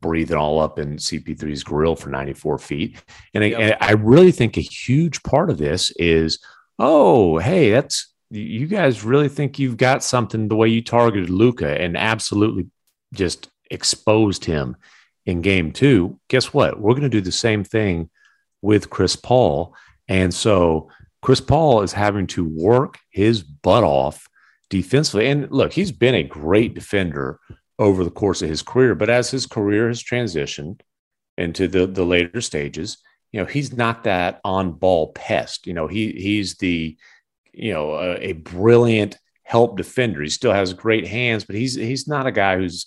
breathing 0.00 0.36
all 0.36 0.60
up 0.60 0.78
in 0.78 0.96
CP3's 0.96 1.62
grill 1.62 1.96
for 1.96 2.10
94 2.10 2.58
feet. 2.58 3.02
And, 3.32 3.44
yep. 3.44 3.58
I, 3.58 3.62
and 3.62 3.76
I 3.80 3.92
really 3.92 4.32
think 4.32 4.56
a 4.56 4.62
huge 4.62 5.22
part 5.22 5.50
of 5.50 5.56
this 5.58 5.92
is, 5.92 6.40
oh, 6.78 7.38
hey, 7.38 7.70
that's 7.70 8.12
you 8.30 8.66
guys 8.66 9.04
really 9.04 9.28
think 9.28 9.58
you've 9.58 9.76
got 9.76 10.02
something 10.02 10.48
the 10.48 10.56
way 10.56 10.68
you 10.68 10.82
targeted 10.82 11.30
Luka 11.30 11.80
and 11.80 11.96
absolutely 11.96 12.66
just 13.14 13.48
exposed 13.70 14.44
him 14.44 14.76
in 15.24 15.40
game 15.40 15.72
two. 15.72 16.18
Guess 16.28 16.52
what? 16.52 16.80
We're 16.80 16.92
going 16.92 17.02
to 17.02 17.08
do 17.08 17.20
the 17.20 17.32
same 17.32 17.64
thing 17.64 18.10
with 18.62 18.90
Chris 18.90 19.16
Paul. 19.16 19.74
And 20.08 20.32
so 20.32 20.90
Chris 21.22 21.40
Paul 21.40 21.82
is 21.82 21.92
having 21.92 22.26
to 22.28 22.44
work 22.44 22.98
his 23.10 23.42
butt 23.42 23.84
off 23.84 24.28
defensively. 24.70 25.28
And 25.28 25.50
look, 25.50 25.72
he's 25.72 25.92
been 25.92 26.14
a 26.14 26.22
great 26.22 26.74
defender 26.74 27.40
over 27.78 28.04
the 28.04 28.10
course 28.10 28.42
of 28.42 28.48
his 28.48 28.62
career, 28.62 28.94
but 28.94 29.10
as 29.10 29.30
his 29.30 29.46
career 29.46 29.88
has 29.88 30.02
transitioned 30.02 30.80
into 31.36 31.68
the, 31.68 31.86
the 31.86 32.04
later 32.04 32.40
stages, 32.40 32.98
you 33.32 33.40
know, 33.40 33.46
he's 33.46 33.76
not 33.76 34.04
that 34.04 34.40
on 34.44 34.72
ball 34.72 35.12
pest. 35.12 35.66
You 35.66 35.74
know, 35.74 35.86
he 35.86 36.12
he's 36.12 36.56
the 36.56 36.96
you 37.52 37.72
know, 37.72 37.94
a, 37.94 38.14
a 38.16 38.32
brilliant 38.32 39.18
help 39.42 39.76
defender. 39.76 40.22
He 40.22 40.28
still 40.28 40.52
has 40.52 40.72
great 40.74 41.06
hands, 41.06 41.44
but 41.44 41.56
he's 41.56 41.74
he's 41.74 42.06
not 42.06 42.26
a 42.26 42.32
guy 42.32 42.56
who's 42.56 42.86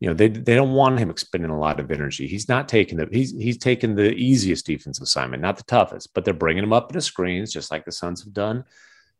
you 0.00 0.08
know 0.08 0.14
they 0.14 0.28
they 0.28 0.54
don't 0.54 0.72
want 0.72 0.98
him 0.98 1.10
expending 1.10 1.50
a 1.50 1.58
lot 1.58 1.78
of 1.78 1.90
energy. 1.90 2.26
He's 2.26 2.48
not 2.48 2.68
taking 2.68 2.96
the 2.98 3.08
he's 3.12 3.32
he's 3.32 3.58
taking 3.58 3.94
the 3.94 4.12
easiest 4.12 4.66
defensive 4.66 5.02
assignment, 5.02 5.42
not 5.42 5.58
the 5.58 5.64
toughest, 5.64 6.14
but 6.14 6.24
they're 6.24 6.34
bringing 6.34 6.64
him 6.64 6.72
up 6.72 6.90
into 6.90 7.02
screens 7.02 7.52
just 7.52 7.70
like 7.70 7.84
the 7.84 7.92
Suns 7.92 8.24
have 8.24 8.32
done 8.32 8.64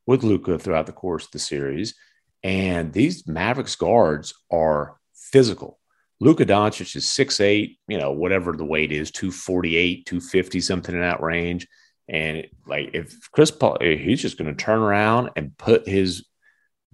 with 0.06 0.24
Luka 0.24 0.58
throughout 0.58 0.86
the 0.86 0.92
course 0.92 1.26
of 1.26 1.30
the 1.32 1.38
series. 1.38 1.94
And 2.42 2.92
these 2.92 3.26
Mavericks 3.26 3.76
guards 3.76 4.32
are 4.50 4.96
physical. 5.14 5.78
Luka 6.18 6.46
Doncic 6.46 6.96
is 6.96 7.06
six 7.06 7.40
eight, 7.40 7.78
you 7.86 7.98
know, 7.98 8.12
whatever 8.12 8.52
the 8.52 8.64
weight 8.64 8.92
is, 8.92 9.10
248, 9.10 10.06
250, 10.06 10.60
something 10.60 10.94
in 10.94 11.00
that 11.02 11.22
range. 11.22 11.66
And 12.10 12.48
like 12.66 12.90
if 12.92 13.30
Chris 13.30 13.52
Paul, 13.52 13.78
he's 13.80 14.20
just 14.20 14.36
going 14.36 14.54
to 14.54 14.64
turn 14.64 14.80
around 14.80 15.30
and 15.36 15.56
put 15.56 15.86
his 15.86 16.26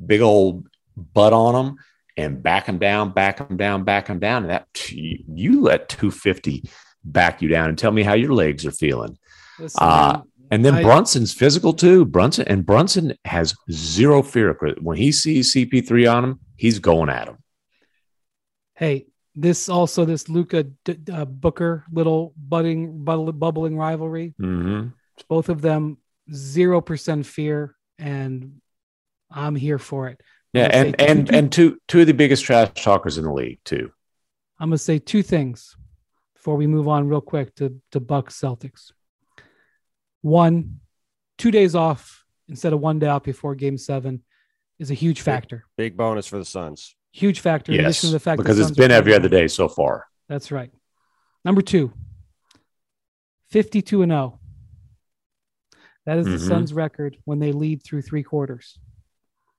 big 0.04 0.20
old 0.20 0.68
butt 0.94 1.32
on 1.32 1.54
him 1.54 1.76
and 2.18 2.42
back 2.42 2.66
him 2.66 2.78
down, 2.78 3.12
back 3.12 3.38
him 3.38 3.56
down, 3.56 3.84
back 3.84 4.08
him 4.08 4.18
down. 4.18 4.42
And 4.42 4.50
that 4.50 4.66
you 4.92 5.62
let 5.62 5.88
250 5.88 6.68
back 7.02 7.40
you 7.40 7.48
down 7.48 7.70
and 7.70 7.78
tell 7.78 7.92
me 7.92 8.02
how 8.02 8.12
your 8.12 8.34
legs 8.34 8.66
are 8.66 8.72
feeling. 8.72 9.16
Listen, 9.58 9.78
uh, 9.82 10.22
and 10.50 10.64
then 10.64 10.74
I, 10.76 10.82
Brunson's 10.82 11.32
physical 11.32 11.72
too. 11.72 12.04
Brunson 12.04 12.46
and 12.46 12.64
Brunson 12.64 13.14
has 13.24 13.54
zero 13.70 14.22
fear. 14.22 14.50
Of 14.50 14.58
Chris. 14.58 14.74
When 14.80 14.98
he 14.98 15.12
sees 15.12 15.54
CP3 15.54 16.12
on 16.12 16.24
him, 16.24 16.40
he's 16.56 16.78
going 16.78 17.08
at 17.08 17.26
him. 17.26 17.38
Hey, 18.74 19.06
this 19.34 19.68
also 19.68 20.04
this 20.04 20.28
Luka 20.28 20.66
uh, 21.12 21.24
Booker 21.24 21.84
little 21.90 22.32
budding 22.36 23.02
bubbling 23.04 23.76
rivalry. 23.76 24.34
Mm-hmm. 24.40 24.88
Both 25.28 25.48
of 25.48 25.60
them 25.60 25.98
zero 26.32 26.80
percent 26.80 27.26
fear, 27.26 27.76
and 27.98 28.60
I'm 29.30 29.54
here 29.54 29.78
for 29.78 30.08
it. 30.08 30.20
Yeah, 30.52 30.68
and 30.72 31.00
and 31.00 31.26
two, 31.26 31.34
and 31.34 31.52
two 31.52 31.78
two 31.88 32.00
of 32.00 32.06
the 32.06 32.14
biggest 32.14 32.44
trash 32.44 32.70
talkers 32.74 33.18
in 33.18 33.24
the 33.24 33.32
league 33.32 33.60
too. 33.64 33.90
I'm 34.58 34.68
gonna 34.68 34.78
say 34.78 34.98
two 34.98 35.22
things 35.22 35.76
before 36.34 36.56
we 36.56 36.66
move 36.66 36.88
on 36.88 37.08
real 37.08 37.20
quick 37.20 37.54
to 37.56 37.80
to 37.92 38.00
Bucks 38.00 38.40
Celtics. 38.40 38.92
One, 40.22 40.80
two 41.38 41.50
days 41.50 41.74
off 41.74 42.24
instead 42.48 42.72
of 42.72 42.80
one 42.80 42.98
day 42.98 43.06
out 43.06 43.24
before 43.24 43.54
Game 43.54 43.78
Seven 43.78 44.22
is 44.78 44.90
a 44.90 44.94
huge 44.94 45.20
factor. 45.20 45.66
Big, 45.76 45.92
big 45.92 45.96
bonus 45.96 46.26
for 46.26 46.38
the 46.38 46.44
Suns. 46.44 46.94
Huge 47.12 47.40
factor. 47.40 47.72
Yes, 47.72 47.78
in 47.78 47.84
addition 47.84 48.08
to 48.08 48.12
the 48.12 48.20
fact 48.20 48.38
because 48.38 48.58
it's 48.58 48.70
been 48.70 48.90
every 48.90 49.14
other 49.14 49.28
day 49.28 49.48
so 49.48 49.68
far. 49.68 50.06
That's 50.28 50.50
right. 50.50 50.70
Number 51.44 51.62
two, 51.62 51.92
52 53.50 54.02
and 54.02 54.10
0. 54.10 54.40
That 56.06 56.18
is 56.18 56.26
the 56.26 56.32
mm-hmm. 56.32 56.48
Suns' 56.48 56.72
record 56.72 57.18
when 57.24 57.40
they 57.40 57.52
lead 57.52 57.82
through 57.82 58.02
three 58.02 58.22
quarters. 58.22 58.78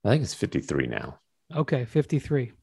I 0.04 0.10
think 0.10 0.24
it's 0.24 0.34
53 0.34 0.88
now. 0.88 1.20
Okay, 1.54 1.86
53. 1.86 2.54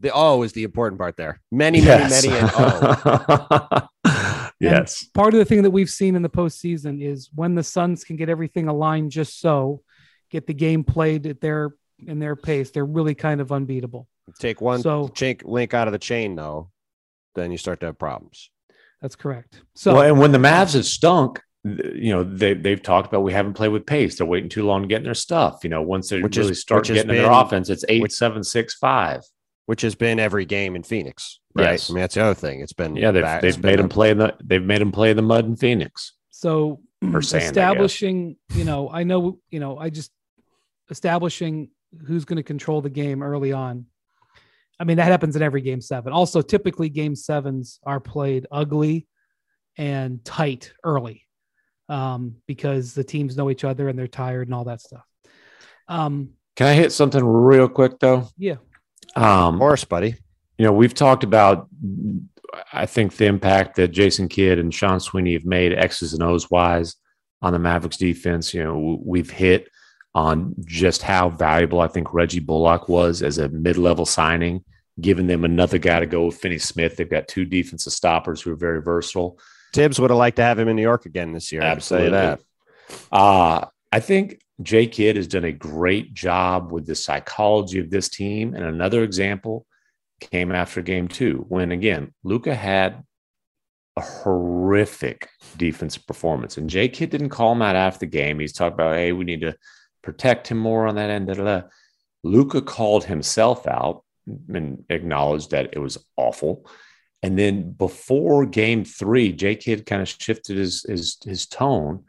The 0.00 0.12
O 0.14 0.42
is 0.42 0.52
the 0.54 0.64
important 0.64 0.98
part 0.98 1.16
there. 1.16 1.40
Many, 1.52 1.80
yes. 1.80 2.24
many, 2.24 2.34
many, 2.34 2.40
and 2.40 2.50
O. 2.56 3.88
yes. 4.60 5.02
And 5.02 5.12
part 5.12 5.34
of 5.34 5.38
the 5.38 5.44
thing 5.44 5.62
that 5.62 5.70
we've 5.70 5.90
seen 5.90 6.16
in 6.16 6.22
the 6.22 6.30
postseason 6.30 7.02
is 7.02 7.28
when 7.34 7.54
the 7.54 7.62
Suns 7.62 8.02
can 8.02 8.16
get 8.16 8.30
everything 8.30 8.66
aligned 8.66 9.10
just 9.10 9.40
so, 9.40 9.82
get 10.30 10.46
the 10.46 10.54
game 10.54 10.84
played 10.84 11.26
at 11.26 11.42
their 11.42 11.74
in 12.06 12.18
their 12.18 12.34
pace, 12.34 12.70
they're 12.70 12.84
really 12.84 13.14
kind 13.14 13.42
of 13.42 13.52
unbeatable. 13.52 14.08
Take 14.38 14.62
one 14.62 14.80
so, 14.80 15.08
chain, 15.08 15.38
link 15.44 15.74
out 15.74 15.88
of 15.88 15.92
the 15.92 15.98
chain, 15.98 16.34
though, 16.34 16.70
then 17.34 17.50
you 17.50 17.58
start 17.58 17.80
to 17.80 17.86
have 17.86 17.98
problems. 17.98 18.50
That's 19.02 19.16
correct. 19.16 19.60
So, 19.74 19.94
well, 19.94 20.02
and 20.02 20.18
when 20.18 20.32
the 20.32 20.38
Mavs 20.38 20.74
have 20.74 20.86
stunk, 20.86 21.42
you 21.64 22.10
know 22.12 22.24
they 22.24 22.54
they've 22.54 22.82
talked 22.82 23.08
about 23.08 23.20
we 23.22 23.32
haven't 23.32 23.54
played 23.54 23.68
with 23.68 23.84
pace. 23.86 24.16
They're 24.16 24.26
waiting 24.26 24.48
too 24.48 24.64
long 24.64 24.82
to 24.82 24.88
get 24.88 25.04
their 25.04 25.14
stuff. 25.14 25.60
You 25.62 25.70
know, 25.70 25.82
once 25.82 26.08
they 26.08 26.22
Which 26.22 26.36
really 26.36 26.52
is- 26.52 26.60
start 26.60 26.80
which 26.88 26.94
getting 26.94 27.10
in 27.10 27.16
their 27.16 27.30
offense, 27.30 27.68
it's 27.68 27.84
eight 27.88 28.02
which- 28.02 28.12
seven 28.12 28.42
six 28.44 28.74
five. 28.74 29.22
which 29.66 29.82
has 29.82 29.94
been 29.94 30.18
every 30.18 30.44
game 30.44 30.74
in 30.74 30.82
Phoenix, 30.82 31.38
right? 31.54 31.72
Yes. 31.72 31.90
I 31.90 31.94
mean, 31.94 32.00
that's 32.00 32.14
the 32.16 32.22
other 32.24 32.34
thing. 32.34 32.60
It's 32.60 32.72
been 32.72 32.96
Yeah, 32.96 33.12
they've 33.12 33.22
that- 33.22 33.44
it's 33.44 33.56
they've 33.56 33.64
made 33.64 33.78
them 33.78 33.88
play 33.88 34.10
in 34.10 34.18
the 34.18 34.34
they've 34.42 34.64
made 34.64 34.80
them 34.80 34.90
play 34.90 35.10
in 35.10 35.16
the 35.16 35.22
mud 35.22 35.44
in 35.44 35.54
Phoenix. 35.56 36.14
So 36.30 36.80
sand, 37.20 37.44
establishing, 37.44 38.36
you 38.54 38.64
know, 38.64 38.90
I 38.90 39.04
know, 39.04 39.38
you 39.50 39.60
know, 39.60 39.78
I 39.78 39.90
just 39.90 40.10
establishing 40.90 41.70
who's 42.06 42.24
going 42.24 42.36
to 42.38 42.42
control 42.42 42.80
the 42.80 42.90
game 42.90 43.22
early 43.22 43.52
on. 43.52 43.86
I 44.78 44.84
mean, 44.84 44.96
that 44.96 45.06
happens 45.06 45.36
in 45.36 45.42
every 45.42 45.60
game 45.60 45.80
seven. 45.80 46.12
Also, 46.12 46.40
typically 46.40 46.88
game 46.88 47.14
sevens 47.14 47.78
are 47.84 48.00
played 48.00 48.46
ugly 48.50 49.06
and 49.76 50.24
tight 50.24 50.72
early 50.84 51.26
um, 51.90 52.36
because 52.46 52.94
the 52.94 53.04
teams 53.04 53.36
know 53.36 53.50
each 53.50 53.64
other 53.64 53.88
and 53.88 53.98
they're 53.98 54.06
tired 54.08 54.48
and 54.48 54.54
all 54.54 54.64
that 54.64 54.80
stuff. 54.80 55.04
Um, 55.88 56.30
Can 56.56 56.68
I 56.68 56.74
hit 56.74 56.92
something 56.92 57.22
real 57.24 57.68
quick 57.68 57.98
though? 57.98 58.28
yeah. 58.38 58.56
Um, 59.16 59.54
Of 59.54 59.58
course, 59.58 59.84
buddy. 59.84 60.14
you 60.56 60.64
know, 60.64 60.72
we've 60.72 60.94
talked 60.94 61.24
about, 61.24 61.68
I 62.72 62.86
think, 62.86 63.16
the 63.16 63.26
impact 63.26 63.74
that 63.76 63.88
Jason 63.88 64.28
Kidd 64.28 64.58
and 64.60 64.72
Sean 64.72 65.00
Sweeney 65.00 65.32
have 65.32 65.44
made 65.44 65.72
X's 65.72 66.12
and 66.14 66.22
O's 66.22 66.48
wise 66.50 66.94
on 67.42 67.52
the 67.52 67.58
Mavericks 67.58 67.96
defense. 67.96 68.54
You 68.54 68.62
know, 68.62 69.00
we've 69.04 69.30
hit 69.30 69.68
on 70.14 70.54
just 70.64 71.02
how 71.02 71.30
valuable 71.30 71.80
I 71.80 71.88
think 71.88 72.14
Reggie 72.14 72.38
Bullock 72.40 72.88
was 72.88 73.22
as 73.22 73.38
a 73.38 73.48
mid 73.48 73.76
level 73.76 74.06
signing, 74.06 74.64
giving 75.00 75.26
them 75.26 75.44
another 75.44 75.78
guy 75.78 75.98
to 76.00 76.06
go 76.06 76.26
with 76.26 76.36
Finney 76.38 76.58
Smith. 76.58 76.96
They've 76.96 77.10
got 77.10 77.26
two 77.28 77.44
defensive 77.44 77.92
stoppers 77.92 78.42
who 78.42 78.52
are 78.52 78.56
very 78.56 78.80
versatile. 78.80 79.40
Thibs 79.72 80.00
would 80.00 80.10
have 80.10 80.18
liked 80.18 80.36
to 80.36 80.42
have 80.42 80.58
him 80.58 80.68
in 80.68 80.76
New 80.76 80.82
York 80.82 81.06
again 81.06 81.32
this 81.32 81.52
year. 81.52 81.62
I 81.62 81.66
that. 82.10 82.40
Uh, 83.12 83.66
I 83.92 84.00
think 84.00 84.40
Jay 84.62 84.86
Kidd 84.86 85.16
has 85.16 85.26
done 85.26 85.44
a 85.44 85.52
great 85.52 86.12
job 86.14 86.72
with 86.72 86.86
the 86.86 86.94
psychology 86.94 87.78
of 87.78 87.90
this 87.90 88.08
team. 88.08 88.54
And 88.54 88.64
another 88.64 89.02
example 89.02 89.66
came 90.20 90.52
after 90.52 90.82
game 90.82 91.08
two, 91.08 91.44
when 91.48 91.72
again, 91.72 92.12
Luka 92.24 92.54
had 92.54 93.02
a 93.96 94.00
horrific 94.00 95.28
defensive 95.56 96.06
performance. 96.06 96.56
And 96.56 96.70
Jay 96.70 96.88
Kidd 96.88 97.10
didn't 97.10 97.30
call 97.30 97.52
him 97.52 97.62
out 97.62 97.76
after 97.76 98.00
the 98.00 98.06
game. 98.06 98.38
He's 98.38 98.52
talking 98.52 98.74
about, 98.74 98.96
hey, 98.96 99.12
we 99.12 99.24
need 99.24 99.40
to 99.40 99.56
protect 100.02 100.48
him 100.48 100.58
more 100.58 100.86
on 100.86 100.96
that 100.96 101.10
end. 101.10 101.28
Da, 101.28 101.34
da, 101.34 101.44
da. 101.44 101.62
Luka 102.22 102.60
called 102.60 103.04
himself 103.04 103.66
out 103.66 104.04
and 104.48 104.84
acknowledged 104.90 105.50
that 105.52 105.70
it 105.72 105.78
was 105.78 105.98
awful. 106.16 106.68
And 107.22 107.38
then 107.38 107.72
before 107.72 108.46
game 108.46 108.84
three, 108.84 109.32
Jay 109.32 109.54
Kidd 109.54 109.84
kind 109.84 110.00
of 110.00 110.08
shifted 110.08 110.56
his, 110.56 110.84
his 110.88 111.18
his 111.24 111.46
tone 111.46 112.04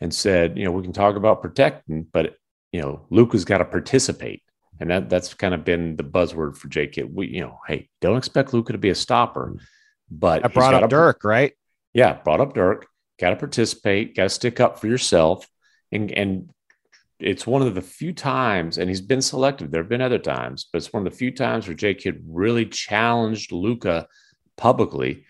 and 0.00 0.12
said, 0.12 0.58
you 0.58 0.64
know, 0.64 0.72
we 0.72 0.82
can 0.82 0.92
talk 0.92 1.16
about 1.16 1.42
protecting, 1.42 2.06
but 2.12 2.34
you 2.72 2.80
know, 2.80 3.06
Luka's 3.10 3.44
got 3.44 3.58
to 3.58 3.64
participate. 3.64 4.42
And 4.80 4.90
that 4.90 5.08
that's 5.08 5.32
kind 5.34 5.54
of 5.54 5.64
been 5.64 5.96
the 5.96 6.04
buzzword 6.04 6.56
for 6.56 6.68
Jay 6.68 6.86
Kidd. 6.86 7.14
We, 7.14 7.28
you 7.28 7.40
know, 7.40 7.58
hey, 7.66 7.88
don't 8.00 8.18
expect 8.18 8.52
Luka 8.52 8.72
to 8.72 8.78
be 8.78 8.90
a 8.90 8.94
stopper, 8.94 9.56
but 10.10 10.44
I 10.44 10.48
brought 10.48 10.74
up 10.74 10.90
Dirk, 10.90 11.24
right? 11.24 11.52
yeah, 11.94 12.12
brought 12.22 12.42
up 12.42 12.52
Dirk. 12.52 12.86
Got 13.18 13.30
to 13.30 13.36
participate. 13.36 14.14
Got 14.14 14.24
to 14.24 14.28
stick 14.28 14.60
up 14.60 14.78
for 14.78 14.86
yourself. 14.86 15.48
And 15.90 16.10
and 16.10 16.50
it's 17.18 17.46
one 17.46 17.62
of 17.62 17.74
the 17.74 17.80
few 17.80 18.12
times, 18.12 18.76
and 18.76 18.90
he's 18.90 19.00
been 19.00 19.22
selective. 19.22 19.70
There 19.70 19.82
have 19.82 19.88
been 19.88 20.02
other 20.02 20.18
times, 20.18 20.68
but 20.70 20.76
it's 20.76 20.92
one 20.92 21.06
of 21.06 21.10
the 21.10 21.16
few 21.16 21.30
times 21.30 21.66
where 21.66 21.74
J 21.74 21.94
Kidd 21.94 22.22
really 22.28 22.66
challenged 22.66 23.50
Luka 23.50 24.06
publicly, 24.56 25.24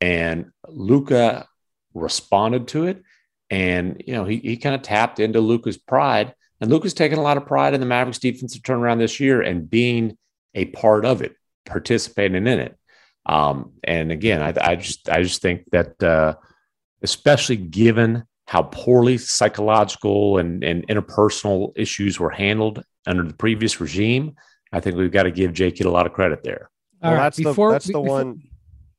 and 0.00 0.50
Luka 0.68 1.46
responded 1.94 2.68
to 2.68 2.86
it. 2.86 3.02
And 3.50 4.02
you 4.06 4.12
know, 4.14 4.24
he 4.24 4.38
he 4.38 4.56
kind 4.56 4.74
of 4.74 4.82
tapped 4.82 5.20
into 5.20 5.40
Luka's 5.40 5.76
pride, 5.78 6.34
and 6.60 6.70
Luka's 6.70 6.94
taken 6.94 7.18
a 7.18 7.22
lot 7.22 7.36
of 7.36 7.46
pride 7.46 7.74
in 7.74 7.80
the 7.80 7.86
Mavericks 7.86 8.18
defensive 8.18 8.62
turnaround 8.62 8.98
this 8.98 9.20
year 9.20 9.40
and 9.40 9.70
being 9.70 10.16
a 10.54 10.64
part 10.66 11.04
of 11.04 11.22
it, 11.22 11.34
participating 11.64 12.46
in 12.46 12.58
it. 12.60 12.76
Um, 13.24 13.72
and 13.84 14.10
again, 14.12 14.42
I, 14.42 14.52
I 14.72 14.76
just 14.76 15.08
I 15.08 15.22
just 15.22 15.42
think 15.42 15.64
that 15.70 16.02
uh, 16.02 16.34
especially 17.02 17.56
given 17.56 18.24
how 18.46 18.62
poorly 18.62 19.18
psychological 19.18 20.38
and, 20.38 20.62
and 20.62 20.86
interpersonal 20.86 21.72
issues 21.76 22.20
were 22.20 22.30
handled 22.30 22.82
under 23.06 23.24
the 23.24 23.34
previous 23.34 23.80
regime, 23.80 24.36
I 24.72 24.78
think 24.80 24.96
we've 24.96 25.10
got 25.10 25.24
to 25.24 25.32
give 25.32 25.52
Jay 25.52 25.72
Kidd 25.72 25.86
a 25.86 25.90
lot 25.90 26.06
of 26.06 26.12
credit 26.12 26.44
there. 26.44 26.70
All 27.02 27.10
Well, 27.10 27.18
right. 27.20 27.24
that's 27.24 27.36
the- 27.38 27.52
that's 27.70 27.86
the 27.86 27.92
before- 27.92 28.08
one- 28.08 28.34
Go 28.34 28.40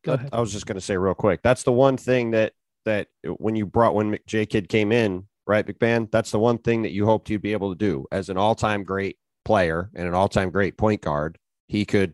That-. 0.07 0.29
I 0.33 0.39
was 0.39 0.51
just 0.51 0.65
going 0.65 0.75
to 0.75 0.81
say 0.81 0.97
real 0.97 1.13
quick. 1.13 1.41
That's 1.43 1.63
the 1.63 1.71
one 1.71 1.97
thing 1.97 2.31
that 2.31 2.53
that 2.85 3.07
when 3.37 3.55
you 3.55 3.65
brought 3.65 3.95
when 3.95 4.17
J 4.25 4.45
Kid 4.45 4.69
came 4.69 4.91
in, 4.91 5.27
right, 5.45 5.65
MacMahon. 5.65 6.09
That's 6.11 6.31
the 6.31 6.39
one 6.39 6.57
thing 6.57 6.83
that 6.83 6.91
you 6.91 7.05
hoped 7.05 7.29
you'd 7.29 7.41
be 7.41 7.53
able 7.53 7.71
to 7.71 7.77
do 7.77 8.05
as 8.11 8.29
an 8.29 8.37
all-time 8.37 8.83
great 8.83 9.17
player 9.45 9.89
and 9.93 10.07
an 10.07 10.13
all-time 10.13 10.49
great 10.49 10.77
point 10.77 11.01
guard. 11.01 11.37
He 11.67 11.85
could 11.85 12.13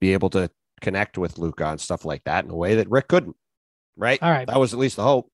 be 0.00 0.12
able 0.12 0.30
to 0.30 0.50
connect 0.80 1.18
with 1.18 1.38
Luka 1.38 1.66
and 1.66 1.80
stuff 1.80 2.04
like 2.04 2.24
that 2.24 2.44
in 2.44 2.50
a 2.50 2.56
way 2.56 2.74
that 2.76 2.90
Rick 2.90 3.08
couldn't. 3.08 3.36
Right. 3.96 4.20
All 4.22 4.30
right. 4.30 4.46
That 4.46 4.58
was 4.58 4.72
at 4.72 4.78
least 4.78 4.96
the 4.96 5.02
hope. 5.02 5.30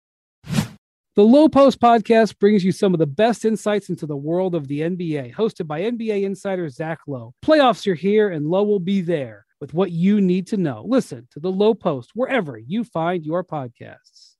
The 1.15 1.23
Lowe 1.23 1.47
Post 1.49 1.79
podcast 1.79 2.39
brings 2.39 2.63
you 2.63 2.71
some 2.71 2.93
of 2.93 2.99
the 2.99 3.05
best 3.05 3.45
insights 3.45 3.89
into 3.89 4.07
the 4.07 4.17
world 4.17 4.55
of 4.55 4.67
the 4.67 4.79
NBA, 4.79 5.35
hosted 5.35 5.67
by 5.67 5.81
NBA 5.81 6.23
insider 6.23 6.67
Zach 6.69 7.01
Lowe. 7.05 7.35
Playoffs 7.45 7.85
are 7.85 7.93
here, 7.93 8.29
and 8.29 8.47
Lowe 8.47 8.63
will 8.63 8.79
be 8.79 9.01
there 9.01 9.45
with 9.63 9.73
what 9.73 9.91
you 9.91 10.19
need 10.19 10.45
to 10.45 10.57
know. 10.57 10.83
Listen 10.85 11.25
to 11.31 11.39
the 11.39 11.49
Lowe 11.49 11.73
Post 11.73 12.11
wherever 12.15 12.57
you 12.57 12.83
find 12.83 13.25
your 13.25 13.45
podcasts. 13.45 14.33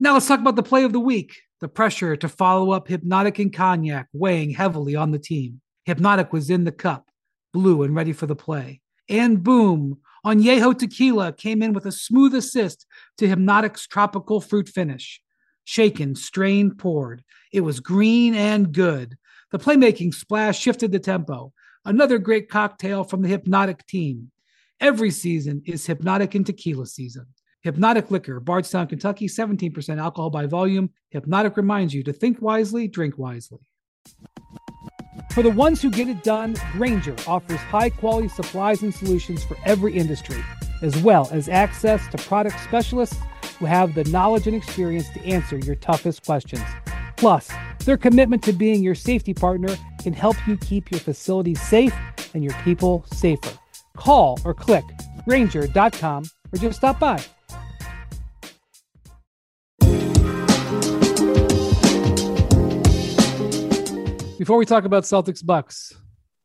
Now 0.00 0.14
let's 0.14 0.26
talk 0.26 0.40
about 0.40 0.56
the 0.56 0.62
play 0.62 0.84
of 0.84 0.94
the 0.94 0.98
week. 0.98 1.42
The 1.60 1.68
pressure 1.68 2.16
to 2.16 2.26
follow 2.26 2.70
up 2.70 2.88
Hpnotiq 2.88 3.38
and 3.38 3.52
Cognac 3.52 4.08
weighing 4.14 4.48
heavily 4.48 4.96
on 4.96 5.10
the 5.10 5.18
team. 5.18 5.60
Hpnotiq 5.86 6.32
was 6.32 6.48
in 6.48 6.64
the 6.64 6.72
cup, 6.72 7.10
blue 7.52 7.82
and 7.82 7.94
ready 7.94 8.14
for 8.14 8.26
the 8.26 8.34
play. 8.34 8.80
And 9.10 9.42
boom, 9.42 9.98
Añejo 10.24 10.78
Tequila 10.78 11.34
came 11.34 11.62
in 11.62 11.74
with 11.74 11.84
a 11.84 11.92
smooth 11.92 12.34
assist 12.34 12.86
to 13.18 13.26
Hpnotiq's 13.26 13.86
tropical 13.86 14.40
fruit 14.40 14.70
finish. 14.70 15.20
Shaken, 15.64 16.14
strained, 16.14 16.78
poured. 16.78 17.24
It 17.52 17.60
was 17.60 17.80
green 17.80 18.34
and 18.34 18.72
good. 18.72 19.18
The 19.50 19.58
playmaking 19.58 20.14
splash 20.14 20.58
shifted 20.58 20.92
the 20.92 20.98
tempo. 20.98 21.52
Another 21.84 22.16
great 22.16 22.48
cocktail 22.48 23.04
from 23.04 23.20
the 23.20 23.36
Hpnotiq 23.36 23.84
team. 23.84 24.30
Every 24.82 25.12
season 25.12 25.62
is 25.64 25.86
Hpnotiq 25.86 26.34
and 26.34 26.44
Tequila 26.44 26.86
season. 26.86 27.24
Hpnotiq 27.64 28.10
Liquor, 28.10 28.40
Bardstown, 28.40 28.88
Kentucky, 28.88 29.28
17% 29.28 29.98
alcohol 30.00 30.28
by 30.28 30.46
volume. 30.46 30.90
Hpnotiq 31.14 31.56
reminds 31.56 31.94
you 31.94 32.02
to 32.02 32.12
think 32.12 32.42
wisely, 32.42 32.88
drink 32.88 33.16
wisely. 33.16 33.60
For 35.30 35.44
the 35.44 35.50
ones 35.50 35.80
who 35.80 35.88
get 35.88 36.08
it 36.08 36.24
done, 36.24 36.56
Grainger 36.72 37.14
offers 37.28 37.60
high 37.60 37.90
quality 37.90 38.26
supplies 38.26 38.82
and 38.82 38.92
solutions 38.92 39.44
for 39.44 39.56
every 39.64 39.96
industry, 39.96 40.42
as 40.82 40.98
well 40.98 41.28
as 41.30 41.48
access 41.48 42.08
to 42.08 42.18
product 42.18 42.58
specialists 42.58 43.16
who 43.60 43.66
have 43.66 43.94
the 43.94 44.02
knowledge 44.10 44.48
and 44.48 44.56
experience 44.56 45.08
to 45.10 45.24
answer 45.24 45.58
your 45.58 45.76
toughest 45.76 46.26
questions. 46.26 46.64
Plus, 47.16 47.48
their 47.84 47.96
commitment 47.96 48.42
to 48.42 48.52
being 48.52 48.82
your 48.82 48.96
safety 48.96 49.32
partner 49.32 49.76
can 50.02 50.12
help 50.12 50.36
you 50.48 50.56
keep 50.56 50.90
your 50.90 50.98
facility 50.98 51.54
safe 51.54 51.94
and 52.34 52.42
your 52.42 52.54
people 52.64 53.04
safer. 53.12 53.56
Call 53.96 54.38
or 54.44 54.54
click 54.54 54.84
Grainger.com 55.26 56.24
or 56.52 56.58
just 56.58 56.78
stop 56.78 56.98
by. 56.98 57.22
Before 64.38 64.56
we 64.56 64.66
talk 64.66 64.84
about 64.84 65.04
Celtics 65.04 65.44
Bucks, 65.44 65.92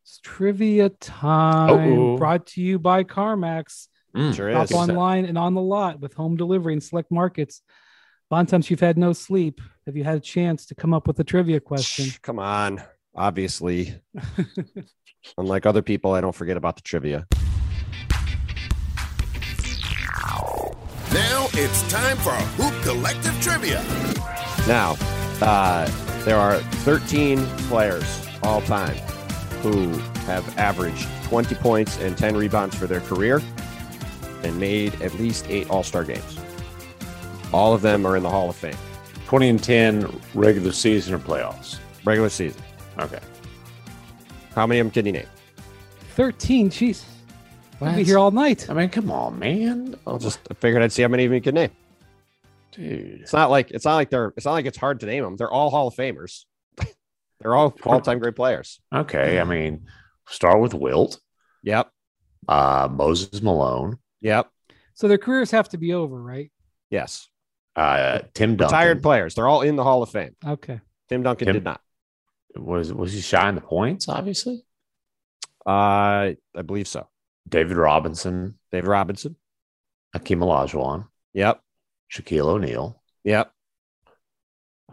it's 0.04 0.20
trivia 0.24 0.90
time 0.90 1.94
Uh-oh. 1.94 2.18
brought 2.18 2.46
to 2.48 2.62
you 2.62 2.78
by 2.78 3.04
CarMax. 3.04 3.88
Mm. 4.16 4.36
Sure 4.36 4.52
Shop 4.52 4.66
is. 4.66 4.72
online 4.72 5.26
and 5.26 5.36
on 5.36 5.56
the 5.56 5.62
lot 5.62 6.00
with 6.00 6.14
home 6.14 6.38
delivery 6.38 6.74
and 6.74 6.84
select 6.84 7.10
markets. 7.12 7.64
Bontemps, 8.30 8.70
you've 8.70 8.82
had 8.82 9.00
no 9.00 9.14
sleep. 9.14 9.62
Have 9.88 9.98
you 9.98 10.04
had 10.04 10.18
a 10.18 10.20
chance 10.20 10.68
to 10.68 10.76
come 10.76 10.94
up 10.94 11.08
with 11.08 11.20
a 11.20 11.24
trivia 11.24 11.60
question? 11.60 12.12
Come 12.22 12.38
on. 12.38 12.84
Obviously, 13.16 13.96
unlike 15.38 15.66
other 15.66 15.82
people, 15.82 16.14
I 16.14 16.22
don't 16.22 16.36
forget 16.36 16.58
about 16.58 16.76
the 16.76 16.82
trivia. 16.82 17.28
Now 21.14 21.48
it's 21.54 21.90
time 21.90 22.18
for 22.18 22.32
a 22.32 22.42
Hoop 22.58 22.84
Collective 22.84 23.40
Trivia. 23.42 23.84
Now, 24.68 24.98
uh, 25.42 25.90
there 26.26 26.38
are 26.38 26.60
13 26.84 27.46
players 27.70 28.28
all 28.44 28.62
time 28.62 28.96
who 29.62 29.90
have 30.28 30.58
averaged 30.58 31.08
20 31.24 31.56
points 31.56 31.98
and 32.00 32.18
10 32.18 32.36
rebounds 32.36 32.76
for 32.76 32.86
their 32.86 33.00
career 33.02 33.42
and 34.44 34.60
made 34.60 35.02
at 35.02 35.14
least 35.16 35.46
eight 35.50 35.70
All 35.70 35.84
Star 35.84 36.04
games. 36.04 36.38
All 37.54 37.74
of 37.74 37.82
them 37.82 38.06
are 38.06 38.18
in 38.18 38.24
the 38.24 38.30
Hall 38.30 38.50
of 38.50 38.56
Fame, 38.56 38.76
20 39.26 39.50
and 39.50 39.64
10 39.64 40.22
regular 40.34 40.72
season 40.72 41.14
or 41.14 41.20
playoffs. 41.20 41.80
regular 42.06 42.30
season. 42.30 42.62
Okay. 43.00 43.20
How 44.58 44.66
many 44.66 44.80
of 44.80 44.86
them 44.88 44.92
can 44.92 45.06
you 45.06 45.12
name? 45.12 45.28
13. 46.16 46.72
Jeez. 46.72 47.04
We'll 47.80 47.96
be 47.96 48.04
here 48.04 48.18
all 48.18 48.32
night. 48.32 48.68
I 48.72 48.74
mean, 48.74 48.90
come 48.90 49.12
on, 49.12 49.38
man. 49.38 49.94
I'll 50.08 50.18
just 50.18 50.40
I 50.50 50.56
figured 50.56 50.82
I'd 50.82 50.92
see 50.92 51.04
how 51.04 51.08
many 51.10 51.26
of 51.26 51.32
you 51.32 51.40
can 51.40 51.54
name. 51.54 51.70
Dude. 52.72 53.22
It's 53.22 53.34
not 53.34 53.52
like 53.52 53.70
it's 53.70 53.86
not 53.86 53.94
like 53.98 54.10
they're 54.10 54.34
it's 54.36 54.48
not 54.48 54.54
like 54.54 54.66
it's 54.66 54.80
hard 54.80 55.00
to 55.02 55.06
name 55.06 55.24
them. 55.24 55.36
They're 55.38 55.52
all 55.52 55.70
Hall 55.70 55.88
of 55.90 55.94
Famers. 55.94 56.46
they're 57.40 57.54
all 57.54 57.76
all 57.84 58.02
time 58.02 58.18
great 58.18 58.36
players. 58.36 58.80
Okay. 58.92 59.40
I 59.40 59.44
mean, 59.44 59.86
start 60.28 60.60
with 60.60 60.74
Wilt, 60.74 61.20
Yep. 61.62 61.92
uh, 62.48 62.88
Moses 62.92 63.44
Malone, 63.44 64.00
Yep. 64.22 64.50
So 64.96 65.08
their 65.08 65.20
careers 65.20 65.52
have 65.52 65.70
to 65.70 65.78
be 65.78 65.94
over, 65.94 66.20
right? 66.20 66.52
Yes. 66.90 67.30
uh, 67.76 68.22
Tim 68.34 68.56
Duncan. 68.56 68.76
Retired 68.76 69.04
players. 69.04 69.36
They're 69.36 69.48
all 69.48 69.62
in 69.62 69.76
the 69.76 69.84
Hall 69.84 70.02
of 70.02 70.10
Fame. 70.10 70.36
Okay. 70.44 70.82
Tim 71.10 71.22
Duncan 71.22 71.46
Tim- 71.46 71.54
did 71.58 71.64
not. 71.64 71.80
Was 72.58 72.94
was 72.94 73.14
he 73.14 73.22
shy 73.22 73.48
in 73.50 73.56
the 73.56 73.62
points? 73.62 74.08
Obviously, 74.10 74.64
Uh, 75.66 76.34
I 76.56 76.62
believe 76.66 76.88
so. 76.88 77.08
David 77.48 77.78
Robinson, 77.78 78.58
David 78.72 78.88
Robinson. 78.88 79.36
Hakeem 80.14 80.40
Olajuwon, 80.40 81.08
Yep. 81.34 81.62
Shaquille 82.12 82.46
O'Neal. 82.48 83.02
Yep. 83.26 83.52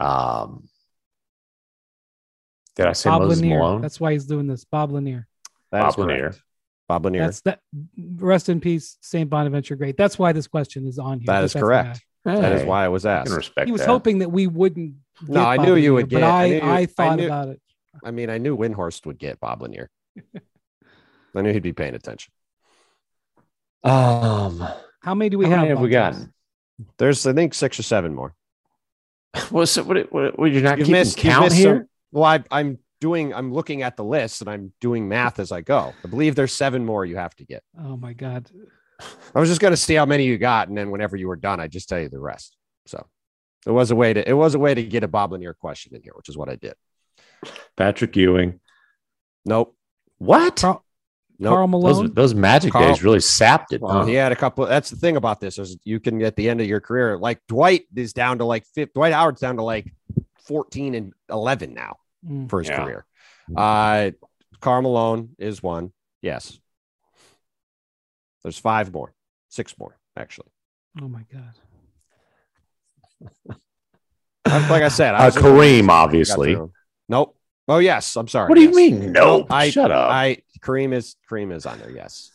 Um, 0.01 0.69
did 2.77 2.87
I 2.87 2.93
say 2.93 3.11
Bob 3.11 3.23
Moses 3.23 3.41
Lanier. 3.41 3.59
Malone? 3.59 3.81
That's 3.81 4.01
why 4.01 4.13
he's 4.13 4.27
doing 4.27 4.47
this. 4.49 4.65
Bob 4.65 4.91
Lanier. 4.93 5.27
That 5.71 5.81
Bob 5.83 5.89
is 5.91 5.95
correct. 5.95 6.09
Lanier. 6.11 6.35
Bob 6.89 7.05
Lanier. 7.05 7.21
That's 7.23 7.41
that. 7.43 7.61
Rest 8.17 8.49
in 8.49 8.61
peace, 8.61 8.99
St. 9.01 9.31
Bonaventure. 9.31 9.77
Great. 9.77 9.97
That's 9.97 10.19
why 10.19 10.33
this 10.33 10.49
question 10.49 10.87
is 10.87 10.99
on 10.99 11.21
here. 11.21 11.27
That 11.27 11.39
but 11.41 11.45
is 11.45 11.53
that's 11.53 11.63
correct. 11.63 12.05
That 12.25 12.53
is 12.55 12.63
Hey, 12.63 12.67
why 12.69 12.85
I 12.85 12.89
was 12.89 13.07
I 13.07 13.13
asked. 13.19 13.29
can 13.29 13.37
respect 13.37 13.67
He 13.69 13.73
was 13.73 13.83
that. 13.83 13.89
hoping 13.89 14.19
that 14.19 14.31
we 14.31 14.47
wouldn't. 14.49 14.95
No, 15.29 15.35
get 15.35 15.47
I 15.47 15.57
Bob 15.57 15.67
knew 15.67 15.75
you 15.77 15.77
Lanier, 15.77 15.93
would 15.95 16.05
but 16.11 16.11
get- 16.11 16.23
I 16.25 16.45
I, 16.45 16.49
knew 16.49 16.55
you- 16.57 16.61
I, 16.63 16.77
I 16.79 16.87
thought 16.87 17.17
knew- 17.19 17.27
about 17.27 17.49
it. 17.49 17.61
I 18.05 18.11
mean, 18.11 18.29
I 18.31 18.39
knew 18.39 18.57
Windhorst 18.57 19.07
would 19.07 19.19
get 19.19 19.39
Bob 19.41 19.63
Lanier. 19.63 19.89
I 21.37 21.43
knew 21.43 21.53
he'd 21.53 21.63
be 21.63 21.73
paying 21.73 21.95
attention. 21.95 22.33
Um, 23.83 24.67
How 25.01 25.15
many 25.15 25.29
do 25.31 25.39
we 25.39 25.45
how 25.45 25.51
have? 25.53 25.59
many 25.61 25.69
have 25.71 25.81
we 25.81 25.91
Bontemps? 25.91 26.19
gotten? 26.19 26.35
There's, 26.99 27.27
I 27.27 27.33
think, 27.33 27.55
six 27.55 27.79
or 27.79 27.83
seven 27.83 28.15
more. 28.15 28.35
What's 29.51 29.77
it, 29.77 29.87
what, 29.87 30.13
what, 30.13 30.39
what, 30.39 30.51
you're 30.53 30.63
not 30.63 30.79
You've 30.79 30.87
keeping 30.87 31.01
missed- 31.01 31.19
count 31.19 31.45
missed 31.47 31.57
here? 31.57 31.77
some- 31.79 31.89
Well, 32.13 32.25
I, 32.25 32.43
I'm 32.51 32.79
doing, 33.01 33.35
I'm 33.35 33.53
looking 33.53 33.83
at 33.83 33.97
the 33.97 34.05
list 34.05 34.41
and 34.41 34.49
I'm 34.51 34.73
doing 34.81 35.09
math 35.09 35.39
as 35.39 35.53
I 35.53 35.61
go. 35.61 35.93
I 36.05 36.09
believe 36.09 36.35
there's 36.35 36.53
seven 36.53 36.85
more 36.85 37.05
you 37.05 37.17
have 37.17 37.35
to 37.37 37.45
get. 37.45 37.63
Oh 37.79 37.97
my 37.97 38.13
God. 38.13 38.51
I 39.35 39.41
was 39.41 39.49
just 39.49 39.61
going 39.61 39.73
to 39.73 39.77
see 39.77 39.95
how 39.95 40.07
many 40.07 40.25
you 40.25 40.39
got, 40.39 40.69
and 40.69 40.79
then 40.79 40.91
whenever 40.91 41.17
you 41.17 41.27
were 41.29 41.37
done, 41.37 41.59
I 41.61 41.67
just 41.69 41.89
tell 41.89 41.99
you 42.01 42.09
the 42.09 42.21
rest. 42.21 42.57
So 42.87 43.05
it 43.67 43.71
was 43.73 43.91
a 43.91 43.97
way 43.97 44.13
to, 44.13 44.29
it 44.29 44.33
was 44.35 44.55
a 44.55 44.59
way 44.59 44.75
to 44.75 44.83
get 44.83 45.05
a 45.05 45.09
Bob 45.09 45.33
Lanier 45.33 45.55
question 45.55 45.95
in 45.95 46.03
here, 46.03 46.13
which 46.17 46.29
is 46.29 46.37
what 46.37 46.49
I 46.49 46.57
did. 46.57 46.75
Patrick 47.77 48.15
Ewing. 48.17 48.61
Nope. 49.45 49.77
What? 50.19 50.57
Karl, 50.57 50.85
Nope. 51.39 51.51
Karl 51.53 51.67
Malone. 51.67 52.07
Those, 52.07 52.15
those 52.15 52.35
magic 52.35 52.73
Karl- 52.73 52.89
days 52.89 53.03
really 53.03 53.21
sapped 53.21 53.73
it. 53.73 53.81
Well, 53.81 53.93
huh? 54.01 54.05
he 54.07 54.15
had 54.15 54.33
a 54.33 54.37
couple. 54.37 54.67
That's 54.67 54.91
the 54.91 54.97
thing 54.97 55.17
about 55.17 55.41
this 55.41 55.59
is 55.59 55.77
you 55.85 55.99
can 56.01 56.23
at 56.23 56.37
the 56.37 56.49
end 56.49 56.61
of 56.61 56.67
your 56.67 56.81
career, 56.81 57.19
like 57.19 57.41
Dwight 57.49 57.87
is 57.95 58.13
down 58.13 58.39
to 58.39 58.45
like 58.45 58.65
fifth. 58.75 58.95
Dwight 58.95 59.13
Howard's 59.13 59.41
down 59.41 59.57
to 59.57 59.63
like 59.63 59.93
14 60.47 60.95
and 60.95 61.13
11 61.29 61.75
now 61.75 61.97
Mm. 62.27 62.49
for 62.49 62.61
his 62.61 62.69
Yeah. 62.69 62.83
career. 62.85 63.07
Uh, 63.55 64.11
Karl 64.61 64.81
Malone 64.83 65.31
is 65.39 65.63
one. 65.63 65.93
Yes. 66.23 66.59
There's 68.43 68.59
five 68.59 68.93
more, 68.93 69.13
six 69.49 69.77
more 69.79 69.99
actually. 70.17 70.49
Oh 71.03 71.09
my 71.09 71.25
God. 71.33 71.53
Like 74.47 74.83
I 74.83 74.89
said, 74.89 75.15
I 75.15 75.29
Uh, 75.29 75.31
Kareem, 75.31 75.89
obviously. 75.89 76.55
through 76.55 76.65
'em. 76.65 76.73
Nope. 77.09 77.37
Oh 77.67 77.79
yes, 77.79 78.15
I'm 78.17 78.29
sorry. 78.29 78.49
What 78.49 78.57
do 78.57 78.61
you 78.61 78.69
yes. 78.69 78.77
mean? 78.77 79.13
Nope. 79.13 79.47
I- 79.51 79.71
shut 79.71 79.91
up. 79.91 80.11
I 80.11 80.39
Kareem 80.61 80.93
is 80.93 81.17
Kareem 81.31 81.53
is 81.55 81.67
on 81.67 81.79
there. 81.79 81.91
Yes. 81.91 82.31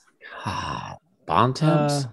Bontemps. 1.26 2.06
Uh, 2.06 2.10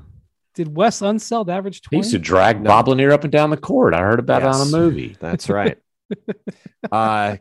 did 0.55 0.75
Wes 0.77 1.01
Unseld 1.01 1.49
average 1.49 1.83
20? 1.83 1.97
he 1.97 1.99
used 1.99 2.13
to 2.13 2.19
drag 2.19 2.63
No. 2.63 2.69
Bob 2.69 2.89
Lanier 2.89 3.13
up 3.13 3.25
and 3.25 3.33
down 3.33 3.51
the 3.51 3.57
court. 3.57 3.95
I 3.95 4.01
heard 4.01 4.19
about 4.19 4.43
it 4.43 4.49
on 4.49 4.61
a 4.67 4.71
movie. 4.71 5.17
That's 5.21 5.49
right. 5.49 5.79
uh, 6.93 7.37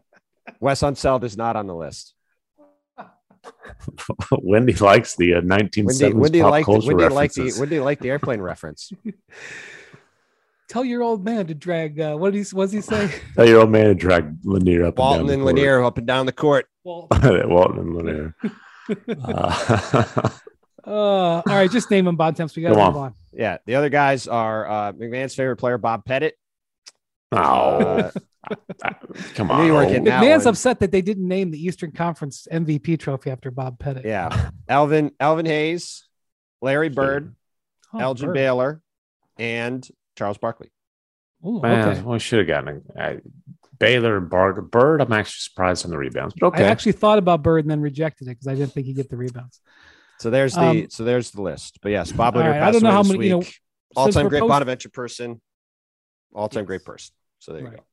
Wes 0.60 0.82
Unseld 0.82 1.24
is 1.24 1.38
not 1.38 1.56
on 1.56 1.68
the 1.68 1.76
list. 1.76 2.14
Wendy 4.32 4.74
likes 4.74 5.16
the 5.16 5.36
uh, 5.36 5.42
1970s 5.42 6.02
Wendy, 6.02 6.14
Wendy 6.14 6.42
pop 6.42 6.52
liked 6.52 6.66
culture 6.66 6.88
Wendy 6.88 7.14
liked 7.14 7.36
the 7.36 7.42
references. 7.42 7.60
Wendy 7.60 7.80
liked 7.80 8.02
the 8.02 8.10
airplane 8.10 8.42
reference. 8.42 8.92
Tell 10.68 10.84
your 10.84 11.04
old 11.04 11.24
man 11.24 11.48
to 11.48 11.54
drag. 11.54 12.00
Uh, 12.00 12.16
what 12.16 12.34
did 12.34 12.46
he? 12.46 12.56
What 12.56 12.66
does 12.66 12.72
he 12.74 12.82
say? 12.82 13.12
Tell 13.36 13.48
your 13.48 13.62
old 13.62 13.70
man 13.72 13.86
to 13.86 13.94
drag 13.96 14.38
Lanier 14.44 14.86
up 14.86 14.98
Walton 14.98 15.22
and 15.22 15.30
and 15.30 15.40
down 15.40 15.40
the 15.40 15.46
Lanier 15.62 15.84
up 15.84 15.98
and 15.98 16.08
down 16.08 16.26
the 16.26 16.32
court. 16.32 16.66
Well, 16.84 17.08
court. 17.12 17.50
Walton 17.50 17.80
and 17.80 17.96
Lanier. 17.96 18.36
Uh, 18.88 20.30
uh, 20.86 20.92
all 20.92 21.44
right, 21.48 21.72
just 21.72 21.90
name 21.90 22.08
him 22.08 22.16
Bontemps. 22.16 22.56
We 22.56 22.62
got 22.62 22.70
to 22.70 22.76
Go 22.76 22.86
move 22.86 22.98
on. 22.98 23.04
on. 23.08 23.14
Yeah, 23.34 23.58
the 23.66 23.74
other 23.76 23.90
guys 23.90 24.28
are 24.28 24.70
uh, 24.70 24.92
MacMahon's 24.94 25.34
favorite 25.34 25.56
player, 25.56 25.80
Bob 25.80 26.06
Pettit. 26.06 26.36
oh, 27.32 27.38
Uh, 27.38 28.12
come 29.34 29.50
I 29.50 29.62
knew 29.62 29.66
you 29.68 29.74
weren't 29.74 29.88
on. 29.88 30.04
getting 30.04 30.06
MacMahon's 30.06 30.46
upset 30.46 30.80
that 30.82 30.92
they 30.92 31.02
didn't 31.02 31.28
name 31.28 31.50
the 31.50 31.58
Eastern 31.64 31.92
Conference 31.92 32.48
MVP 32.52 33.00
trophy 33.00 33.32
after 33.32 33.50
Bob 33.50 33.80
Pettit. 33.80 34.06
yeah, 34.06 34.50
Alvin 34.70 35.12
Elvin 35.20 35.48
Hayes, 35.48 36.06
Larry 36.62 36.90
Bird, 36.90 37.36
Oh, 37.92 37.98
Elgin 38.00 38.28
Bird. 38.28 38.34
Baylor, 38.36 38.82
and 39.40 39.88
Charles 40.16 40.38
Barkley. 40.38 40.72
Ooh, 41.46 41.62
Man, 41.62 41.90
okay. 41.90 42.02
we 42.02 42.20
should 42.20 42.40
have 42.40 42.48
gotten 42.48 42.82
a, 42.98 43.02
I, 43.02 43.20
Baylor 43.78 44.18
and 44.18 44.30
Bird. 44.30 44.72
Bird, 44.72 45.02
I'm 45.02 45.12
actually 45.14 45.40
surprised 45.40 45.86
on 45.86 45.92
the 45.92 45.98
rebounds, 45.98 46.34
but 46.40 46.56
I 46.58 46.64
actually 46.64 46.94
thought 46.94 47.18
about 47.18 47.44
Bird 47.44 47.66
and 47.66 47.72
then 47.72 47.82
rejected 47.82 48.28
it 48.28 48.32
because 48.32 48.48
I 48.48 48.56
didn't 48.56 48.72
think 48.74 48.88
he'd 48.88 48.96
get 48.96 49.10
the 49.10 49.18
rebounds. 49.18 49.60
So 50.20 50.30
there's 50.30 50.54
the 50.54 50.62
Um, 50.62 50.90
so 50.90 51.04
there's 51.04 51.32
the 51.32 51.42
list. 51.42 51.80
But 51.82 51.92
yes, 51.92 52.12
Bob 52.12 52.36
all 52.36 52.42
Lanier 52.42 52.54
right, 52.60 52.68
I 52.68 52.72
don't 52.72 52.82
know 52.84 52.92
how 52.92 53.04
this 53.04 53.12
many- 53.12 53.28
you 53.28 53.40
know, 53.40 53.44
all-time 53.96 54.30
great 54.30 54.40
post- 54.40 54.50
Bonaventure 54.50 54.90
person, 54.90 55.42
all-time 56.34 56.62
Yes. 56.62 56.68
great 56.68 56.86
person. 56.86 57.14
So 57.40 57.52
there 57.54 57.62
you 57.64 57.70
go. 57.72 57.84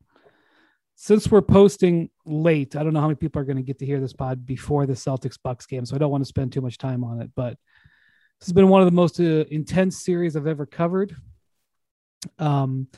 Since 0.94 1.30
we're 1.32 1.42
posting 1.42 2.10
late, 2.24 2.76
I 2.76 2.84
don't 2.84 2.92
know 2.92 3.00
how 3.00 3.08
many 3.08 3.16
people 3.16 3.42
are 3.42 3.44
going 3.44 3.56
to 3.56 3.62
get 3.62 3.80
to 3.80 3.86
hear 3.86 3.98
this 3.98 4.12
pod 4.12 4.46
before 4.46 4.86
the 4.86 4.92
Celtics 4.92 5.36
Bucks 5.42 5.66
game, 5.66 5.84
so 5.84 5.96
I 5.96 5.98
don't 5.98 6.12
want 6.12 6.22
to 6.22 6.28
spend 6.28 6.52
too 6.52 6.60
much 6.60 6.78
time 6.78 7.02
on 7.02 7.20
it. 7.20 7.30
But 7.34 7.58
this 8.38 8.46
has 8.46 8.52
been 8.52 8.68
one 8.68 8.82
of 8.82 8.86
the 8.86 8.92
most 8.92 9.18
uh, 9.18 9.44
intense 9.50 10.04
series 10.04 10.36
I've 10.36 10.46
ever 10.46 10.64
covered. 10.64 11.16
Um, 12.38 12.88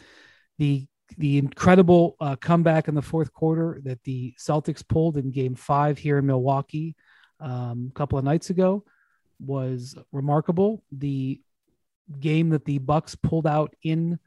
the 0.58 0.86
the 1.16 1.38
incredible 1.38 2.16
uh, 2.20 2.36
comeback 2.36 2.88
in 2.88 2.94
the 2.94 3.02
fourth 3.02 3.32
quarter 3.32 3.80
that 3.84 4.02
the 4.02 4.34
Celtics 4.38 4.86
pulled 4.86 5.16
in 5.16 5.30
Game 5.30 5.54
Five 5.54 5.98
here 5.98 6.18
in 6.18 6.26
Milwaukee 6.26 6.96
um, 7.40 7.90
a 7.90 7.94
couple 7.94 8.18
of 8.18 8.24
nights 8.24 8.50
ago 8.50 8.84
was 9.38 9.96
remarkable. 10.12 10.82
The 10.90 11.40
game 12.18 12.50
that 12.50 12.64
the 12.64 12.78
Bucks 12.78 13.14
pulled 13.14 13.46
out 13.46 13.74
in 13.82 14.18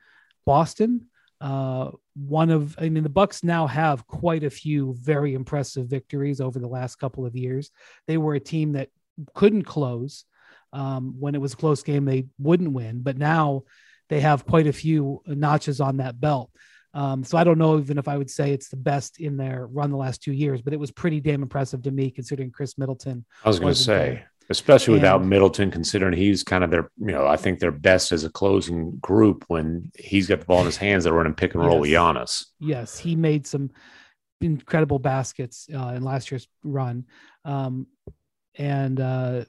Boston 0.46 1.08
uh, 1.40 1.92
one 2.16 2.50
of 2.50 2.76
i 2.80 2.90
mean 2.90 3.04
the 3.04 3.10
bucks 3.10 3.44
now 3.44 3.68
have 3.68 4.08
quite 4.08 4.44
a 4.44 4.50
few 4.50 4.96
very 5.00 5.36
impressive 5.36 5.88
victories 5.88 6.42
over 6.42 6.58
the 6.58 6.68
last 6.68 6.96
couple 6.96 7.26
of 7.26 7.36
years 7.36 7.70
they 8.08 8.18
were 8.18 8.34
a 8.34 8.40
team 8.40 8.72
that 8.72 8.90
couldn't 9.36 9.64
close 9.64 10.26
um, 10.74 11.16
when 11.20 11.36
it 11.36 11.42
was 11.42 11.54
a 11.54 11.58
close 11.58 11.84
game 11.84 12.06
they 12.06 12.26
wouldn't 12.40 12.72
win 12.72 13.02
but 13.02 13.18
now 13.18 13.64
they 14.10 14.20
have 14.22 14.46
quite 14.46 14.68
a 14.68 14.74
few 14.74 15.22
notches 15.28 15.80
on 15.82 15.98
that 15.98 16.20
belt 16.20 16.50
um, 16.94 17.24
so 17.24 17.38
i 17.38 17.44
don't 17.44 17.58
know 17.58 17.78
even 17.80 17.98
if 17.98 18.08
i 18.08 18.18
would 18.18 18.30
say 18.30 18.52
it's 18.54 18.70
the 18.70 18.76
best 18.78 19.20
in 19.20 19.38
their 19.38 19.68
run 19.68 19.92
the 19.92 19.98
last 19.98 20.22
two 20.22 20.34
years 20.34 20.62
but 20.62 20.74
it 20.74 20.80
was 20.80 20.92
pretty 20.92 21.20
damn 21.20 21.42
impressive 21.44 21.82
to 21.84 21.92
me 21.92 22.10
considering 22.12 22.50
khris 22.52 22.78
middleton 22.78 23.26
I 23.44 23.50
was 23.50 23.60
going 23.60 23.74
to 23.74 23.80
say, 23.80 24.08
there. 24.10 24.32
especially 24.50 24.94
without 24.94 25.24
Middleton, 25.26 25.70
considering 25.72 26.14
he's 26.14 26.42
kind 26.44 26.64
of 26.64 26.72
their, 26.72 26.90
you 26.98 27.08
know, 27.12 27.28
I 27.28 27.36
think 27.36 27.60
they're 27.60 27.72
best 27.72 28.12
as 28.14 28.24
a 28.24 28.30
closing 28.30 28.98
group 29.02 29.44
when 29.50 29.92
he's 29.98 30.28
got 30.28 30.40
the 30.40 30.46
ball 30.46 30.60
in 30.62 30.66
his 30.66 30.78
hands. 30.78 31.04
They're 31.04 31.12
running 31.14 31.34
pick 31.34 31.54
and 31.54 31.64
roll 31.66 31.82
with 31.82 31.90
Yes. 31.90 32.02
Giannis. 32.02 32.46
yes, 32.60 32.98
he 32.98 33.16
made 33.18 33.46
some 33.46 33.72
incredible 34.40 35.00
baskets 35.00 35.68
uh, 35.74 35.94
in 35.96 36.02
last 36.04 36.32
year's 36.32 36.48
run, 36.64 37.06
um, 37.44 37.88
and 38.56 39.00
uh, 39.00 39.44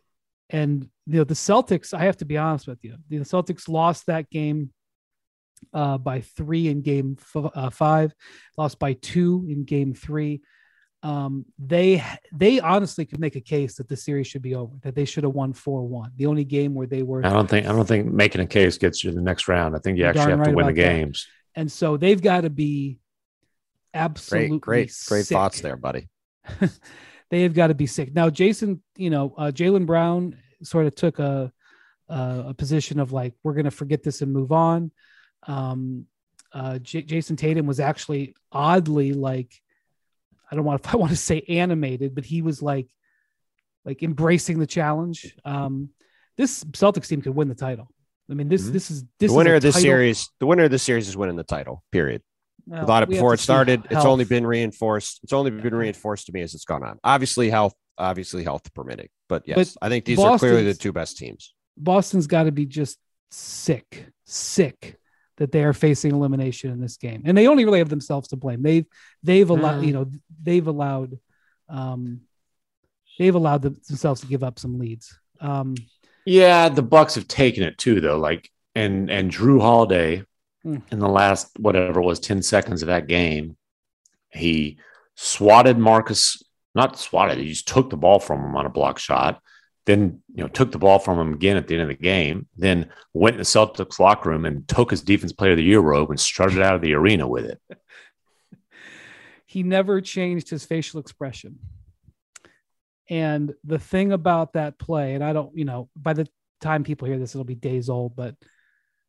and 0.50 0.88
you 1.08 1.18
know 1.18 1.24
the 1.24 1.34
Celtics. 1.34 1.94
I 1.94 2.04
have 2.04 2.18
to 2.18 2.24
be 2.24 2.36
honest 2.36 2.66
with 2.68 2.78
you, 2.84 2.96
the 3.08 3.16
Celtics 3.18 3.68
lost 3.68 4.06
that 4.06 4.28
game 4.30 4.70
uh, 5.72 5.98
by 5.98 6.20
three 6.20 6.68
in 6.68 6.82
Game 6.82 7.16
f- 7.18 7.50
uh, 7.54 7.70
Five, 7.70 8.12
lost 8.56 8.78
by 8.78 8.92
two 8.92 9.46
in 9.48 9.64
Game 9.64 9.94
Three. 9.94 10.42
Um, 11.02 11.46
they 11.58 12.02
they 12.32 12.60
honestly 12.60 13.06
could 13.06 13.20
make 13.20 13.36
a 13.36 13.40
case 13.40 13.76
that 13.76 13.88
the 13.88 13.96
series 13.96 14.26
should 14.26 14.42
be 14.42 14.54
over, 14.54 14.74
that 14.82 14.94
they 14.94 15.04
should 15.04 15.24
have 15.24 15.32
won 15.32 15.52
four 15.52 15.82
one. 15.86 16.10
The 16.16 16.26
only 16.26 16.44
game 16.44 16.74
where 16.74 16.86
they 16.88 17.02
were 17.04 17.24
I 17.24 17.30
don't 17.30 17.48
think 17.48 17.66
I 17.66 17.72
don't 17.72 17.86
think 17.86 18.06
making 18.12 18.40
a 18.40 18.46
case 18.46 18.78
gets 18.78 19.02
you 19.04 19.10
to 19.10 19.16
the 19.16 19.22
next 19.22 19.48
round. 19.48 19.76
I 19.76 19.78
think 19.78 19.96
you 19.98 20.04
actually 20.04 20.26
darn 20.26 20.38
have 20.40 20.48
to 20.48 20.54
win 20.54 20.66
the 20.66 20.72
about 20.72 20.76
that. 20.82 20.94
games. 20.98 21.26
and 21.54 21.70
so 21.70 21.96
they've 21.96 22.20
got 22.20 22.40
to 22.42 22.50
be 22.50 22.98
absolutely 23.94 24.58
Great, 24.58 24.60
great, 24.88 24.94
great 25.06 25.26
sick. 25.26 25.34
thoughts 25.36 25.60
there, 25.60 25.76
buddy. 25.76 26.08
they 27.30 27.42
have 27.42 27.54
got 27.54 27.68
to 27.68 27.74
be 27.74 27.86
sick. 27.86 28.14
Now, 28.14 28.28
Jason, 28.30 28.82
you 28.96 29.10
know, 29.10 29.34
uh, 29.38 29.50
Jaylen 29.52 29.86
Brown 29.86 30.36
sort 30.62 30.86
of 30.86 30.94
took 30.94 31.18
a 31.18 31.52
a, 32.08 32.44
a 32.48 32.54
position 32.54 33.00
of 33.00 33.12
like 33.12 33.34
we're 33.42 33.52
going 33.54 33.64
to 33.66 33.70
forget 33.70 34.02
this 34.02 34.22
and 34.22 34.32
move 34.32 34.50
on. 34.52 34.90
Um, 35.46 36.06
uh, 36.52 36.78
J- 36.78 37.02
Jayson 37.02 37.36
Tatum 37.36 37.66
was 37.66 37.80
actually 37.80 38.34
oddly 38.50 39.12
like 39.12 39.52
I 40.50 40.56
don't 40.56 40.64
want 40.64 40.80
if 40.84 40.90
I 40.94 40.96
want 40.96 41.10
to 41.10 41.16
say 41.16 41.42
animated, 41.48 42.14
but 42.14 42.24
he 42.24 42.42
was 42.42 42.62
like 42.62 42.88
like 43.84 44.02
embracing 44.02 44.58
the 44.58 44.66
challenge. 44.66 45.34
Um, 45.44 45.90
this 46.36 46.64
Celtics 46.64 47.08
team 47.08 47.20
could 47.22 47.34
win 47.34 47.48
the 47.48 47.54
title. 47.54 47.88
I 48.30 48.34
mean, 48.34 48.48
this 48.48 48.68
Mhm. 48.68 48.72
this 48.72 48.90
is 48.90 49.02
The 49.02 49.08
this 49.20 49.32
winner 49.32 49.50
is 49.50 49.54
a 49.54 49.56
of 49.56 49.62
this 49.62 49.74
title- 49.76 49.84
series, 49.86 50.30
the 50.40 50.46
winner 50.46 50.64
of 50.64 50.70
this 50.70 50.82
series 50.82 51.08
is 51.08 51.16
winning 51.16 51.36
the 51.36 51.44
title. 51.44 51.82
Period. 51.92 52.22
Well, 52.66 52.82
I 52.82 52.84
thought 52.86 53.02
it 53.04 53.08
before 53.08 53.32
it 53.32 53.40
started. 53.40 53.86
It's 53.90 54.04
only 54.04 54.24
been 54.26 54.46
reinforced. 54.46 55.20
It's 55.22 55.32
only 55.32 55.50
been 55.50 55.74
reinforced 55.74 56.26
to 56.26 56.32
me 56.32 56.42
as 56.42 56.52
it's 56.54 56.66
gone 56.66 56.82
on. 56.82 56.98
Obviously, 57.02 57.48
health, 57.48 57.72
obviously 57.98 58.44
health 58.44 58.72
permitting. 58.74 59.08
But 59.28 59.42
yes, 59.46 59.76
I 59.82 59.88
think 59.88 60.04
these 60.04 60.18
are 60.18 60.38
clearly 60.38 60.64
the 60.64 60.74
two 60.74 60.92
best 60.92 61.18
teams. 61.18 61.54
Boston's 61.76 62.26
got 62.26 62.44
to 62.44 62.52
be 62.52 62.66
just 62.66 62.98
sick, 63.30 64.06
sick 64.24 64.96
that 65.36 65.52
they 65.52 65.62
are 65.62 65.72
facing 65.72 66.12
elimination 66.12 66.70
in 66.70 66.80
this 66.80 66.96
game, 66.96 67.22
and 67.24 67.36
they 67.36 67.46
only 67.46 67.64
really 67.64 67.78
have 67.78 67.88
themselves 67.88 68.28
to 68.28 68.36
blame. 68.36 68.62
They've 68.62 68.86
they've 69.22 69.48
allowed 69.48 69.82
Mm. 69.82 69.86
you 69.86 69.92
know 69.92 70.10
they've 70.42 70.66
allowed 70.66 71.18
um 71.68 72.22
they've 73.18 73.34
allowed 73.34 73.62
themselves 73.62 74.20
to 74.22 74.26
give 74.26 74.42
up 74.42 74.58
some 74.58 74.78
leads. 74.78 75.16
Um, 75.40 75.74
Yeah, 76.24 76.68
the 76.68 76.82
Bucks 76.82 77.14
have 77.14 77.28
taken 77.28 77.62
it 77.62 77.78
too, 77.78 78.00
though. 78.00 78.18
Like 78.18 78.50
and 78.74 79.10
and 79.10 79.30
Jrue 79.30 79.60
Holiday 79.60 80.22
Hmm. 80.64 80.78
in 80.90 80.98
the 80.98 81.08
last 81.08 81.56
whatever 81.58 82.00
was 82.00 82.18
10 82.18 82.42
seconds 82.42 82.82
of 82.82 82.88
that 82.88 83.06
game, 83.06 83.56
he 84.32 84.78
swatted 85.14 85.78
Marcus, 85.78 86.42
not 86.74 86.98
swatted, 86.98 87.38
he 87.38 87.48
just 87.48 87.68
took 87.68 87.90
the 87.90 87.96
ball 87.96 88.18
from 88.18 88.40
him 88.40 88.56
on 88.56 88.66
a 88.66 88.70
block 88.70 88.98
shot, 88.98 89.40
then 89.86 90.22
you 90.34 90.42
know, 90.42 90.48
took 90.48 90.70
the 90.70 90.78
ball 90.78 90.98
from 90.98 91.18
him 91.18 91.32
again 91.32 91.56
at 91.56 91.66
the 91.66 91.74
end 91.74 91.82
of 91.82 91.88
the 91.88 91.94
game, 92.02 92.46
then 92.56 92.90
went 93.14 93.34
in 93.34 93.38
the 93.38 93.44
Celtics 93.44 93.98
locker 93.98 94.28
room 94.28 94.44
and 94.44 94.66
took 94.68 94.90
his 94.90 95.02
defense 95.02 95.32
player 95.32 95.52
of 95.52 95.56
the 95.56 95.64
year 95.64 95.80
robe 95.80 96.10
and 96.10 96.20
strutted 96.20 96.60
out 96.60 96.74
of 96.74 96.82
the 96.82 96.94
arena 96.94 97.26
with 97.26 97.46
it. 97.46 97.60
he 99.46 99.62
never 99.62 100.00
changed 100.00 100.50
his 100.50 100.64
facial 100.64 101.00
expression. 101.00 101.58
And 103.08 103.54
the 103.64 103.78
thing 103.78 104.12
about 104.12 104.52
that 104.52 104.78
play, 104.78 105.14
and 105.14 105.24
I 105.24 105.32
don't, 105.32 105.56
you 105.56 105.64
know, 105.64 105.88
by 105.96 106.12
the 106.12 106.28
time 106.60 106.84
people 106.84 107.08
hear 107.08 107.18
this, 107.18 107.34
it'll 107.34 107.44
be 107.44 107.54
days 107.54 107.88
old, 107.88 108.14
but 108.14 108.34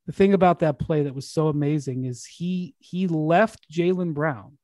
the 0.06 0.14
thing 0.14 0.34
about 0.34 0.60
that 0.60 0.80
play 0.80 1.04
that 1.04 1.14
was 1.14 1.30
so 1.30 1.50
amazing 1.50 2.06
is 2.06 2.26
he 2.26 2.74
he 2.80 3.08
left 3.08 3.72
Jaylen 3.72 4.14
Brown, 4.16 4.58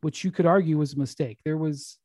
which 0.00 0.24
you 0.24 0.30
could 0.30 0.46
argue 0.46 0.78
was 0.78 0.94
a 0.94 0.98
mistake. 0.98 1.38
There 1.44 1.58
was, 1.58 1.98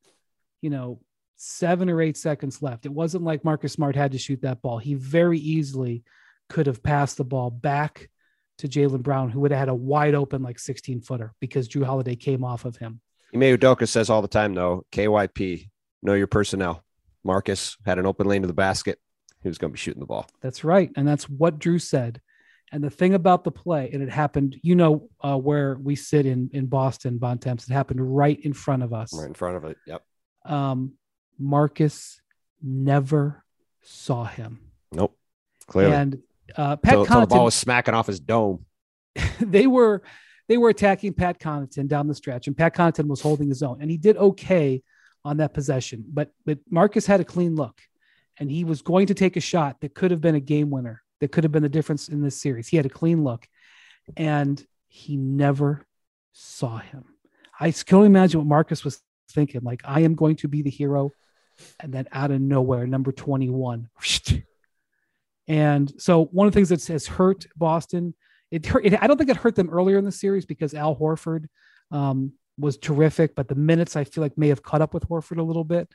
you 0.62 0.70
know, 0.70 1.00
seven 1.36 1.90
or 1.90 2.02
eight 2.02 2.18
seconds 2.18 2.62
left. 2.62 2.86
It 2.86 2.92
wasn't 2.92 3.24
like 3.24 3.44
Marcus 3.44 3.74
Smart 3.74 3.96
had 3.96 4.14
to 4.14 4.18
shoot 4.18 4.42
that 4.42 4.62
ball. 4.62 4.78
He 4.78 4.94
very 4.94 5.40
easily 5.40 6.04
could 6.50 6.68
have 6.68 6.84
passed 6.84 7.18
the 7.18 7.24
ball 7.24 7.50
back 7.50 8.10
to 8.60 8.68
Jaylen 8.68 9.04
Brown, 9.04 9.30
who 9.30 9.42
would 9.42 9.52
have 9.52 9.60
had 9.60 9.70
a 9.70 9.76
wide 9.76 10.16
open 10.16 10.42
like 10.42 10.60
16 10.60 11.02
footer 11.02 11.34
because 11.40 11.68
Jrue 11.68 11.86
Holiday 11.86 12.16
came 12.16 12.44
off 12.44 12.66
of 12.66 12.78
him. 12.78 13.02
Ime 13.34 13.42
Udoka 13.42 13.88
says 13.88 14.10
all 14.10 14.22
the 14.22 14.28
time, 14.28 14.54
though, 14.54 14.86
KYP, 14.92 15.70
know 16.02 16.14
your 16.14 16.28
personnel. 16.28 16.84
Marcus 17.24 17.76
had 17.86 18.00
an 18.00 18.06
open 18.06 18.28
lane 18.28 18.44
to 18.44 18.48
the 18.48 18.54
basket. 18.54 19.00
He 19.42 19.50
was 19.50 19.58
going 19.58 19.72
to 19.72 19.74
be 19.74 19.80
shooting 19.80 20.00
the 20.00 20.06
ball. 20.06 20.28
That's 20.42 20.64
right. 20.64 20.92
And 20.96 21.08
that's 21.08 21.30
what 21.30 21.60
Jrue 21.60 21.82
said. 21.82 22.22
And 22.72 22.84
the 22.84 22.90
thing 22.90 23.14
about 23.14 23.44
the 23.44 23.52
play, 23.52 23.90
and 23.94 24.02
it 24.02 24.10
happened, 24.10 24.58
you 24.64 24.76
know, 24.76 25.10
uh, 25.22 25.38
where 25.38 25.76
we 25.76 25.96
sit 25.96 26.26
in 26.26 26.50
in 26.54 26.66
Boston, 26.66 27.20
Bontemps, 27.20 27.70
it 27.70 27.74
happened 27.74 28.16
right 28.16 28.40
in 28.40 28.54
front 28.54 28.84
of 28.84 28.94
us. 28.94 29.14
Right 29.14 29.28
in 29.28 29.34
front 29.34 29.58
of 29.58 29.66
it. 29.66 29.78
Yep. 29.86 30.04
Um, 30.46 30.94
Marcus 31.38 32.22
never 32.62 33.44
saw 33.82 34.26
him. 34.26 34.60
Nope. 34.92 35.18
Clearly. 35.68 35.96
And 35.96 36.22
uh, 36.56 36.76
Pat 36.78 36.94
Till, 36.94 37.06
till 37.06 37.22
the 37.22 37.28
ball 37.28 37.46
was 37.46 37.56
smacking 37.56 37.94
off 37.94 38.08
his 38.08 38.20
dome. 38.20 38.66
they 39.40 39.68
were 39.68 40.04
they 40.48 40.58
were 40.58 40.70
attacking 40.70 41.14
Pat 41.14 41.40
Connaughton 41.40 41.88
down 41.88 42.08
the 42.08 42.16
stretch, 42.16 42.48
and 42.48 42.56
Pat 42.56 42.76
Connaughton 42.76 43.08
was 43.08 43.22
holding 43.22 43.50
his 43.50 43.64
own, 43.64 43.82
and 43.82 43.90
he 43.90 43.98
did 43.98 44.18
okay 44.18 44.84
on 45.24 45.38
that 45.38 45.54
possession. 45.54 46.06
But 46.08 46.32
but 46.46 46.60
Marcus 46.70 47.06
had 47.06 47.22
a 47.22 47.26
clean 47.26 47.56
look, 47.56 47.82
and 48.38 48.52
he 48.52 48.64
was 48.64 48.82
going 48.82 49.08
to 49.08 49.14
take 49.14 49.38
a 49.38 49.42
shot 49.42 49.82
that 49.82 49.96
could 49.96 50.12
have 50.12 50.22
been 50.22 50.36
a 50.36 50.40
game 50.40 50.70
winner, 50.70 51.02
that 51.20 51.32
could 51.32 51.44
have 51.44 51.52
been 51.52 51.64
the 51.64 51.70
difference 51.70 52.10
in 52.10 52.22
this 52.22 52.40
series. 52.40 52.68
He 52.68 52.78
had 52.78 52.86
a 52.86 52.90
clean 52.90 53.24
look, 53.24 53.48
and 54.16 54.64
he 54.88 55.18
never 55.18 55.86
saw 56.32 56.78
him. 56.78 57.06
I 57.60 57.72
can 57.72 57.98
only 57.98 58.08
imagine 58.08 58.40
what 58.40 58.48
Marcus 58.48 58.84
was 58.84 59.02
thinking. 59.32 59.62
Like, 59.64 59.82
I 59.86 60.02
am 60.02 60.16
going 60.16 60.36
to 60.38 60.48
be 60.48 60.62
the 60.62 60.70
hero, 60.70 61.12
and 61.80 61.94
then 61.94 62.08
out 62.12 62.32
of 62.32 62.42
nowhere, 62.42 62.88
number 62.88 63.12
twenty 63.12 63.50
one. 63.50 63.90
And 65.48 65.94
so 66.02 66.26
one 66.26 66.48
of 66.48 66.54
the 66.54 66.58
things 66.58 66.70
that 66.70 66.86
has 66.92 67.06
hurt 67.06 67.46
Boston 67.56 68.16
it 68.52 68.66
hurt. 68.66 68.86
It, 68.86 69.02
I 69.02 69.08
don't 69.08 69.18
think 69.18 69.30
it 69.30 69.38
hurt 69.38 69.56
them 69.56 69.70
earlier 69.70 69.98
in 69.98 70.06
the 70.06 70.12
series 70.12 70.46
because 70.46 70.74
Al 70.74 70.96
Horford 70.96 71.46
um, 71.92 72.34
was 72.58 72.78
terrific, 72.78 73.36
but 73.36 73.48
the 73.48 73.56
minutes 73.56 73.96
I 73.96 74.04
feel 74.04 74.24
like 74.24 74.38
may 74.38 74.50
have 74.50 74.64
caught 74.64 74.82
up 74.82 74.94
with 74.94 75.08
Horford 75.08 75.40
a 75.40 75.44
little 75.44 75.64
bit. 75.64 75.90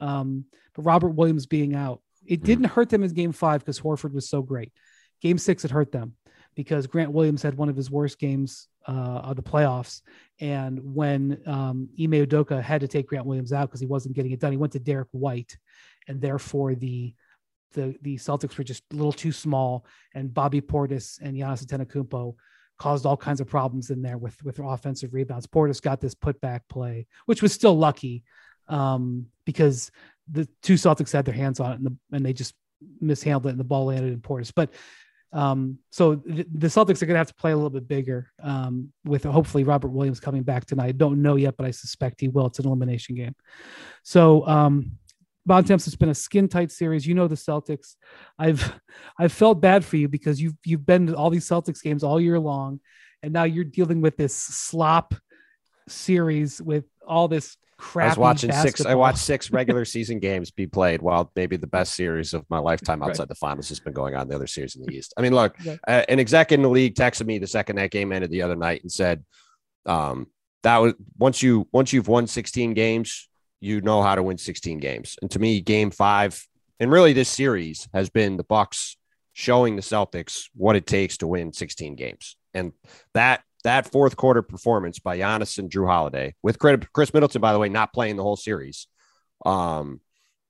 Um, 0.00 0.44
but 0.74 0.82
Robert 0.82 1.10
Williams 1.10 1.46
being 1.46 1.74
out, 1.74 2.02
it 2.26 2.42
didn't 2.42 2.66
hurt 2.66 2.90
them 2.90 3.02
in 3.02 3.12
Game 3.12 3.32
Five 3.32 3.60
because 3.60 3.80
Horford 3.80 4.12
was 4.12 4.28
so 4.28 4.42
great. 4.42 4.72
Game 5.20 5.38
Six, 5.38 5.64
it 5.64 5.70
hurt 5.70 5.92
them 5.92 6.14
because 6.54 6.86
Grant 6.86 7.12
Williams 7.12 7.42
had 7.42 7.56
one 7.56 7.68
of 7.68 7.76
his 7.76 7.90
worst 7.90 8.18
games 8.18 8.68
uh, 8.86 9.20
of 9.24 9.36
the 9.36 9.42
playoffs. 9.42 10.02
And 10.40 10.94
when 10.94 11.40
um, 11.46 11.88
Ime 12.00 12.26
Udoka 12.26 12.62
had 12.62 12.80
to 12.80 12.88
take 12.88 13.08
Grant 13.08 13.26
Williams 13.26 13.52
out 13.52 13.68
because 13.68 13.80
he 13.80 13.86
wasn't 13.86 14.14
getting 14.14 14.32
it 14.32 14.40
done, 14.40 14.52
he 14.52 14.58
went 14.58 14.72
to 14.72 14.78
Derrick 14.78 15.08
White, 15.12 15.56
and 16.08 16.20
therefore 16.20 16.74
the 16.74 17.14
the 17.72 17.96
the 18.02 18.16
Celtics 18.16 18.58
were 18.58 18.64
just 18.64 18.82
a 18.92 18.96
little 18.96 19.12
too 19.12 19.32
small, 19.32 19.86
and 20.14 20.34
Bobby 20.34 20.60
Portis 20.60 21.18
and 21.22 21.36
Giannis 21.36 21.64
Antetokounmpo 21.64 22.34
caused 22.78 23.06
all 23.06 23.16
kinds 23.16 23.40
of 23.40 23.46
problems 23.46 23.90
in 23.90 24.02
there 24.02 24.18
with 24.18 24.42
with 24.44 24.58
offensive 24.58 25.14
rebounds. 25.14 25.46
Portis 25.46 25.80
got 25.80 26.00
this 26.00 26.14
putback 26.14 26.60
play, 26.68 27.06
which 27.26 27.42
was 27.42 27.52
still 27.52 27.76
lucky 27.76 28.24
um, 28.68 29.26
because 29.44 29.90
the 30.30 30.48
two 30.62 30.74
Celtics 30.74 31.12
had 31.12 31.24
their 31.24 31.34
hands 31.34 31.60
on 31.60 31.72
it 31.72 31.74
and, 31.76 31.86
the, 31.86 32.16
and 32.16 32.26
they 32.26 32.32
just 32.32 32.54
mishandled 33.00 33.46
it, 33.46 33.50
and 33.50 33.60
the 33.60 33.64
ball 33.64 33.86
landed 33.86 34.12
in 34.12 34.20
Portis. 34.20 34.52
But 34.54 34.70
um, 35.32 35.78
so 35.90 36.16
the, 36.16 36.46
the 36.52 36.66
Celtics 36.66 37.02
are 37.02 37.06
going 37.06 37.14
to 37.14 37.18
have 37.18 37.28
to 37.28 37.34
play 37.34 37.52
a 37.52 37.56
little 37.56 37.70
bit 37.70 37.88
bigger 37.88 38.30
um, 38.42 38.92
with 39.04 39.24
hopefully 39.24 39.64
Robert 39.64 39.88
Williams 39.88 40.20
coming 40.20 40.42
back 40.42 40.66
tonight. 40.66 40.88
I 40.88 40.92
don't 40.92 41.22
know 41.22 41.36
yet, 41.36 41.56
but 41.56 41.66
I 41.66 41.70
suspect 41.70 42.20
he 42.20 42.28
will. 42.28 42.46
It's 42.46 42.58
an 42.58 42.66
elimination 42.66 43.16
game. 43.16 43.34
So 44.02 44.46
um, 44.46 44.98
Bontemps, 45.46 45.86
it's 45.86 45.96
been 45.96 46.10
a 46.10 46.14
skin 46.14 46.48
tight 46.48 46.70
series. 46.70 47.06
You 47.06 47.14
know 47.14 47.28
the 47.28 47.34
Celtics. 47.34 47.96
I've 48.38 48.80
I've 49.18 49.32
felt 49.32 49.60
bad 49.60 49.84
for 49.84 49.96
you 49.96 50.08
because 50.08 50.40
you've 50.40 50.54
you've 50.64 50.86
been 50.86 51.06
to 51.08 51.16
all 51.16 51.30
these 51.30 51.48
Celtics 51.48 51.82
games 51.82 52.04
all 52.04 52.20
year 52.20 52.38
long, 52.38 52.80
and 53.22 53.32
now 53.32 53.44
you're 53.44 53.64
dealing 53.64 54.00
with 54.00 54.16
this 54.16 54.36
slop 54.36 55.14
series 55.88 56.60
with 56.60 56.84
all 57.06 57.28
this. 57.28 57.56
I 57.94 58.08
was 58.08 58.18
watching 58.18 58.52
six. 58.52 58.84
I 58.84 58.94
watched 58.94 59.18
six 59.18 59.50
regular 59.50 59.84
season 59.84 60.18
games 60.18 60.50
be 60.50 60.66
played, 60.66 61.02
while 61.02 61.30
maybe 61.36 61.56
the 61.56 61.66
best 61.66 61.94
series 61.94 62.32
of 62.34 62.44
my 62.48 62.58
lifetime 62.58 63.02
outside 63.02 63.28
the 63.28 63.34
finals 63.34 63.68
has 63.70 63.80
been 63.80 63.92
going 63.92 64.14
on. 64.14 64.28
The 64.28 64.34
other 64.36 64.46
series 64.46 64.76
in 64.76 64.82
the 64.84 64.94
East. 64.94 65.14
I 65.16 65.22
mean, 65.22 65.34
look, 65.34 65.56
Yeah. 65.64 65.76
uh, 65.86 66.04
an 66.08 66.20
exec 66.20 66.52
in 66.52 66.62
the 66.62 66.68
league 66.68 66.94
texted 66.94 67.26
me 67.26 67.38
the 67.38 67.46
second 67.46 67.76
that 67.76 67.90
game 67.90 68.12
ended 68.12 68.30
the 68.30 68.42
other 68.42 68.56
night 68.56 68.82
and 68.82 68.90
said, 68.92 69.24
um, 69.86 70.28
"That 70.62 70.78
was 70.78 70.94
once 71.18 71.42
you 71.42 71.68
once 71.72 71.92
you've 71.92 72.08
won 72.08 72.26
16 72.26 72.74
games, 72.74 73.28
you 73.60 73.80
know 73.80 74.02
how 74.02 74.14
to 74.14 74.22
win 74.22 74.38
16 74.38 74.78
games." 74.78 75.16
And 75.20 75.30
to 75.32 75.38
me, 75.38 75.60
Game 75.60 75.90
Five 75.90 76.46
and 76.80 76.90
really 76.90 77.12
this 77.12 77.28
series 77.28 77.88
has 77.94 78.10
been 78.10 78.36
the 78.36 78.44
Bucks 78.44 78.96
showing 79.34 79.76
the 79.76 79.82
Celtics 79.82 80.48
what 80.54 80.76
it 80.76 80.86
takes 80.86 81.16
to 81.18 81.26
win 81.26 81.52
16 81.52 81.94
games, 81.96 82.36
and 82.54 82.72
that 83.14 83.42
that 83.64 83.90
fourth 83.90 84.16
quarter 84.16 84.42
performance 84.42 84.98
by 84.98 85.18
Giannis 85.18 85.58
and 85.58 85.70
Jrue 85.70 85.86
Holiday, 85.86 86.34
with 86.42 86.58
Khris 86.58 87.14
Middleton, 87.14 87.40
by 87.40 87.52
the 87.52 87.58
way, 87.58 87.68
not 87.68 87.92
playing 87.92 88.16
the 88.16 88.22
whole 88.22 88.36
series. 88.36 88.86
Um, 89.46 90.00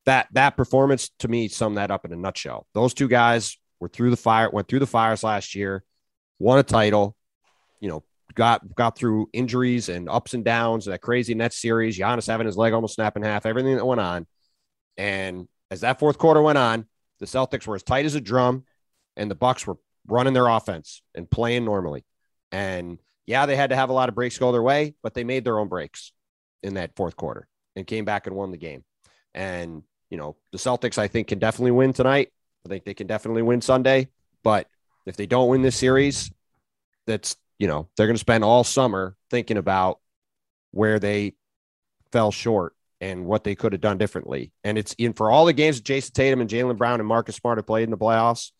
that 0.06 0.28
that 0.32 0.56
performance 0.56 1.10
to 1.20 1.28
me 1.28 1.48
summed 1.48 1.76
that 1.76 1.90
up 1.90 2.04
in 2.04 2.12
a 2.12 2.16
nutshell. 2.16 2.66
Those 2.74 2.94
two 2.94 3.08
guys 3.08 3.56
were 3.80 3.88
through 3.88 4.10
the 4.10 4.16
fire, 4.16 4.50
went 4.50 4.68
through 4.68 4.80
the 4.80 4.86
fires 4.86 5.22
last 5.22 5.54
year, 5.54 5.84
won 6.38 6.58
a 6.58 6.62
title, 6.62 7.16
you 7.80 7.88
know, 7.88 8.02
got 8.34 8.74
got 8.74 8.96
through 8.96 9.28
injuries 9.32 9.88
and 9.88 10.08
ups 10.08 10.34
and 10.34 10.44
downs, 10.44 10.86
that 10.86 11.00
crazy 11.00 11.34
Nets 11.34 11.60
series, 11.60 11.98
Giannis 11.98 12.26
having 12.26 12.46
his 12.46 12.56
leg 12.56 12.72
almost 12.72 12.94
snap 12.94 13.16
in 13.16 13.22
half, 13.22 13.46
everything 13.46 13.76
that 13.76 13.86
went 13.86 14.00
on. 14.00 14.26
And 14.96 15.48
as 15.70 15.80
that 15.80 15.98
fourth 15.98 16.18
quarter 16.18 16.42
went 16.42 16.58
on, 16.58 16.86
the 17.20 17.26
Celtics 17.26 17.66
were 17.66 17.76
as 17.76 17.82
tight 17.82 18.04
as 18.04 18.14
a 18.14 18.20
drum, 18.20 18.64
and 19.16 19.30
the 19.30 19.34
Bucks 19.34 19.66
were 19.66 19.76
running 20.06 20.32
their 20.32 20.48
offense 20.48 21.02
and 21.14 21.30
playing 21.30 21.64
normally. 21.64 22.04
And 22.52 22.98
yeah, 23.26 23.46
they 23.46 23.56
had 23.56 23.70
to 23.70 23.76
have 23.76 23.90
a 23.90 23.94
lot 23.94 24.08
of 24.08 24.14
breaks 24.14 24.38
go 24.38 24.52
their 24.52 24.62
way, 24.62 24.94
but 25.02 25.14
they 25.14 25.24
made 25.24 25.44
their 25.44 25.58
own 25.58 25.68
breaks 25.68 26.12
in 26.62 26.74
that 26.74 26.94
fourth 26.94 27.16
quarter 27.16 27.48
and 27.74 27.86
came 27.86 28.04
back 28.04 28.26
and 28.26 28.36
won 28.36 28.50
the 28.50 28.58
game. 28.58 28.84
And, 29.34 29.82
you 30.10 30.18
know, 30.18 30.36
the 30.52 30.58
Celtics, 30.58 30.98
I 30.98 31.08
think, 31.08 31.28
can 31.28 31.38
definitely 31.38 31.70
win 31.70 31.92
tonight. 31.92 32.30
I 32.66 32.68
think 32.68 32.84
they 32.84 32.94
can 32.94 33.06
definitely 33.06 33.42
win 33.42 33.60
Sunday. 33.62 34.08
But 34.44 34.68
if 35.06 35.16
they 35.16 35.26
don't 35.26 35.48
win 35.48 35.62
this 35.62 35.76
series, 35.76 36.30
that's, 37.06 37.36
you 37.58 37.66
know, 37.66 37.88
they're 37.96 38.06
going 38.06 38.16
to 38.16 38.20
spend 38.20 38.44
all 38.44 38.64
summer 38.64 39.16
thinking 39.30 39.56
about 39.56 40.00
where 40.72 40.98
they 40.98 41.34
fell 42.12 42.30
short 42.30 42.74
and 43.00 43.24
what 43.24 43.44
they 43.44 43.54
could 43.54 43.72
have 43.72 43.80
done 43.80 43.98
differently. 43.98 44.52
And 44.62 44.78
it's 44.78 44.92
in 44.94 45.12
for 45.12 45.30
all 45.30 45.46
the 45.46 45.52
games 45.52 45.80
Jayson 45.80 46.12
Tatum 46.12 46.40
and 46.40 46.50
Jaylen 46.50 46.76
Brown 46.76 47.00
and 47.00 47.08
Marcus 47.08 47.36
Smart 47.36 47.58
have 47.58 47.66
played 47.66 47.84
in 47.84 47.90
the 47.90 47.98
playoffs 47.98 48.52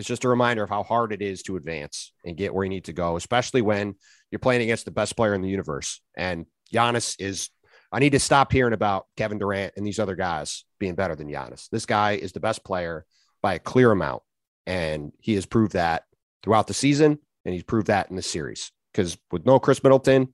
it's 0.00 0.08
just 0.08 0.24
a 0.24 0.28
reminder 0.28 0.62
of 0.62 0.70
how 0.70 0.82
hard 0.82 1.12
it 1.12 1.22
is 1.22 1.42
to 1.42 1.56
advance 1.56 2.12
and 2.24 2.36
get 2.36 2.54
where 2.54 2.64
you 2.64 2.70
need 2.70 2.84
to 2.84 2.92
go, 2.92 3.16
especially 3.16 3.62
when 3.62 3.94
you're 4.30 4.38
playing 4.38 4.62
against 4.62 4.86
the 4.86 4.90
best 4.90 5.16
player 5.16 5.34
in 5.34 5.42
the 5.42 5.48
universe. 5.48 6.00
And 6.16 6.46
Giannis 6.72 7.16
is, 7.18 7.50
I 7.92 7.98
need 7.98 8.12
to 8.12 8.18
stop 8.18 8.50
hearing 8.50 8.72
about 8.72 9.06
Kevin 9.16 9.38
Durant 9.38 9.74
and 9.76 9.86
these 9.86 9.98
other 9.98 10.16
guys 10.16 10.64
being 10.78 10.94
better 10.94 11.14
than 11.14 11.28
Giannis. 11.28 11.68
This 11.70 11.86
guy 11.86 12.12
is 12.12 12.32
the 12.32 12.40
best 12.40 12.64
player 12.64 13.04
by 13.42 13.54
a 13.54 13.58
clear 13.58 13.92
amount. 13.92 14.22
And 14.66 15.12
he 15.20 15.34
has 15.34 15.46
proved 15.46 15.72
that 15.72 16.04
throughout 16.42 16.66
the 16.66 16.74
season, 16.74 17.18
and 17.44 17.54
he's 17.54 17.64
proved 17.64 17.88
that 17.88 18.10
in 18.10 18.16
the 18.16 18.22
series. 18.22 18.72
Because 18.92 19.18
with 19.30 19.44
no 19.46 19.58
Khris 19.58 19.82
Middleton, 19.82 20.32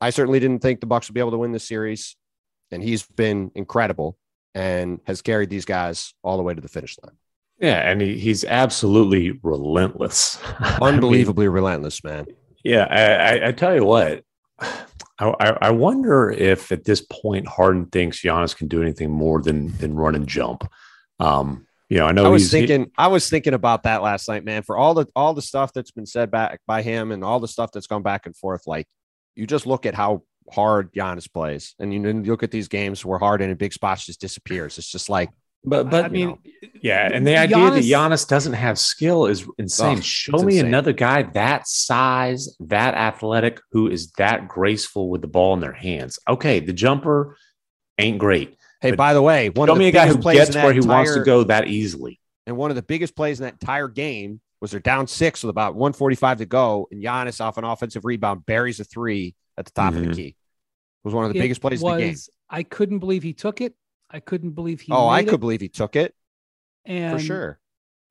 I 0.00 0.10
certainly 0.10 0.40
didn't 0.40 0.62
think 0.62 0.80
the 0.80 0.86
Bucks 0.86 1.08
would 1.08 1.14
be 1.14 1.20
able 1.20 1.30
to 1.32 1.38
win 1.38 1.52
this 1.52 1.68
series. 1.68 2.16
And 2.70 2.82
he's 2.82 3.04
been 3.04 3.52
incredible 3.54 4.18
and 4.54 5.00
has 5.06 5.22
carried 5.22 5.50
these 5.50 5.64
guys 5.64 6.14
all 6.22 6.36
the 6.36 6.42
way 6.42 6.54
to 6.54 6.60
the 6.60 6.68
finish 6.68 6.96
line. 7.02 7.16
Yeah, 7.58 7.90
and 7.90 8.00
he, 8.00 8.18
he's 8.18 8.44
absolutely 8.44 9.38
relentless. 9.42 10.38
Unbelievably 10.80 11.44
I 11.46 11.48
mean, 11.48 11.54
relentless, 11.54 12.04
man. 12.04 12.26
Yeah, 12.62 12.86
I, 12.90 13.38
I, 13.38 13.48
I 13.48 13.52
tell 13.52 13.74
you 13.74 13.84
what, 13.84 14.22
I, 15.18 15.56
I 15.62 15.70
wonder 15.70 16.30
if 16.30 16.70
at 16.72 16.84
this 16.84 17.00
point 17.00 17.46
Harden 17.46 17.86
thinks 17.86 18.20
Giannis 18.20 18.54
can 18.54 18.68
do 18.68 18.82
anything 18.82 19.10
more 19.10 19.40
than 19.40 19.74
than 19.78 19.94
run 19.94 20.14
and 20.14 20.26
jump. 20.26 20.70
Um, 21.18 21.66
you 21.88 21.98
know, 21.98 22.06
I 22.06 22.12
know 22.12 22.26
I 22.26 22.28
was 22.28 22.50
thinking 22.50 22.82
he, 22.82 22.90
I 22.98 23.06
was 23.06 23.30
thinking 23.30 23.54
about 23.54 23.84
that 23.84 24.02
last 24.02 24.28
night, 24.28 24.44
man. 24.44 24.62
For 24.62 24.76
all 24.76 24.92
the 24.92 25.06
all 25.16 25.32
the 25.32 25.40
stuff 25.40 25.72
that's 25.72 25.90
been 25.90 26.04
said 26.04 26.30
back 26.30 26.60
by 26.66 26.82
him 26.82 27.12
and 27.12 27.24
all 27.24 27.40
the 27.40 27.48
stuff 27.48 27.70
that's 27.72 27.86
gone 27.86 28.02
back 28.02 28.26
and 28.26 28.36
forth, 28.36 28.66
like 28.66 28.86
you 29.34 29.46
just 29.46 29.66
look 29.66 29.86
at 29.86 29.94
how 29.94 30.22
hard 30.52 30.92
Giannis 30.92 31.32
plays, 31.32 31.74
and 31.78 31.94
you 31.94 32.12
look 32.12 32.42
at 32.42 32.50
these 32.50 32.68
games 32.68 33.02
where 33.02 33.18
Harden 33.18 33.48
in 33.48 33.56
big 33.56 33.72
spots 33.72 34.04
just 34.04 34.20
disappears. 34.20 34.76
It's 34.76 34.90
just 34.90 35.08
like 35.08 35.30
but 35.64 35.90
but 35.90 36.04
I 36.04 36.08
mean, 36.08 36.28
know, 36.28 36.38
yeah, 36.80 37.10
and 37.12 37.26
the 37.26 37.32
Giannis, 37.32 37.38
idea 37.38 37.70
that 37.70 37.84
Giannis 37.84 38.28
doesn't 38.28 38.52
have 38.52 38.78
skill 38.78 39.26
is 39.26 39.46
insane. 39.58 39.98
Oh, 39.98 40.00
Show 40.00 40.38
me 40.38 40.58
insane. 40.58 40.66
another 40.66 40.92
guy 40.92 41.22
that 41.22 41.66
size, 41.66 42.56
that 42.60 42.94
athletic, 42.94 43.60
who 43.72 43.88
is 43.88 44.12
that 44.12 44.48
graceful 44.48 45.10
with 45.10 45.22
the 45.22 45.28
ball 45.28 45.54
in 45.54 45.60
their 45.60 45.72
hands. 45.72 46.18
Okay, 46.28 46.60
the 46.60 46.72
jumper 46.72 47.36
ain't 47.98 48.18
great. 48.18 48.56
Hey, 48.80 48.92
by 48.92 49.14
the 49.14 49.22
way, 49.22 49.50
one 49.50 49.68
show 49.68 49.74
me 49.74 49.88
a 49.88 49.92
guy 49.92 50.06
who 50.06 50.18
gets 50.18 50.54
where 50.54 50.72
he 50.72 50.78
entire, 50.78 50.96
wants 50.96 51.14
to 51.14 51.24
go 51.24 51.44
that 51.44 51.68
easily. 51.68 52.20
And 52.46 52.56
one 52.56 52.70
of 52.70 52.76
the 52.76 52.82
biggest 52.82 53.16
plays 53.16 53.40
in 53.40 53.44
that 53.44 53.54
entire 53.54 53.88
game 53.88 54.40
was 54.60 54.70
they're 54.70 54.80
down 54.80 55.06
six 55.06 55.42
with 55.42 55.50
about 55.50 55.74
145 55.74 56.38
to 56.38 56.46
go, 56.46 56.88
and 56.90 57.02
Giannis 57.02 57.40
off 57.40 57.58
an 57.58 57.64
offensive 57.64 58.04
rebound 58.04 58.46
buries 58.46 58.80
a 58.80 58.84
three 58.84 59.34
at 59.58 59.64
the 59.64 59.72
top 59.72 59.94
mm-hmm. 59.94 59.96
of 59.96 60.02
the 60.02 60.10
mm-hmm. 60.10 60.16
key. 60.16 60.28
It 60.28 60.34
was 61.04 61.14
one 61.14 61.24
of 61.24 61.32
the 61.32 61.38
it 61.38 61.42
biggest 61.42 61.60
plays 61.60 61.82
was, 61.82 61.92
in 61.92 61.98
the 61.98 62.06
game. 62.06 62.16
I 62.48 62.62
couldn't 62.62 63.00
believe 63.00 63.22
he 63.22 63.32
took 63.32 63.60
it. 63.60 63.74
I 64.10 64.20
couldn't 64.20 64.52
believe 64.52 64.80
he. 64.80 64.92
Oh, 64.92 65.06
I 65.06 65.20
it. 65.20 65.28
could 65.28 65.40
believe 65.40 65.60
he 65.60 65.68
took 65.68 65.96
it. 65.96 66.14
And 66.84 67.18
for 67.18 67.24
sure. 67.24 67.58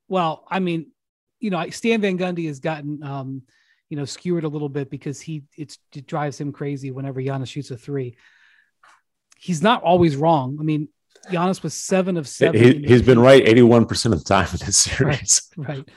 Well, 0.07 0.45
I 0.49 0.59
mean, 0.59 0.91
you 1.39 1.49
know, 1.49 1.69
Stan 1.69 2.01
Van 2.01 2.17
Gundy 2.17 2.47
has 2.47 2.59
gotten, 2.59 3.03
um, 3.03 3.43
you 3.89 3.97
know, 3.97 4.05
skewered 4.05 4.43
a 4.43 4.49
little 4.49 4.69
bit 4.69 4.89
because 4.89 5.21
he 5.21 5.43
it 5.57 5.77
drives 6.05 6.39
him 6.39 6.51
crazy 6.51 6.91
whenever 6.91 7.21
Giannis 7.21 7.47
shoots 7.47 7.71
a 7.71 7.77
three. 7.77 8.17
He's 9.37 9.61
not 9.61 9.83
always 9.83 10.15
wrong. 10.15 10.57
I 10.59 10.63
mean, 10.63 10.89
Giannis 11.29 11.63
was 11.63 11.73
seven 11.73 12.17
of 12.17 12.27
seven. 12.27 12.83
He, 12.83 12.87
has 12.91 13.01
been 13.01 13.19
right 13.19 13.45
eighty-one 13.45 13.85
percent 13.85 14.13
of 14.13 14.23
the 14.23 14.25
time 14.27 14.47
in 14.51 14.65
this 14.65 14.77
series. 14.77 15.49
Right, 15.55 15.67
right. 15.77 15.89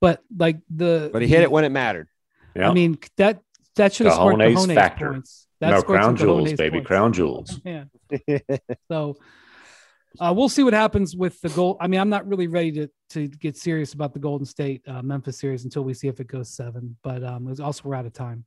But 0.00 0.22
like 0.36 0.58
the, 0.74 1.10
but 1.12 1.22
he 1.22 1.28
hit 1.28 1.42
it 1.42 1.50
when 1.50 1.64
it 1.64 1.70
mattered. 1.70 2.08
Yeah. 2.54 2.70
I 2.70 2.74
mean 2.74 2.98
that 3.16 3.40
that 3.76 3.92
should 3.92 4.06
have 4.06 4.14
scored 4.14 4.36
Cajones 4.36 4.74
factor. 4.74 5.12
points. 5.12 5.45
That's 5.60 5.82
no, 5.82 5.82
crown 5.82 6.16
jewels, 6.16 6.52
baby, 6.52 6.78
points. 6.78 6.86
crown 6.86 7.12
jewels. 7.12 7.60
Yeah. 7.64 7.84
so 8.88 9.16
uh, 10.20 10.32
we'll 10.36 10.48
see 10.48 10.62
what 10.62 10.74
happens 10.74 11.16
with 11.16 11.40
the 11.40 11.48
goal. 11.50 11.76
I 11.80 11.86
mean, 11.86 12.00
I'm 12.00 12.08
not 12.08 12.26
really 12.28 12.46
ready 12.46 12.72
to 12.72 12.90
to 13.10 13.28
get 13.28 13.56
serious 13.56 13.92
about 13.94 14.12
the 14.12 14.18
Golden 14.18 14.46
State 14.46 14.82
uh, 14.86 15.02
Memphis 15.02 15.38
series 15.38 15.64
until 15.64 15.84
we 15.84 15.94
see 15.94 16.08
if 16.08 16.20
it 16.20 16.26
goes 16.26 16.50
seven. 16.50 16.96
But 17.02 17.22
um, 17.24 17.54
also 17.62 17.82
we're 17.84 17.94
out 17.94 18.06
of 18.06 18.12
time. 18.12 18.44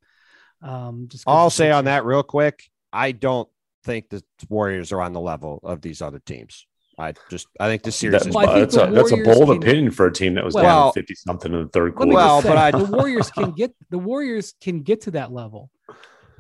Um, 0.62 1.07
just 1.10 1.24
I'll 1.28 1.49
say 1.49 1.72
on 1.72 1.86
that 1.86 2.05
real 2.05 2.24
quick. 2.24 2.64
I 2.91 3.12
don't 3.12 3.47
think 3.84 4.10
the 4.10 4.24
Warriors 4.49 4.91
are 4.91 5.01
on 5.01 5.14
the 5.14 5.20
level 5.20 5.60
of 5.64 5.82
these 5.82 6.01
other 6.01 6.20
teams. 6.20 6.66
I 6.97 7.14
just 7.30 7.47
I 7.60 7.68
think 7.68 7.84
the 7.84 7.91
series 7.91 8.24
that, 8.24 8.30
is 8.30 8.36
well, 8.36 8.53
that's, 8.53 8.76
a, 8.76 8.88
that's 8.88 9.14
a 9.14 9.24
bold 9.24 9.47
can, 9.47 9.57
opinion 9.57 9.91
for 9.91 10.07
a 10.07 10.12
team 10.12 10.34
that 10.34 10.43
was 10.43 10.53
well, 10.53 10.88
down 10.88 10.93
50 10.93 11.16
something 11.16 11.53
in 11.53 11.64
the 11.64 11.70
third 11.70 11.95
quarter. 11.95 12.12
Well, 12.12 12.41
say, 12.41 12.49
but 12.49 12.57
I, 12.57 12.72
the 12.72 12.84
Warriors 12.84 13.32
can 13.32 13.51
get 13.51 13.74
the 13.89 13.99
Warriors 13.99 14.53
can 14.62 14.82
get 14.82 15.01
to 15.01 15.12
that 15.12 15.32
level 15.32 15.72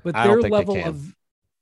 but 0.03 0.13
their 0.15 0.41
level 0.41 0.83
of 0.83 1.15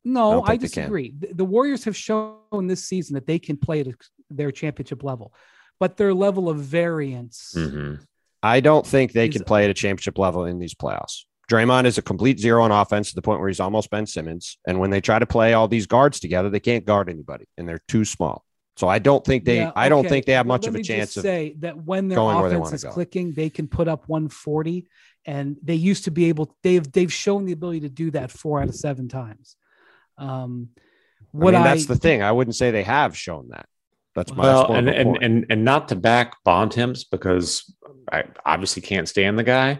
no, 0.03 0.41
I, 0.41 0.51
I 0.51 0.57
disagree. 0.57 1.13
The, 1.17 1.33
the, 1.33 1.45
Warriors 1.45 1.83
have 1.83 1.95
shown 1.95 2.67
this 2.67 2.85
season 2.85 3.15
that 3.15 3.27
they 3.27 3.39
can 3.39 3.57
play 3.57 3.81
at 3.81 3.88
their 4.29 4.51
championship 4.51 5.03
level, 5.03 5.33
but 5.79 5.97
their 5.97 6.13
level 6.13 6.47
of 6.47 6.59
variance. 6.59 7.53
Mm-hmm. 7.55 7.95
I 8.41 8.61
don't 8.61 8.88
think 8.88 9.11
they 9.11 9.27
is, 9.27 9.35
can 9.35 9.43
play 9.43 9.65
at 9.65 9.69
a 9.69 9.73
championship 9.73 10.17
level 10.17 10.45
in 10.45 10.59
these 10.59 10.73
playoffs. 10.73 11.25
Draymond 11.51 11.85
is 11.85 11.97
a 11.97 12.01
complete 12.01 12.39
zero 12.39 12.63
on 12.63 12.71
offense 12.71 13.09
to 13.09 13.15
the 13.15 13.21
point 13.21 13.39
where 13.39 13.49
he's 13.49 13.59
almost 13.59 13.89
Ben 13.89 14.05
Simmons. 14.05 14.57
And 14.67 14.79
when 14.79 14.89
they 14.89 15.01
try 15.01 15.19
to 15.19 15.25
play 15.25 15.53
all 15.53 15.67
these 15.67 15.88
guards 15.88 16.19
together, 16.19 16.49
they 16.49 16.59
can't 16.59 16.85
guard 16.85 17.09
anybody, 17.09 17.45
and 17.57 17.67
they're 17.67 17.81
too 17.88 18.05
small. 18.05 18.43
So 18.77 18.88
I 18.88 18.99
don't 18.99 19.25
think 19.25 19.43
they. 19.43 19.57
Yeah, 19.57 19.71
I 19.75 19.89
don't 19.89 20.07
think 20.07 20.25
they 20.25 20.33
have 20.33 20.45
much 20.45 20.67
of 20.67 20.75
a 20.75 20.83
chance 20.83 21.17
of 21.17 21.23
say 21.23 21.55
that 21.59 21.77
when 21.83 22.07
their 22.07 22.19
offense 22.19 22.73
is 22.73 22.83
clicking, 22.83 23.33
they 23.33 23.49
can 23.49 23.67
put 23.67 23.88
up 23.88 24.07
140 24.07 24.88
and 25.28 25.57
they 25.61 25.75
used 25.75 26.05
to 26.05 26.11
be 26.11 26.25
able 26.25 26.55
they've 26.63 26.91
they've 26.91 27.13
shown 27.13 27.45
the 27.45 27.51
ability 27.51 27.82
to 27.82 27.89
do 27.89 28.09
that 28.11 28.32
four 28.32 28.61
out 28.61 28.69
of 28.69 28.75
seven 28.75 29.07
times. 29.07 29.55
Um 30.17 30.69
what 31.32 31.53
I 31.53 31.57
mean, 31.59 31.65
that's 31.65 31.89
I, 31.89 31.93
the 31.93 31.99
thing. 31.99 32.23
I 32.23 32.32
wouldn't 32.32 32.55
say 32.55 32.71
they 32.71 32.84
have 32.84 33.15
shown 33.15 33.49
that. 33.49 33.67
That's 34.15 34.34
my 34.34 34.43
well 34.43 34.73
and, 34.73 34.89
and 34.89 35.17
and 35.21 35.45
and 35.49 35.63
not 35.63 35.89
to 35.89 35.95
back 35.95 36.43
bond 36.43 36.71
Bontemps 36.71 37.03
because 37.03 37.71
i 38.11 38.23
obviously 38.45 38.82
can't 38.82 39.07
stand 39.07 39.38
the 39.38 39.43
guy 39.43 39.80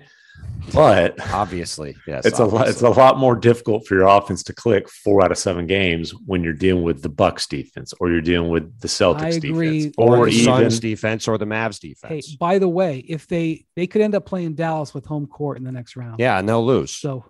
but 0.74 1.20
obviously, 1.34 1.96
yes, 2.06 2.26
it's 2.26 2.40
obviously. 2.40 2.58
a 2.58 2.60
lot. 2.60 2.68
It's 2.70 2.82
a 2.82 2.90
lot 2.90 3.18
more 3.18 3.36
difficult 3.36 3.88
for 3.88 3.96
your 3.96 4.08
offense 4.08 4.44
to 4.44 4.54
click 4.54 4.90
four 4.90 5.24
out 5.24 5.32
of 5.32 5.38
seven 5.38 5.66
games 5.66 6.12
when 6.26 6.44
you're 6.44 6.54
dealing 6.54 6.84
with 6.84 7.02
the 7.02 7.10
Bucks 7.10 7.48
defense 7.48 7.94
or 8.00 8.12
you're 8.12 8.22
dealing 8.22 8.50
with 8.50 8.80
the 8.80 8.88
Celtics 8.88 9.40
defense 9.40 9.94
or, 9.98 10.18
or 10.18 10.26
the 10.26 10.32
even, 10.34 10.46
Suns 10.46 10.80
defense 10.80 11.28
or 11.28 11.38
the 11.38 11.46
Mavs 11.46 11.80
defense. 11.80 12.28
Hey, 12.28 12.36
by 12.38 12.60
the 12.60 12.68
way, 12.68 13.00
if 13.00 13.28
they 13.28 13.66
they 13.76 13.88
could 13.88 14.02
end 14.02 14.16
up 14.16 14.26
playing 14.26 14.56
Dallas 14.56 14.94
with 14.94 15.06
home 15.06 15.28
court 15.28 15.58
in 15.58 15.64
the 15.64 15.72
next 15.72 15.96
round, 15.96 16.20
yeah, 16.20 16.38
and 16.38 16.48
they'll 16.48 16.66
lose. 16.66 16.92
So 16.92 17.26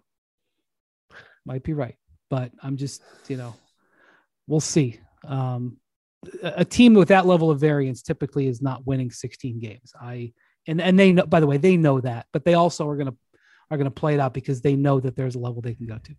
might 1.46 1.64
be 1.64 1.74
right, 1.74 1.96
but 2.30 2.52
I'm 2.64 2.78
just 2.78 3.02
you 3.28 3.38
know 3.38 3.54
we'll 4.48 4.60
see. 4.60 5.00
Um, 5.26 5.78
a 6.42 6.66
team 6.66 6.96
with 6.96 7.10
that 7.10 7.28
level 7.28 7.52
of 7.52 7.60
variance 7.60 8.02
typically 8.02 8.48
is 8.48 8.62
not 8.62 8.86
winning 8.88 9.12
16 9.12 9.60
games. 9.60 9.94
I 10.00 10.34
and 10.68 10.82
and 10.82 11.00
they 11.00 11.14
know 11.14 11.26
by 11.26 11.40
the 11.40 11.48
way 11.48 11.58
they 11.58 11.78
know 11.78 12.00
that 12.02 12.28
but 12.32 12.46
they 12.46 12.54
also 12.54 12.88
are 12.88 12.96
going 12.96 13.08
to 13.08 13.16
are 13.70 13.78
going 13.78 13.86
to 13.86 13.92
play 13.92 14.14
it 14.14 14.20
out 14.20 14.34
because 14.34 14.62
they 14.62 14.76
know 14.76 15.00
that 15.00 15.16
there's 15.16 15.36
a 15.36 15.40
level 15.40 15.62
they 15.62 15.76
can 15.76 15.88
go 15.88 15.98
to. 15.98 16.16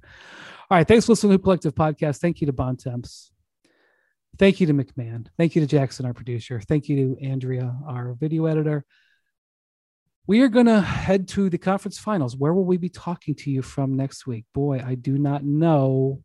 All 0.70 0.76
right 0.76 0.86
thanks 0.86 1.06
for 1.06 1.12
listening 1.12 1.38
to 1.38 1.42
collective 1.42 1.74
podcast. 1.74 2.18
Thank 2.18 2.40
you 2.40 2.46
to 2.46 2.52
bontemps 2.52 3.30
thank 4.38 4.60
you 4.60 4.66
to 4.66 4.74
macmahon. 4.74 5.26
Thank 5.36 5.54
you 5.54 5.60
to 5.60 5.66
jackson 5.66 6.06
our 6.06 6.14
producer. 6.14 6.60
Thank 6.60 6.88
you 6.88 6.96
to 7.16 7.26
andrea 7.26 7.76
our 7.86 8.14
video 8.14 8.46
editor. 8.46 8.84
We 10.26 10.42
are 10.42 10.48
going 10.48 10.66
to 10.66 10.82
head 10.82 11.26
to 11.28 11.48
the 11.48 11.56
conference 11.56 11.98
finals. 11.98 12.36
Where 12.36 12.52
will 12.52 12.66
we 12.66 12.76
be 12.76 12.90
talking 12.90 13.34
to 13.36 13.50
you 13.50 13.62
from 13.62 13.96
next 13.96 14.26
week? 14.26 14.44
Boy 14.54 14.82
i 14.84 14.94
do 14.94 15.18
not 15.18 15.44
know. 15.44 16.22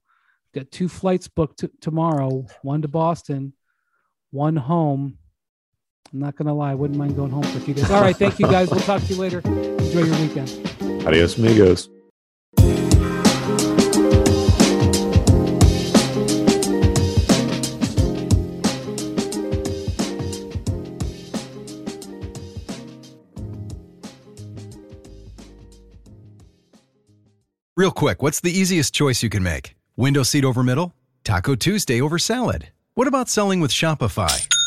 Got 0.54 0.72
two 0.72 0.88
flights 0.88 1.28
booked 1.28 1.60
t- 1.60 1.70
tomorrow 1.82 2.46
one 2.62 2.82
to 2.82 2.88
boston 2.88 3.54
one 4.32 4.56
home 4.56 5.18
I'm 6.12 6.20
not 6.20 6.36
gonna 6.36 6.54
lie, 6.54 6.72
I 6.72 6.76
wouldn't 6.76 6.98
mind 6.98 7.16
going 7.16 7.32
home 7.32 7.44
for 7.44 7.58
a 7.58 7.62
few 7.62 7.74
days. 7.74 7.90
All 7.90 8.02
right, 8.02 8.16
thank 8.16 8.40
you 8.40 8.48
guys. 8.48 8.70
We'll 8.70 8.80
talk 8.82 9.02
to 9.02 9.14
you 9.14 9.20
later. 9.20 9.40
Enjoy 9.40 10.04
your 10.04 10.20
weekend. 10.20 11.08
Adios, 11.08 11.38
amigos. 11.38 11.90
Real 27.76 27.90
quick, 27.92 28.22
what's 28.22 28.40
the 28.40 28.52
easiest 28.52 28.94
choice 28.94 29.24
you 29.24 29.30
can 29.30 29.42
make? 29.42 29.76
Window 29.98 30.22
seat 30.22 30.46
over 30.46 30.62
middle? 30.62 30.94
Taco 31.24 31.56
Tuesday 31.56 32.00
over 32.00 32.20
salad? 32.20 32.70
What 32.94 33.08
about 33.08 33.30
selling 33.30 33.60
with 33.62 33.72
Shopify? 33.72 34.48